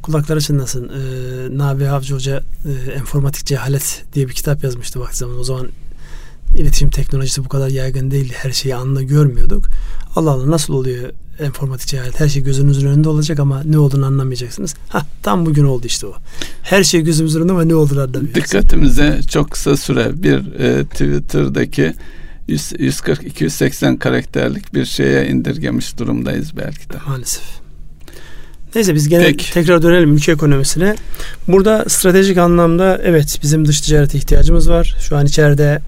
Kulakları 0.03 0.41
çınlasın. 0.41 0.89
Ee, 0.89 1.59
Nabi 1.59 1.89
Avcı 1.89 2.15
Hoca 2.15 2.43
e, 2.65 2.93
Enformatik 2.93 3.47
Cehalet 3.47 4.05
diye 4.15 4.29
bir 4.29 4.33
kitap 4.33 4.65
yazmıştı 4.65 5.01
vakti 5.01 5.17
zaman. 5.17 5.39
O 5.39 5.45
zaman 5.45 5.69
iletişim 6.55 6.91
teknolojisi 6.91 7.45
bu 7.45 7.49
kadar 7.49 7.69
yaygın 7.69 8.11
değildi. 8.11 8.35
Her 8.37 8.53
şeyi 8.53 8.75
anla 8.75 9.03
görmüyorduk. 9.03 9.65
Allah 10.17 10.31
Allah 10.31 10.51
nasıl 10.51 10.75
oluyor 10.75 11.11
enformatik 11.41 11.89
cehalet? 11.89 12.21
Her 12.21 12.29
şey 12.29 12.43
gözünüzün 12.43 12.89
önünde 12.89 13.09
olacak 13.09 13.41
ama 13.41 13.63
ne 13.65 13.79
olduğunu 13.79 14.07
anlamayacaksınız. 14.07 14.75
Ha 14.89 15.07
tam 15.23 15.47
bugün 15.47 15.65
oldu 15.65 15.87
işte 15.87 16.07
o. 16.07 16.15
Her 16.63 16.85
şey 16.85 17.01
gözümüzün 17.01 17.41
önünde 17.41 17.53
ama 17.53 17.65
ne 17.65 17.75
olduğunu 17.75 18.01
anlamıyoruz. 18.01 18.35
Dikkatimize 18.35 19.21
çok 19.31 19.51
kısa 19.51 19.77
süre 19.77 20.23
bir 20.23 20.61
e, 20.61 20.85
Twitter'daki 20.85 21.95
140-280 22.49 23.99
karakterlik 23.99 24.75
bir 24.75 24.85
şeye 24.85 25.29
indirgemiş 25.29 25.99
durumdayız 25.99 26.57
belki 26.57 26.91
de. 26.91 26.97
Maalesef. 27.07 27.65
Neyse 28.75 28.95
biz 28.95 29.09
gene 29.09 29.25
Peki. 29.25 29.53
tekrar 29.53 29.83
dönelim 29.83 30.15
ülke 30.15 30.33
ekonomisine. 30.33 30.95
Burada 31.49 31.85
stratejik 31.89 32.39
anlamda 32.39 33.01
evet 33.05 33.39
bizim 33.43 33.69
dış 33.69 33.81
ticarete 33.81 34.19
ihtiyacımız 34.19 34.71
var. 34.71 34.97
Şu 35.01 35.17
an 35.17 35.27
içeride 35.27 35.81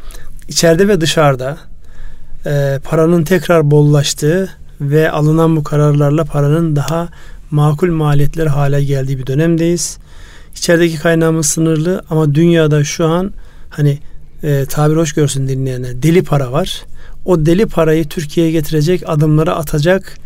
içeride 0.49 0.89
ve 0.89 1.01
dışarıda 1.01 1.59
e, 2.47 2.81
paranın 2.85 3.25
tekrar 3.25 3.71
bollaştığı 3.71 4.49
ve 4.81 5.11
alınan 5.11 5.57
bu 5.57 5.65
kararlarla 5.65 6.25
paranın 6.25 6.77
daha 6.77 7.09
makul 7.51 7.91
maliyetleri 7.91 8.49
hale 8.49 8.85
geldiği 8.85 9.19
bir 9.19 9.27
dönemdeyiz. 9.27 9.99
İçerideki 10.57 10.99
kaynağımız 10.99 11.47
sınırlı 11.47 12.05
ama 12.11 12.35
dünyada 12.35 12.85
şu 12.85 13.07
an 13.07 13.33
hani 13.71 13.99
e, 14.43 14.65
tabir 14.69 14.97
hoş 14.97 15.13
görsün 15.13 15.49
dinleyenler 15.49 16.03
deli 16.03 16.23
para 16.23 16.53
var. 16.53 16.85
O 17.25 17.47
deli 17.47 17.67
parayı 17.67 18.09
Türkiye'ye 18.09 18.53
getirecek 18.53 19.03
adımları 19.07 19.55
atacak 19.55 20.19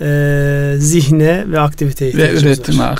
e, 0.00 0.74
zihne 0.78 1.44
ve 1.50 1.60
aktiviteye 1.60 2.16
ve 2.16 2.32
üretime 2.32 2.84
var. 2.84 2.98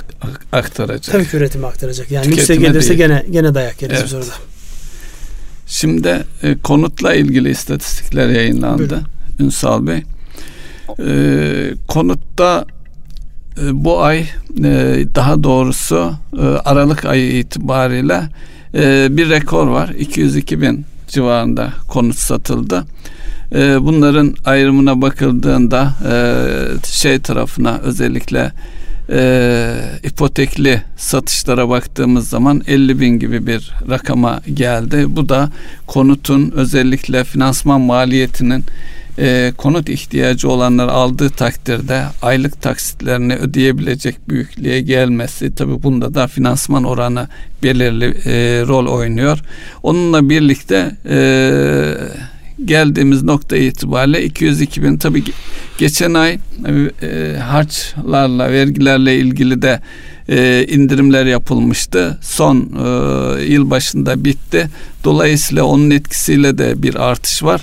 aktaracak. 0.51 1.13
Tabii 1.13 1.27
ki 1.27 1.37
üretime 1.37 1.67
aktaracak. 1.67 2.11
Yani 2.11 2.31
lükse 2.31 2.55
gelirse 2.55 2.89
değil. 2.89 2.99
gene 2.99 3.25
gene 3.31 3.55
dayak 3.55 3.81
yeriz 3.81 3.99
evet. 4.01 4.13
orada. 4.13 4.33
Şimdi 5.67 6.23
e, 6.43 6.57
konutla 6.57 7.13
ilgili 7.13 7.49
istatistikler 7.49 8.29
yayınlandı 8.29 8.77
Buyurun. 8.77 9.01
Ünsal 9.39 9.87
Bey. 9.87 10.03
E, 10.99 11.73
konutta 11.87 12.65
e, 13.61 13.83
bu 13.83 14.01
ay 14.01 14.19
e, 14.19 14.25
daha 15.15 15.43
doğrusu 15.43 16.13
e, 16.39 16.41
Aralık 16.41 17.05
ayı 17.05 17.39
itibariyle 17.39 18.29
e, 18.73 19.07
bir 19.17 19.29
rekor 19.29 19.67
var. 19.67 19.89
202 19.89 20.61
bin 20.61 20.85
civarında 21.07 21.73
konut 21.87 22.15
satıldı. 22.15 22.85
E, 23.55 23.81
bunların 23.81 24.35
ayrımına 24.45 25.01
bakıldığında 25.01 25.93
e, 26.11 26.87
şey 26.87 27.19
tarafına 27.19 27.77
özellikle 27.77 28.51
e, 29.09 29.73
ipotekli 30.03 30.81
satışlara 30.97 31.69
baktığımız 31.69 32.29
zaman 32.29 32.61
50 32.67 32.99
bin 32.99 33.19
gibi 33.19 33.47
bir 33.47 33.73
rakama 33.89 34.41
geldi. 34.53 35.05
Bu 35.07 35.29
da 35.29 35.49
konutun 35.87 36.51
özellikle 36.55 37.23
finansman 37.23 37.81
maliyetinin 37.81 38.63
e, 39.19 39.53
konut 39.57 39.89
ihtiyacı 39.89 40.49
olanlar 40.49 40.87
aldığı 40.87 41.29
takdirde 41.29 42.03
aylık 42.21 42.61
taksitlerini 42.61 43.35
ödeyebilecek 43.35 44.29
büyüklüğe 44.29 44.81
gelmesi 44.81 45.55
tabi 45.55 45.83
bunda 45.83 46.13
da 46.13 46.27
finansman 46.27 46.83
oranı 46.83 47.27
belirli 47.63 48.05
e, 48.05 48.63
rol 48.67 48.87
oynuyor. 48.87 49.39
Onunla 49.83 50.29
birlikte 50.29 50.95
e, 51.09 51.17
geldiğimiz 52.65 53.23
nokta 53.23 53.57
itibariyle 53.57 54.23
202 54.23 54.83
bin 54.83 54.97
tabi 54.97 55.23
geçen 55.77 56.13
ay 56.13 56.37
e, 57.01 57.37
harçlarla 57.37 58.51
vergilerle 58.51 59.17
ilgili 59.17 59.61
de 59.61 59.81
e, 60.29 60.65
indirimler 60.69 61.25
yapılmıştı. 61.25 62.17
Son 62.21 62.57
e, 62.57 63.43
yıl 63.43 63.69
başında 63.69 64.25
bitti. 64.25 64.69
Dolayısıyla 65.03 65.63
onun 65.63 65.89
etkisiyle 65.89 66.57
de 66.57 66.83
bir 66.83 66.95
artış 66.95 67.43
var. 67.43 67.61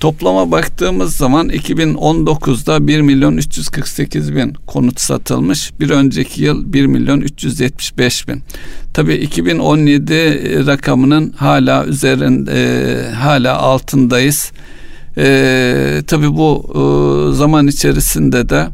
Toplama 0.00 0.50
baktığımız 0.50 1.16
zaman 1.16 1.48
2019'da 1.48 2.86
1 2.86 3.00
milyon 3.00 3.36
348 3.36 4.36
bin 4.36 4.52
konut 4.66 5.00
satılmış. 5.00 5.72
Bir 5.80 5.90
önceki 5.90 6.42
yıl 6.42 6.72
1 6.72 6.86
milyon 6.86 7.20
375 7.20 8.28
bin. 8.28 8.42
Tabii 8.94 9.14
2017 9.14 10.66
rakamının 10.66 11.32
hala 11.32 11.84
üzerinde 11.84 13.10
hala 13.12 13.58
altındayız. 13.58 14.52
E, 15.16 16.02
tabii 16.06 16.36
bu 16.36 16.70
e, 16.70 17.36
zaman 17.36 17.66
içerisinde 17.66 18.48
de 18.48 18.68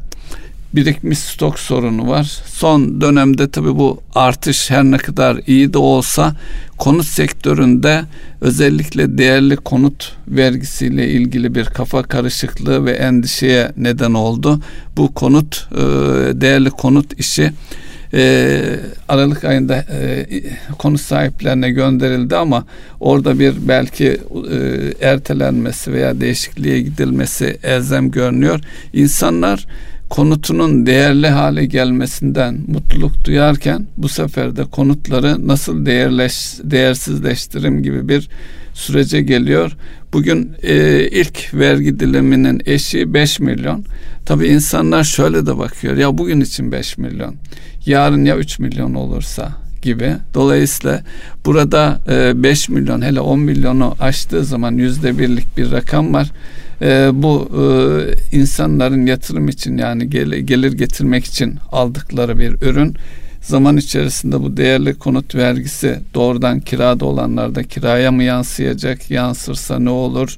birikmiş 0.76 1.18
stok 1.18 1.58
sorunu 1.58 2.08
var. 2.08 2.24
Son 2.46 3.00
dönemde 3.00 3.50
tabi 3.50 3.76
bu 3.76 4.00
artış 4.14 4.70
her 4.70 4.84
ne 4.84 4.96
kadar 4.96 5.40
iyi 5.46 5.72
de 5.72 5.78
olsa 5.78 6.36
konut 6.78 7.06
sektöründe 7.06 8.02
özellikle 8.40 9.18
değerli 9.18 9.56
konut 9.56 10.16
vergisiyle 10.28 11.08
ilgili 11.08 11.54
bir 11.54 11.64
kafa 11.64 12.02
karışıklığı 12.02 12.84
ve 12.84 12.90
endişeye 12.90 13.72
neden 13.76 14.14
oldu. 14.14 14.60
Bu 14.96 15.14
konut 15.14 15.68
e, 15.72 15.76
değerli 16.40 16.70
konut 16.70 17.20
işi 17.20 17.52
e, 18.14 18.60
Aralık 19.08 19.44
ayında 19.44 19.76
e, 19.76 20.26
konut 20.78 21.00
sahiplerine 21.00 21.70
gönderildi 21.70 22.36
ama 22.36 22.64
orada 23.00 23.38
bir 23.38 23.54
belki 23.68 24.20
ertelenmesi 25.00 25.92
veya 25.92 26.20
değişikliğe 26.20 26.80
gidilmesi 26.80 27.58
elzem 27.62 28.10
görünüyor. 28.10 28.60
İnsanlar 28.92 29.66
konutunun 30.08 30.86
değerli 30.86 31.28
hale 31.28 31.66
gelmesinden 31.66 32.58
mutluluk 32.66 33.24
duyarken 33.24 33.86
bu 33.96 34.08
sefer 34.08 34.56
de 34.56 34.64
konutları 34.64 35.48
nasıl 35.48 35.86
değerleş, 35.86 36.54
değersizleştirim 36.62 37.82
gibi 37.82 38.08
bir 38.08 38.28
sürece 38.74 39.22
geliyor. 39.22 39.76
Bugün 40.12 40.52
e, 40.62 41.06
ilk 41.10 41.54
vergi 41.54 42.00
diliminin 42.00 42.62
eşiği 42.66 43.14
5 43.14 43.40
milyon. 43.40 43.84
Tabi 44.26 44.46
insanlar 44.46 45.04
şöyle 45.04 45.46
de 45.46 45.58
bakıyor. 45.58 45.96
Ya 45.96 46.18
bugün 46.18 46.40
için 46.40 46.72
5 46.72 46.98
milyon. 46.98 47.34
Yarın 47.86 48.24
ya 48.24 48.36
3 48.36 48.58
milyon 48.58 48.94
olursa 48.94 49.48
gibi. 49.82 50.12
Dolayısıyla 50.34 51.02
burada 51.44 52.00
e, 52.08 52.42
5 52.42 52.68
milyon 52.68 53.02
hele 53.02 53.20
10 53.20 53.40
milyonu 53.40 53.94
aştığı 54.00 54.44
zaman 54.44 54.72
yüzde 54.74 55.18
birlik 55.18 55.56
bir 55.56 55.70
rakam 55.70 56.14
var 56.14 56.32
e, 56.82 57.10
bu 57.12 57.50
e, 57.52 57.64
insanların 58.36 59.06
yatırım 59.06 59.48
için 59.48 59.78
yani 59.78 60.10
gel, 60.10 60.30
gelir 60.30 60.72
getirmek 60.72 61.24
için 61.24 61.58
aldıkları 61.72 62.38
bir 62.38 62.52
ürün 62.62 62.96
zaman 63.46 63.76
içerisinde 63.76 64.40
bu 64.40 64.56
değerli 64.56 64.94
konut 64.94 65.34
vergisi 65.34 65.98
doğrudan 66.14 66.60
kirada 66.60 67.04
olanlarda 67.04 67.62
kiraya 67.62 68.12
mı 68.12 68.22
yansıyacak 68.22 69.10
yansırsa 69.10 69.78
ne 69.78 69.90
olur 69.90 70.36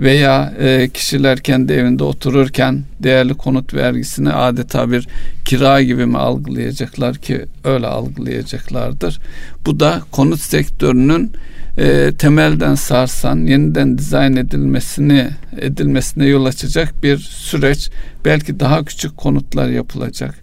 veya 0.00 0.54
e, 0.60 0.88
kişiler 0.94 1.38
kendi 1.38 1.72
evinde 1.72 2.04
otururken 2.04 2.82
değerli 3.00 3.34
konut 3.34 3.74
vergisini 3.74 4.32
adeta 4.32 4.90
bir 4.90 5.08
kira 5.44 5.82
gibi 5.82 6.06
mi 6.06 6.18
algılayacaklar 6.18 7.16
ki 7.16 7.44
öyle 7.64 7.86
algılayacaklardır. 7.86 9.20
Bu 9.66 9.80
da 9.80 10.02
konut 10.10 10.40
sektörünün 10.40 11.32
e, 11.78 12.12
temelden 12.18 12.74
sarsan, 12.74 13.46
yeniden 13.46 13.98
dizayn 13.98 14.36
edilmesini 14.36 15.28
edilmesine 15.60 16.26
yol 16.26 16.44
açacak 16.44 17.02
bir 17.02 17.18
süreç. 17.18 17.90
Belki 18.24 18.60
daha 18.60 18.84
küçük 18.84 19.16
konutlar 19.16 19.68
yapılacak. 19.68 20.34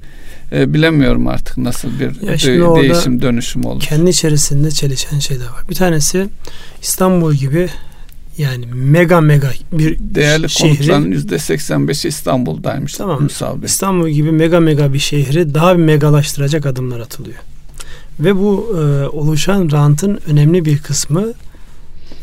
E, 0.52 0.74
bilemiyorum 0.74 1.28
artık 1.28 1.58
nasıl 1.58 1.90
bir 2.00 2.22
de, 2.22 2.82
değişim 2.82 3.22
dönüşüm 3.22 3.66
olur. 3.66 3.82
Kendi 3.82 4.10
içerisinde 4.10 4.72
çelişen 4.72 5.20
şeyler 5.20 5.46
var. 5.46 5.64
Bir 5.70 5.76
tanesi 5.76 6.28
İstanbul 6.82 7.34
gibi 7.34 7.70
yani 8.38 8.66
mega 8.66 9.22
mega 9.22 9.52
bir 9.72 9.98
değerli 10.00 10.50
şehri, 10.50 10.78
konutların 10.78 11.12
yüzde 11.12 11.36
85'i 11.36 12.08
İstanbul'daymış. 12.08 12.94
Tamam. 12.94 13.28
İstanbul 13.64 14.10
gibi 14.10 14.32
mega 14.32 14.60
mega 14.60 14.94
bir 14.94 15.00
şehri 15.00 15.54
daha 15.54 15.78
bir 15.78 15.84
megalaştıracak 15.84 16.66
adımlar 16.66 17.00
atılıyor. 17.00 17.38
Ve 18.20 18.36
bu 18.36 18.78
e, 18.78 19.08
oluşan 19.08 19.72
rantın 19.72 20.20
önemli 20.28 20.66
bir 20.66 20.78
kısmı 20.78 21.26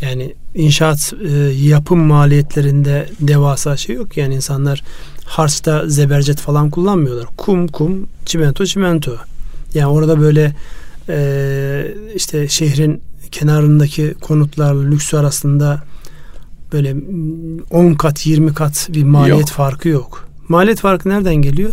yani 0.00 0.34
inşaat 0.54 1.12
e, 1.28 1.32
yapım 1.62 2.00
maliyetlerinde 2.00 3.08
devasa 3.20 3.76
şey 3.76 3.96
yok. 3.96 4.16
Yani 4.16 4.34
insanlar 4.34 4.82
harçta 5.24 5.88
zebercet 5.88 6.38
falan 6.38 6.70
kullanmıyorlar. 6.70 7.26
Kum 7.36 7.68
kum, 7.68 8.06
çimento 8.26 8.66
çimento. 8.66 9.16
Yani 9.74 9.86
orada 9.86 10.20
böyle 10.20 10.56
e, 11.08 11.94
işte 12.14 12.48
şehrin 12.48 13.02
kenarındaki 13.32 14.14
konutlarla 14.20 14.82
lüksü 14.82 15.16
arasında 15.16 15.82
böyle 16.72 16.96
10 17.70 17.94
kat 17.94 18.26
20 18.26 18.54
kat 18.54 18.88
bir 18.92 19.04
maliyet 19.04 19.40
yok. 19.40 19.48
farkı 19.48 19.88
yok. 19.88 20.28
Maliyet 20.48 20.80
farkı 20.80 21.08
nereden 21.08 21.34
geliyor? 21.34 21.70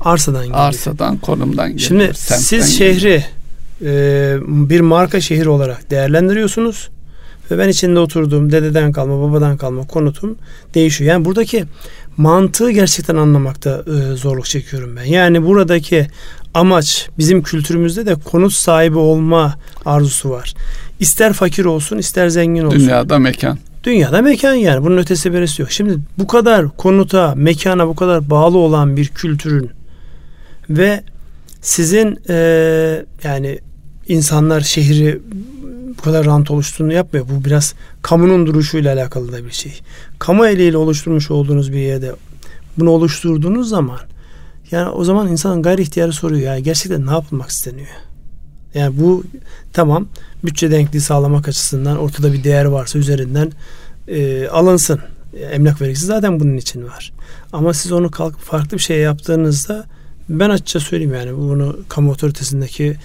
Arsadan 0.00 0.42
geliyor. 0.42 0.58
Arsadan, 0.58 1.16
konumdan 1.16 1.76
geliyor. 1.76 1.88
Şimdi 1.88 2.10
siz 2.14 2.78
şehri 2.78 3.00
geliyor 3.00 3.22
e, 3.82 4.36
bir 4.46 4.80
marka 4.80 5.20
şehir 5.20 5.46
olarak 5.46 5.90
değerlendiriyorsunuz. 5.90 6.90
Ve 7.50 7.58
ben 7.58 7.68
içinde 7.68 7.98
oturduğum 8.00 8.52
dededen 8.52 8.92
kalma, 8.92 9.22
babadan 9.22 9.56
kalma 9.56 9.86
konutum 9.86 10.36
değişiyor. 10.74 11.10
Yani 11.10 11.24
buradaki 11.24 11.64
mantığı 12.16 12.70
gerçekten 12.70 13.16
anlamakta 13.16 13.84
e, 13.86 14.16
zorluk 14.16 14.44
çekiyorum 14.44 14.96
ben. 14.96 15.04
Yani 15.04 15.46
buradaki 15.46 16.06
amaç 16.54 17.08
bizim 17.18 17.42
kültürümüzde 17.42 18.06
de 18.06 18.14
konut 18.14 18.52
sahibi 18.52 18.98
olma 18.98 19.54
arzusu 19.84 20.30
var. 20.30 20.54
İster 21.00 21.32
fakir 21.32 21.64
olsun, 21.64 21.98
ister 21.98 22.28
zengin 22.28 22.64
olsun. 22.64 22.80
Dünyada 22.80 23.18
mekan. 23.18 23.58
Dünyada 23.84 24.22
mekan 24.22 24.54
yani. 24.54 24.84
Bunun 24.84 24.98
ötesi 24.98 25.32
berisi 25.32 25.62
yok. 25.62 25.70
Şimdi 25.70 25.98
bu 26.18 26.26
kadar 26.26 26.76
konuta, 26.76 27.34
mekana 27.36 27.88
bu 27.88 27.94
kadar 27.94 28.30
bağlı 28.30 28.58
olan 28.58 28.96
bir 28.96 29.08
kültürün 29.08 29.70
ve 30.70 31.02
sizin 31.64 32.18
e, 32.28 32.36
yani 33.24 33.58
insanlar 34.08 34.60
şehri 34.60 35.20
bu 35.98 36.02
kadar 36.02 36.26
rant 36.26 36.50
oluştuğunu 36.50 36.92
yapmıyor. 36.92 37.26
Bu 37.28 37.44
biraz 37.44 37.74
kamunun 38.02 38.46
duruşuyla 38.46 38.94
alakalı 38.94 39.32
da 39.32 39.44
bir 39.44 39.50
şey. 39.50 39.80
Kamu 40.18 40.46
eliyle 40.46 40.76
oluşturmuş 40.76 41.30
olduğunuz 41.30 41.72
bir 41.72 41.78
yerde 41.78 42.12
bunu 42.78 42.90
oluşturduğunuz 42.90 43.68
zaman 43.68 43.98
yani 44.70 44.88
o 44.88 45.04
zaman 45.04 45.28
insanın 45.28 45.62
gayri 45.62 45.82
ihtiyarı 45.82 46.12
soruyor 46.12 46.42
ya 46.42 46.58
gerçekten 46.58 47.06
ne 47.06 47.10
yapılmak 47.10 47.50
isteniyor? 47.50 47.88
Yani 48.74 49.00
bu 49.00 49.24
tamam 49.72 50.06
bütçe 50.44 50.70
denkliği 50.70 51.00
sağlamak 51.00 51.48
açısından 51.48 51.98
ortada 51.98 52.32
bir 52.32 52.44
değer 52.44 52.64
varsa 52.64 52.98
üzerinden 52.98 53.52
e, 54.08 54.48
alınsın. 54.48 55.00
Emlak 55.52 55.80
vergisi 55.80 56.06
zaten 56.06 56.40
bunun 56.40 56.56
için 56.56 56.84
var. 56.84 57.12
Ama 57.52 57.74
siz 57.74 57.92
onu 57.92 58.10
kalkıp 58.10 58.40
farklı 58.40 58.76
bir 58.76 58.82
şey 58.82 58.98
yaptığınızda 58.98 59.86
ben 60.28 60.50
açıkça 60.50 60.80
söyleyeyim 60.80 61.14
yani 61.14 61.36
bunu 61.36 61.78
kamu 61.88 62.10
otoritesindeki 62.10 62.96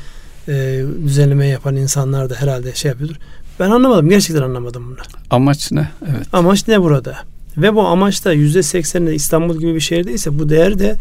e, 0.48 0.84
düzenleme 1.06 1.48
yapan 1.48 1.76
insanlar 1.76 2.30
da 2.30 2.36
herhalde 2.36 2.76
şey 2.76 2.90
yapıyordur. 2.90 3.16
Ben 3.60 3.70
anlamadım. 3.70 4.10
Gerçekten 4.10 4.42
anlamadım 4.42 4.88
bunu. 4.88 4.98
Amaç 5.30 5.72
ne? 5.72 5.90
Evet. 6.10 6.28
Amaç 6.34 6.68
ne 6.68 6.82
burada? 6.82 7.18
Ve 7.58 7.76
bu 7.76 7.88
amaç 7.88 8.26
da 8.26 8.34
yüzde 8.34 8.64
sekseninde 8.64 9.16
İstanbul 9.16 9.60
gibi 9.60 9.76
bir 9.76 9.80
şehirdeyse 9.80 10.40
bu 10.40 10.50
değer 10.50 10.80
de 10.80 10.96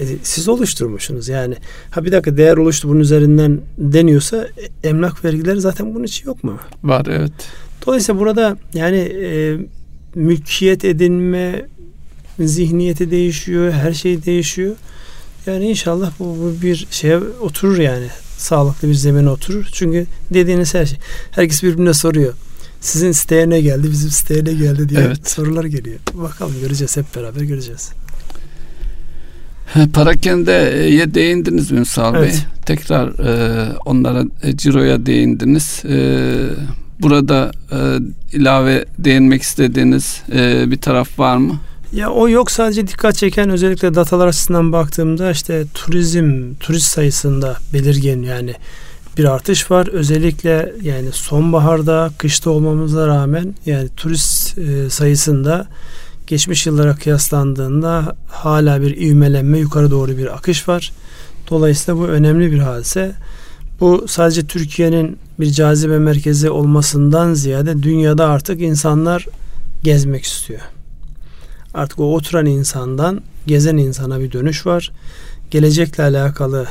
e, 0.00 0.04
siz 0.22 0.48
oluşturmuşsunuz. 0.48 1.28
Yani 1.28 1.54
ha 1.90 2.04
bir 2.04 2.12
dakika 2.12 2.36
değer 2.36 2.56
oluştu 2.56 2.88
bunun 2.88 3.00
üzerinden 3.00 3.60
deniyorsa 3.78 4.36
e, 4.36 4.88
emlak 4.88 5.24
vergileri 5.24 5.60
zaten 5.60 5.94
bunun 5.94 6.04
için 6.04 6.26
yok 6.26 6.44
mu? 6.44 6.58
Var 6.82 7.06
evet. 7.10 7.32
Dolayısıyla 7.86 8.20
burada 8.20 8.56
yani 8.74 8.98
e, 8.98 9.56
mülkiyet 10.14 10.84
edinme 10.84 11.66
zihniyeti 12.38 13.10
değişiyor, 13.10 13.72
her 13.72 13.92
şey 13.92 14.24
değişiyor. 14.24 14.76
Yani 15.46 15.68
inşallah 15.70 16.10
bu, 16.18 16.24
bu 16.24 16.62
bir 16.62 16.86
şeye 16.90 17.18
oturur 17.18 17.78
yani. 17.78 18.06
Sağlıklı 18.36 18.88
bir 18.88 18.94
zemine 18.94 19.30
oturur. 19.30 19.68
Çünkü 19.72 20.06
dediğiniz 20.30 20.74
her 20.74 20.86
şey. 20.86 20.98
Herkes 21.30 21.62
birbirine 21.62 21.94
soruyor. 21.94 22.34
Sizin 22.80 23.12
siteye 23.12 23.50
ne 23.50 23.60
geldi, 23.60 23.90
bizim 23.90 24.10
siteye 24.10 24.44
ne 24.44 24.52
geldi 24.52 24.88
diye 24.88 25.00
evet. 25.00 25.30
sorular 25.30 25.64
geliyor. 25.64 25.98
Bakalım 26.14 26.54
göreceğiz 26.60 26.96
hep 26.96 27.16
beraber 27.16 27.40
göreceğiz. 27.40 27.92
Parakende'ye 29.92 31.14
değindiniz 31.14 31.72
Ünsal 31.72 32.14
evet. 32.14 32.32
Bey. 32.32 32.38
Tekrar 32.66 33.08
e, 33.08 33.72
onlara 33.84 34.24
e, 34.42 34.56
ciroya 34.56 35.06
değindiniz. 35.06 35.82
E, 35.84 35.98
burada 37.00 37.52
e, 37.72 37.78
ilave 38.36 38.84
değinmek 38.98 39.42
istediğiniz 39.42 40.22
e, 40.32 40.70
bir 40.70 40.76
taraf 40.76 41.18
var 41.18 41.36
mı? 41.36 41.60
Ya 41.94 42.10
o 42.10 42.28
yok 42.28 42.50
sadece 42.50 42.86
dikkat 42.86 43.16
çeken 43.16 43.50
özellikle 43.50 43.94
datalar 43.94 44.26
açısından 44.26 44.72
baktığımda 44.72 45.30
işte 45.30 45.64
turizm, 45.74 46.54
turist 46.60 46.86
sayısında 46.86 47.56
belirgin 47.72 48.22
yani 48.22 48.54
bir 49.18 49.24
artış 49.24 49.70
var. 49.70 49.86
Özellikle 49.86 50.72
yani 50.82 51.12
sonbaharda, 51.12 52.10
kışta 52.18 52.50
olmamıza 52.50 53.06
rağmen 53.06 53.54
yani 53.66 53.88
turist 53.96 54.58
e, 54.58 54.90
sayısında 54.90 55.66
geçmiş 56.26 56.66
yıllara 56.66 56.94
kıyaslandığında 56.94 58.16
hala 58.28 58.82
bir 58.82 58.96
ivmelenme, 58.96 59.58
yukarı 59.58 59.90
doğru 59.90 60.18
bir 60.18 60.34
akış 60.34 60.68
var. 60.68 60.92
Dolayısıyla 61.50 62.00
bu 62.00 62.06
önemli 62.06 62.52
bir 62.52 62.58
hadise. 62.58 63.12
Bu 63.80 64.04
sadece 64.08 64.46
Türkiye'nin 64.46 65.18
bir 65.40 65.50
cazibe 65.50 65.98
merkezi 65.98 66.50
olmasından 66.50 67.34
ziyade 67.34 67.82
dünyada 67.82 68.28
artık 68.28 68.60
insanlar 68.60 69.26
gezmek 69.82 70.24
istiyor. 70.24 70.60
Artık 71.74 72.00
o 72.00 72.14
oturan 72.14 72.46
insandan 72.46 73.20
gezen 73.46 73.76
insana 73.76 74.20
bir 74.20 74.32
dönüş 74.32 74.66
var. 74.66 74.92
Gelecekle 75.50 76.02
alakalı 76.02 76.66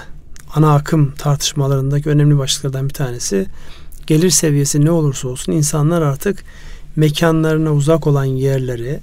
ana 0.56 0.76
akım 0.76 1.12
tartışmalarındaki 1.18 2.10
önemli 2.10 2.38
başlıklardan 2.38 2.90
bir 2.90 2.94
tanesi 2.94 3.46
gelir 4.08 4.30
seviyesi 4.30 4.86
ne 4.86 4.92
olursa 4.92 5.28
olsun 5.28 5.52
insanlar 5.52 6.02
artık 6.02 6.44
mekanlarına 6.96 7.74
uzak 7.74 8.08
olan 8.08 8.26
yerleri 8.26 9.00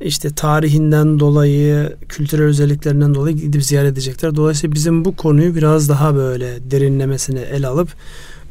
işte 0.00 0.30
tarihinden 0.30 1.20
dolayı, 1.20 1.96
kültürel 2.08 2.46
özelliklerinden 2.46 3.14
dolayı 3.14 3.36
gidip 3.36 3.64
ziyaret 3.64 3.92
edecekler. 3.92 4.36
Dolayısıyla 4.36 4.74
bizim 4.74 5.04
bu 5.04 5.16
konuyu 5.16 5.54
biraz 5.54 5.88
daha 5.88 6.14
böyle 6.14 6.70
derinlemesine 6.70 7.40
el 7.40 7.68
alıp 7.68 7.88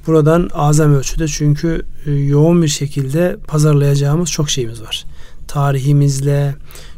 buradan 0.08 0.50
azam 0.54 0.94
ölçüde 0.94 1.28
çünkü 1.28 1.82
e, 2.06 2.12
yoğun 2.12 2.62
bir 2.62 2.68
şekilde 2.68 3.38
pazarlayacağımız 3.48 4.32
çok 4.32 4.50
şeyimiz 4.50 4.82
var. 4.82 5.06
Tarihimizle, 5.48 6.56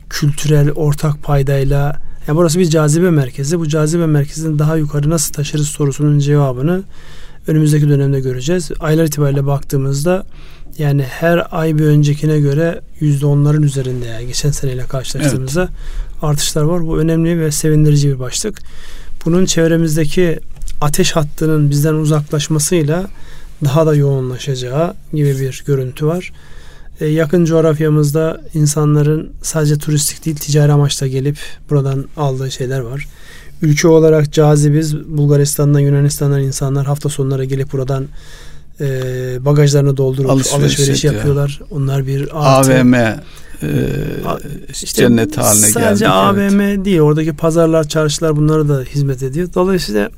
kültürel 0.10 0.72
ortak 0.72 1.24
paydayla 1.24 2.02
yani 2.28 2.38
burası 2.38 2.60
bir 2.60 2.70
cazibe 2.70 3.10
merkezi. 3.10 3.60
Bu 3.60 3.68
cazibe 3.68 4.06
merkezini 4.06 4.60
daha 4.60 4.76
yukarı 4.76 5.10
nasıl 5.10 5.34
taşırız 5.34 5.68
sorusunun 5.68 6.20
cevabını 6.20 6.84
önümüzdeki 7.48 7.90
dönemde 7.90 8.20
göreceğiz. 8.20 8.72
Aylar 8.80 9.04
itibariyle 9.04 9.46
baktığımızda 9.46 10.26
yani 10.78 11.04
her 11.04 11.48
ay 11.52 11.78
bir 11.78 11.86
öncekine 11.86 12.40
göre 12.40 12.82
yüzde 13.00 13.26
onların 13.26 13.64
üzerinde 13.64 14.06
yani 14.06 14.28
geçen 14.28 14.52
seneyle 14.52 14.86
karşılaştığımızda 14.86 15.62
evet. 15.62 16.24
artışlar 16.24 16.62
var. 16.62 16.88
Bu 16.88 17.00
önemli 17.00 17.40
ve 17.40 17.52
sevindirici 17.52 18.10
bir 18.10 18.20
başlık. 18.20 18.62
Bunun 19.26 19.46
çevremizdeki 19.46 20.40
ateş 20.82 21.12
hattının 21.12 21.70
bizden 21.70 21.94
uzaklaşmasıyla 21.94 23.08
daha 23.66 23.86
da 23.86 23.96
yoğunlaşacağı 23.96 24.94
gibi 25.14 25.40
bir 25.40 25.64
görüntü 25.66 26.06
var. 26.06 26.32
Ee, 27.02 27.06
yakın 27.08 27.46
coğrafyamızda 27.46 28.42
insanların 28.54 29.30
sadece 29.42 29.78
turistik 29.78 30.26
değil 30.26 30.38
ticari 30.38 30.72
amaçla 30.72 31.08
gelip 31.08 31.38
buradan 31.70 32.06
aldığı 32.18 32.52
şeyler 32.52 32.80
var. 32.80 33.08
Ülke 33.62 33.88
olarak 33.88 34.34
cazibiz. 34.34 34.98
Bulgaristan'dan, 34.98 35.80
Yunanistan'dan 35.80 36.42
insanlar 36.42 36.86
hafta 36.86 37.10
sonları 37.10 37.46
gelip 37.46 37.72
buradan 37.72 38.06
e, 38.82 38.86
bagajlarını 39.46 39.98
doldurup 39.98 40.30
alışveriş, 40.30 40.80
alışveriş 40.80 41.04
yapıyorlar. 41.04 41.62
Onlar 41.72 42.08
bir 42.08 42.30
artı. 42.34 42.74
AVM 42.74 42.94
e, 42.94 43.18
işte 44.70 45.02
cennet 45.02 45.38
haline 45.38 45.54
sadece 45.54 45.80
geldi. 45.80 45.90
Sadece 45.90 46.10
AVM 46.10 46.62
evet. 46.62 46.86
değil. 46.86 47.00
Oradaki 47.00 47.34
pazarlar, 47.34 47.88
çarşılar 47.88 48.36
bunlara 48.36 48.70
da 48.70 48.82
hizmet 48.82 49.24
ediyor. 49.24 49.50
Dolayısıyla 49.56 50.10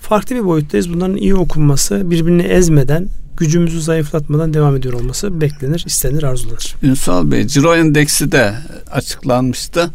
farklı 0.00 0.36
bir 0.36 0.44
boyuttayız. 0.44 0.92
Bunların 0.92 1.16
iyi 1.16 1.34
okunması, 1.34 2.10
birbirini 2.10 2.42
ezmeden 2.42 3.08
gücümüzü 3.36 3.82
zayıflatmadan 3.82 4.54
devam 4.54 4.76
ediyor 4.76 4.94
olması 4.94 5.40
beklenir, 5.40 5.84
istenir, 5.86 6.22
arzulanır. 6.22 6.74
Ünsal 6.82 7.30
Bey, 7.30 7.46
Ciro 7.46 7.74
Endeksi 7.74 8.32
de 8.32 8.54
açıklanmıştı. 8.90 9.90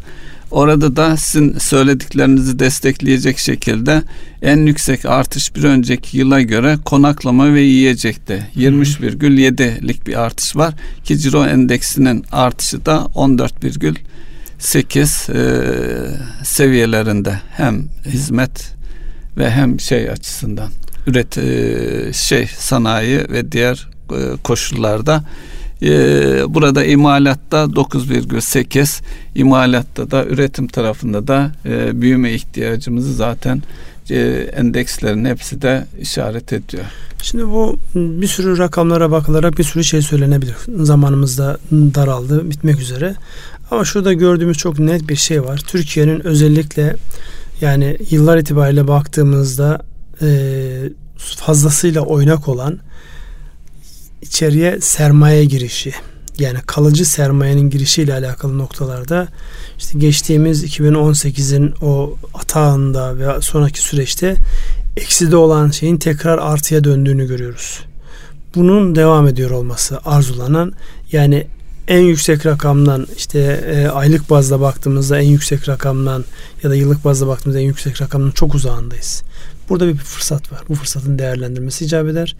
Orada 0.52 0.96
da 0.96 1.16
sizin 1.16 1.58
söylediklerinizi 1.58 2.58
destekleyecek 2.58 3.38
şekilde 3.38 4.02
en 4.42 4.66
yüksek 4.66 5.06
artış 5.06 5.56
bir 5.56 5.64
önceki 5.64 6.18
yıla 6.18 6.40
göre 6.40 6.78
konaklama 6.84 7.54
ve 7.54 7.60
yiyecekte 7.60 8.46
23,7'lik 8.56 10.06
bir 10.06 10.20
artış 10.20 10.56
var 10.56 10.74
ki 11.04 11.18
Ciro 11.18 11.46
endeksinin 11.46 12.24
artışı 12.32 12.86
da 12.86 13.08
14,8 13.14 15.32
e, 15.32 15.34
seviyelerinde 16.44 17.40
hem 17.50 17.84
hizmet 18.06 18.74
ve 19.36 19.50
hem 19.50 19.80
şey 19.80 20.10
açısından 20.10 20.68
üret 21.06 21.38
e, 21.38 22.12
şey 22.12 22.46
sanayi 22.46 23.18
ve 23.18 23.52
diğer 23.52 23.88
e, 24.10 24.36
koşullarda 24.44 25.24
ee, 25.82 26.42
burada 26.48 26.84
imalatta 26.84 27.56
9,8 27.56 29.02
imalatta 29.34 30.10
da 30.10 30.24
üretim 30.24 30.66
tarafında 30.66 31.28
da 31.28 31.52
e, 31.66 32.00
büyüme 32.00 32.32
ihtiyacımızı 32.32 33.14
zaten 33.14 33.62
e, 34.10 34.18
endekslerin 34.56 35.24
hepsi 35.24 35.62
de 35.62 35.86
işaret 36.00 36.52
ediyor. 36.52 36.84
Şimdi 37.22 37.46
bu 37.46 37.78
bir 37.94 38.26
sürü 38.26 38.58
rakamlara 38.58 39.10
bakılarak 39.10 39.58
bir 39.58 39.64
sürü 39.64 39.84
şey 39.84 40.02
söylenebilir. 40.02 40.56
Zamanımız 40.76 41.38
da 41.38 41.58
daraldı, 41.70 42.50
bitmek 42.50 42.80
üzere. 42.80 43.14
Ama 43.70 43.84
şurada 43.84 44.12
gördüğümüz 44.12 44.58
çok 44.58 44.78
net 44.78 45.08
bir 45.08 45.16
şey 45.16 45.44
var. 45.44 45.62
Türkiye'nin 45.66 46.26
özellikle 46.26 46.96
yani 47.60 47.98
yıllar 48.10 48.38
itibariyle 48.38 48.88
baktığımızda 48.88 49.80
e, 50.22 50.90
fazlasıyla 51.16 52.00
oynak 52.00 52.48
olan 52.48 52.78
içeriye 54.22 54.80
sermaye 54.80 55.44
girişi 55.44 55.92
yani 56.38 56.58
kalıcı 56.66 57.04
sermayenin 57.04 57.70
girişiyle 57.70 58.14
alakalı 58.14 58.58
noktalarda 58.58 59.28
işte 59.78 59.98
geçtiğimiz 59.98 60.64
2018'in 60.64 61.74
o 61.82 62.16
atağında 62.34 63.18
ve 63.18 63.40
sonraki 63.40 63.80
süreçte 63.80 64.36
ekside 64.96 65.36
olan 65.36 65.70
şeyin 65.70 65.96
tekrar 65.96 66.38
artıya 66.38 66.84
döndüğünü 66.84 67.26
görüyoruz. 67.26 67.80
Bunun 68.54 68.94
devam 68.94 69.26
ediyor 69.26 69.50
olması 69.50 70.00
arzulanan 70.04 70.72
yani 71.12 71.46
en 71.88 72.00
yüksek 72.00 72.46
rakamdan 72.46 73.06
işte 73.16 73.38
e, 73.66 73.88
aylık 73.88 74.30
bazda 74.30 74.60
baktığımızda 74.60 75.18
en 75.18 75.28
yüksek 75.28 75.68
rakamdan 75.68 76.24
ya 76.62 76.70
da 76.70 76.74
yıllık 76.74 77.04
bazda 77.04 77.26
baktığımızda 77.26 77.60
en 77.60 77.66
yüksek 77.66 78.02
rakamdan 78.02 78.30
çok 78.30 78.54
uzağındayız. 78.54 79.22
Burada 79.72 79.88
bir 79.88 79.94
fırsat 79.96 80.52
var. 80.52 80.60
Bu 80.68 80.74
fırsatın 80.74 81.18
değerlendirmesi 81.18 81.84
icap 81.84 82.08
eder 82.08 82.36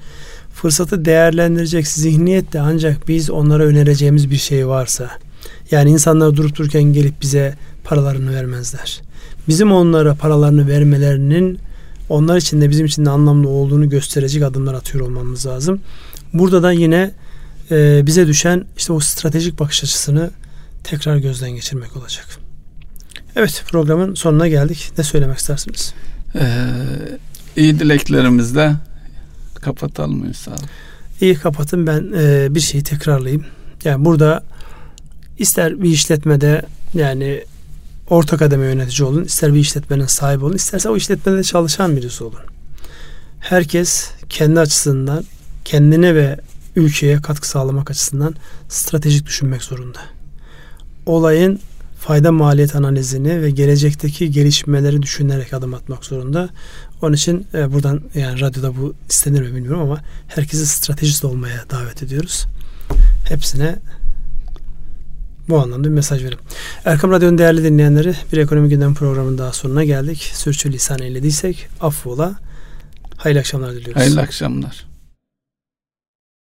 fırsatı 0.54 1.04
değerlendirecek 1.04 1.88
zihniyetle 1.88 2.60
ancak 2.60 3.08
biz 3.08 3.30
onlara 3.30 3.62
önereceğimiz 3.62 4.30
bir 4.30 4.36
şey 4.36 4.68
varsa 4.68 5.10
yani 5.70 5.90
insanlar 5.90 6.36
durup 6.36 6.56
dururken 6.56 6.82
gelip 6.82 7.22
bize 7.22 7.54
paralarını 7.84 8.34
vermezler. 8.34 9.00
Bizim 9.48 9.72
onlara 9.72 10.14
paralarını 10.14 10.68
vermelerinin 10.68 11.58
onlar 12.08 12.36
için 12.36 12.60
de 12.60 12.70
bizim 12.70 12.86
için 12.86 13.04
de 13.06 13.10
anlamlı 13.10 13.48
olduğunu 13.48 13.88
gösterecek 13.88 14.42
adımlar 14.42 14.74
atıyor 14.74 15.04
olmamız 15.04 15.46
lazım. 15.46 15.80
Burada 16.34 16.62
da 16.62 16.72
yine 16.72 17.10
e, 17.70 18.06
bize 18.06 18.26
düşen 18.26 18.64
işte 18.76 18.92
o 18.92 19.00
stratejik 19.00 19.60
bakış 19.60 19.84
açısını 19.84 20.30
tekrar 20.84 21.16
gözden 21.16 21.50
geçirmek 21.50 21.96
olacak. 21.96 22.26
Evet 23.36 23.64
programın 23.68 24.14
sonuna 24.14 24.48
geldik. 24.48 24.90
Ne 24.98 25.04
söylemek 25.04 25.38
istersiniz? 25.38 25.94
Ee, 26.34 26.66
iyi 27.56 27.78
dileklerimizle 27.78 28.76
Kapatalım 29.54 30.24
Ünsal. 30.24 30.56
İyi 31.20 31.34
kapatın 31.34 31.86
ben 31.86 32.12
e, 32.16 32.54
bir 32.54 32.60
şeyi 32.60 32.84
tekrarlayayım. 32.84 33.44
Yani 33.84 34.04
burada 34.04 34.42
ister 35.38 35.82
bir 35.82 35.90
işletmede 35.90 36.62
yani 36.94 37.44
orta 38.10 38.36
kademe 38.36 38.64
yönetici 38.64 39.08
olun, 39.08 39.24
ister 39.24 39.54
bir 39.54 39.60
işletmenin 39.60 40.06
sahibi 40.06 40.44
olun, 40.44 40.54
isterse 40.54 40.88
o 40.88 40.96
işletmede 40.96 41.42
çalışan 41.42 41.96
birisi 41.96 42.24
olun. 42.24 42.40
Herkes 43.40 44.10
kendi 44.28 44.60
açısından 44.60 45.24
kendine 45.64 46.14
ve 46.14 46.40
ülkeye 46.76 47.22
katkı 47.22 47.48
sağlamak 47.48 47.90
açısından 47.90 48.34
stratejik 48.68 49.26
düşünmek 49.26 49.62
zorunda. 49.62 49.98
Olayın 51.06 51.60
fayda 52.02 52.32
maliyet 52.32 52.76
analizini 52.76 53.42
ve 53.42 53.50
gelecekteki 53.50 54.30
gelişmeleri 54.30 55.02
düşünerek 55.02 55.54
adım 55.54 55.74
atmak 55.74 56.04
zorunda. 56.04 56.48
Onun 57.02 57.12
için 57.12 57.46
e, 57.54 57.72
buradan 57.72 58.00
yani 58.14 58.40
radyoda 58.40 58.76
bu 58.76 58.94
istenir 59.10 59.40
mi 59.40 59.54
bilmiyorum 59.54 59.80
ama 59.80 60.00
herkesi 60.28 60.66
stratejist 60.66 61.24
olmaya 61.24 61.64
davet 61.70 62.02
ediyoruz. 62.02 62.46
Hepsine 63.28 63.76
bu 65.48 65.60
anlamda 65.60 65.88
bir 65.88 65.94
mesaj 65.94 66.24
verim. 66.24 66.38
Erkam 66.84 67.10
Radyo'nun 67.10 67.38
değerli 67.38 67.64
dinleyenleri 67.64 68.14
bir 68.32 68.38
ekonomi 68.38 68.68
gündem 68.68 68.94
programının 68.94 69.38
daha 69.38 69.52
sonuna 69.52 69.84
geldik. 69.84 70.30
Sürçülisan 70.34 70.98
eylediysek 70.98 71.68
affola. 71.80 72.34
Hayırlı 73.16 73.40
akşamlar 73.40 73.72
diliyoruz. 73.72 73.96
Hayırlı 73.96 74.20
akşamlar. 74.20 74.91